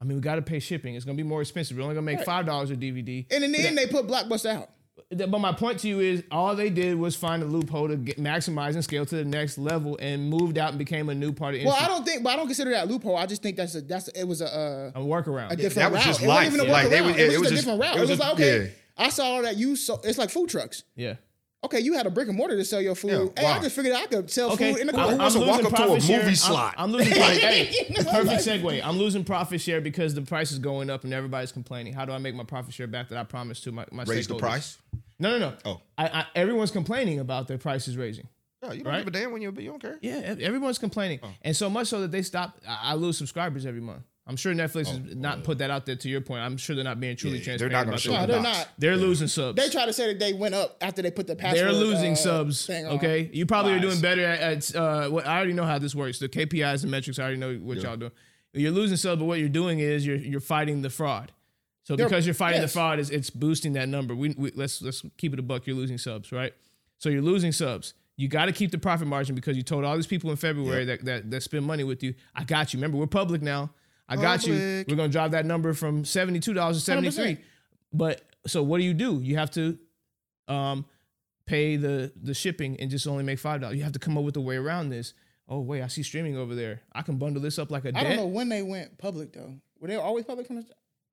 [0.00, 0.94] I mean, we got to pay shipping.
[0.94, 1.76] It's going to be more expensive.
[1.76, 3.26] We're only going to make $5 a DVD.
[3.30, 4.70] And in the But end, they put Blockbuster out.
[5.10, 8.18] But my point to you is all they did was find a loophole to get,
[8.18, 11.54] maximize and scale to the next level and moved out and became a new part
[11.54, 11.92] of the Well, industry.
[11.94, 13.16] I don't think, but I don't consider that a loophole.
[13.16, 15.52] I just think that's a that's a, it was a uh, a workaround.
[15.52, 16.06] a different that was route.
[16.06, 17.06] just it wasn't even a Like, they workaround.
[17.06, 17.94] was- it was it just was a just- different route.
[17.94, 18.62] it It was was, just- like okay,
[18.98, 19.04] yeah.
[19.04, 20.82] I saw that you so it's like food trucks.
[20.96, 21.14] yeah.
[21.64, 23.32] Okay, you had a brick and mortar to sell your food.
[23.36, 25.34] Yeah, hey, I just figured I could sell Okay, food in the I'm- Who wants
[25.34, 26.16] to walk up to a profit share.
[26.18, 26.74] movie I'm- slot?
[26.78, 27.38] I'm, losing profit.
[27.40, 28.80] hey, perfect segue.
[28.84, 31.92] I'm losing profit share because the price is going up and everybody's complaining.
[31.94, 34.28] How do I make my profit share back that I promised to my, my Raise
[34.28, 34.78] the price.
[35.18, 35.56] No, no, no.
[35.64, 35.80] Oh.
[35.98, 38.28] I, I, everyone's complaining about their prices raising.
[38.62, 38.98] Yeah, you don't Right?
[39.04, 39.98] give a damn when you you don't care.
[40.02, 41.30] Yeah, everyone's complaining, Oh.
[41.42, 42.58] and so much so that they stop.
[42.68, 44.02] I, I lose subscribers every month.
[44.28, 45.94] I'm sure Netflix has not put that out there.
[45.94, 47.72] To your point, I'm sure they're not being truly Oh, Yeah, they're transparent.
[47.72, 48.20] not gonna show that.
[48.22, 48.58] no, the they're docs.
[48.58, 48.68] not.
[48.78, 49.62] They're losing subs.
[49.62, 51.60] They try to say that they went up after they put the password.
[51.64, 52.68] They're losing uh, subs.
[52.68, 54.40] Okay, you probably are doing better at.
[54.72, 56.18] at uh, what I already know how this works.
[56.18, 57.18] The KPIs and metrics.
[57.20, 58.12] I already know what y'all doing.
[58.52, 61.30] You're losing subs, but what you're doing is you're you're fighting the fraud.
[61.84, 62.72] So They're- because you're fighting yes.
[62.72, 64.16] the fraud, is it's boosting that number.
[64.16, 65.68] We, we let's let's keep it a buck.
[65.68, 66.52] You're losing subs, right?
[66.98, 67.94] So you're losing subs.
[68.16, 70.86] You got to keep the profit margin because you told all these people in February
[70.86, 72.14] that, that that spend money with you.
[72.34, 72.78] I got you.
[72.78, 73.70] Remember, we're public now.
[74.08, 74.54] I got you.
[74.88, 77.34] We're gonna drive that number from seventy two dollars to seventy three.
[77.36, 77.38] 100%.
[77.92, 79.20] But so what do you do?
[79.22, 79.78] You have to
[80.48, 80.86] um,
[81.46, 83.76] pay the the shipping and just only make five dollars.
[83.76, 85.14] You have to come up with a way around this.
[85.48, 86.82] Oh wait, I see streaming over there.
[86.92, 89.54] I can bundle this up like a I don't know when they went public though.
[89.80, 90.64] Were they always public from the?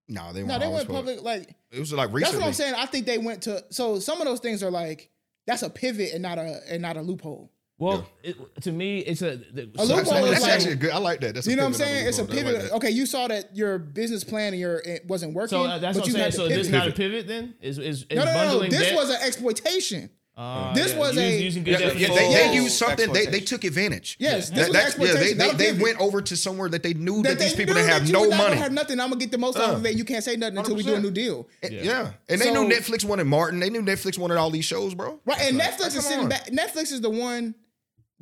[0.07, 1.23] No, they No, weren't they went public.
[1.23, 2.21] Like It was like recently.
[2.23, 2.75] that's what I'm saying.
[2.75, 3.63] I think they went to.
[3.69, 5.09] So some of those things are like
[5.47, 7.51] that's a pivot and not a and not a loophole.
[7.83, 9.37] Well, it, to me, it's a.
[9.37, 10.91] The, A so- loophole That's, is that's like- actually a good.
[10.91, 11.35] I like that.
[11.35, 12.03] That's You know what I'm saying?
[12.03, 12.39] the It's a loophole.
[12.39, 12.71] I like pivot.
[12.73, 15.49] Okay, you saw that your business plan and your it wasn't working.
[15.49, 16.23] so uh, that's but what I'm you saying.
[16.23, 17.55] had So this is not a pivot then?
[17.61, 18.59] Is is, is no, no, no, no.
[18.69, 18.95] This debt?
[18.95, 20.09] was an exploitation.
[20.35, 23.13] Uh, this was a- using Yeah, good debt yeah, they, they Full used something.
[23.13, 24.17] They, they took advantage.
[24.19, 25.37] Yes, That- this was that- exploitation.
[25.37, 27.75] Yeah, they, they, they went over to somewhere that they knew that, That these people
[27.75, 28.55] knew didn't have that you no were not money.
[28.55, 28.99] Have nothing.
[28.99, 29.95] I'm gonna get the most out of it.
[29.95, 31.47] You can't say nothing until we do a new deal.
[31.69, 32.13] yeah.
[32.27, 33.59] and they knew Netflix wanted Martin.
[33.59, 35.19] They knew Netflix wanted all these shows, bro.
[35.23, 36.47] Right, and Netflix is sitting back.
[36.47, 37.53] Netflix is the one.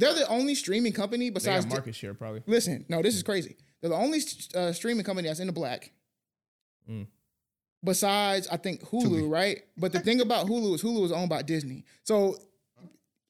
[0.01, 1.65] They're the only streaming company They besides.
[1.65, 2.41] got market share probably.
[2.47, 3.55] listen, no, this is crazy.
[3.79, 4.19] They're the only
[4.55, 5.91] uh, streaming company that's in the black.
[6.89, 7.07] Mm.
[7.83, 9.29] Besides, I think Hulu, Tubi.
[9.29, 9.61] right?
[9.77, 12.37] But the thing about Hulu is Hulu is owned by Disney, so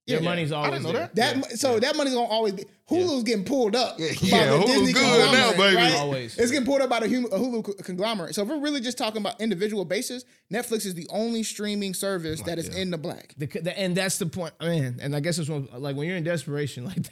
[0.08, 0.26] Their Yeah.
[0.26, 1.12] money's always didn't know there.
[1.14, 1.42] that.
[1.44, 3.98] that so that money's gonna always be Hulu's getting pulled up.
[4.00, 5.76] Yeah, by yeah, the Hulu Disney good now, conglomerate, baby.
[5.76, 5.96] right?
[5.96, 6.38] Always.
[6.38, 8.36] It's getting pulled up by the Hulu, a Hulu co- conglomerate.
[8.36, 12.42] So if we're really just talking about individual basis, Netflix is the only streaming service
[12.42, 12.82] that is yeah.
[12.82, 13.34] in the black.
[13.38, 14.98] The, the, and that's the point, man.
[15.02, 17.08] And I guess it's when, like when you're in desperation like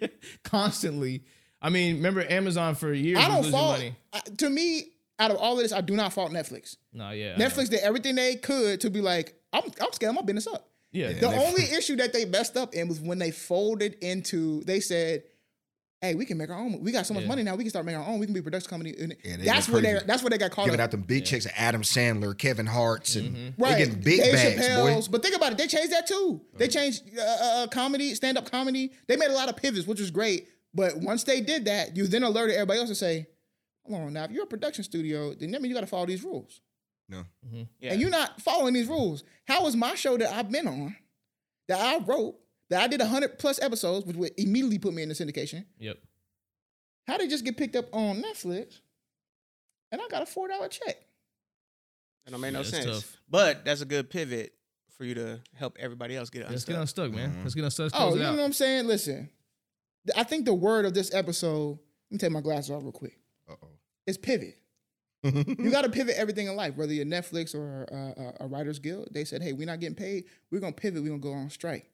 [0.00, 0.12] that,
[0.42, 1.22] constantly.
[1.62, 3.78] I mean, remember Amazon for years I was don't losing fault.
[3.78, 3.96] money.
[4.12, 4.82] I- to me,
[5.18, 6.76] out of all of this, I do not fault Netflix.
[6.92, 7.46] No, yeah, I know.
[7.46, 10.68] Netflix did everything they could to be like, I'm, I'm scaling my business up.
[10.94, 14.62] Yeah, The Netflix- only issue that they messed up in was when they folded into.
[14.64, 15.24] They said,
[16.00, 16.80] "Hey, we can make our own.
[16.82, 17.28] We got so much Yeah.
[17.28, 17.56] money now.
[17.56, 18.18] We can start making our own.
[18.20, 19.90] We can be a production company." And Yeah, that's where they.
[19.92, 20.06] crazy.
[20.06, 20.84] That's where they got caught Giving up.
[20.84, 23.62] out them big checks to Adam Sandler, Kevin Hart's, and Mm-hmm.
[23.62, 25.08] they getting big Dave bags, Chappelle's.
[25.08, 25.12] boy.
[25.12, 25.58] But think about it.
[25.58, 26.40] They changed that too.
[26.56, 28.92] They changed uh, uh, comedy, stand up comedy.
[29.08, 30.48] They made a lot of pivots, which was great.
[30.72, 33.26] But once they did that, you then alerted everybody else to say,
[33.86, 36.06] "Hold on, now if you're a production studio, then that means you got to follow
[36.06, 36.60] these rules."
[37.08, 37.24] No.
[37.80, 37.92] Yeah.
[37.92, 39.24] and you're not following these rules.
[39.46, 40.96] How is my show that I've been on,
[41.68, 42.36] that I wrote,
[42.70, 45.64] that that I did 100 plus episodes, which would immediately put me in the syndication.
[45.78, 45.98] Yep.
[47.06, 48.80] How did it just get picked up on Netflix?
[49.92, 50.96] And I got a $4 check.
[52.24, 52.86] That don't make no Yeah, that's sense.
[53.02, 53.16] tough.
[53.28, 54.54] But that's a good pivot
[54.96, 56.50] for you to help everybody else get unstuck.
[56.52, 56.74] Let's unstuck.
[56.74, 57.30] get unstuck, man.
[57.40, 57.42] Mhm.
[57.44, 57.84] Let's get unstuck.
[57.92, 58.86] Let's Oh, you it know what I'm saying?
[58.86, 59.28] Listen,
[60.16, 61.78] I think the word of this episode,
[62.10, 63.18] let me take my glasses off real quick,
[63.48, 63.68] Uh-oh.
[64.06, 64.58] is pivot.
[65.24, 68.78] You got to pivot everything in life, whether you're Netflix or uh, a, a Writers
[68.78, 69.08] Guild.
[69.12, 70.24] They said, hey, we're not getting paid.
[70.50, 71.02] We're going to pivot.
[71.02, 71.90] We're going to go on strike.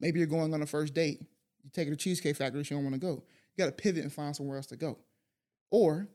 [0.00, 1.20] Maybe you're going on a first date.
[1.62, 2.64] You take her to Cheesecake Factory.
[2.64, 3.22] She don't want to go.
[3.56, 4.98] You got to pivot and find somewhere else to go.
[5.70, 6.08] Or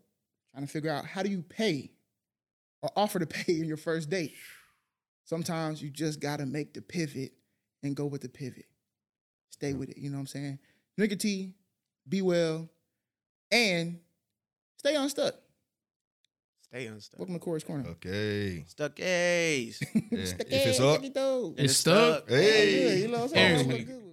[0.51, 1.91] trying to figure out how do you pay
[2.81, 4.33] or offer to pay in your first date.
[5.23, 7.33] Sometimes you just got to make the pivot
[7.83, 8.65] and go with the pivot.
[9.49, 9.97] Stay with it.
[9.97, 10.59] You know what I'm saying?
[10.97, 11.53] Drink your tea,
[12.07, 12.69] be well,
[13.51, 13.99] and
[14.77, 15.35] stay unstuck.
[16.75, 17.19] Stay unstuck.
[17.19, 17.87] Welcome to Corey's Corner.
[17.91, 18.65] Okay.
[18.67, 19.81] Stuck A's.
[20.11, 20.25] Yeah.
[20.25, 21.53] Stuck If it's up, stuck it though.
[21.57, 22.29] It's stuck.
[22.29, 22.97] Yeah, Hey.
[23.01, 23.53] you know what I'm saying?
[23.53, 23.87] Every That's week.
[23.87, 24.04] good.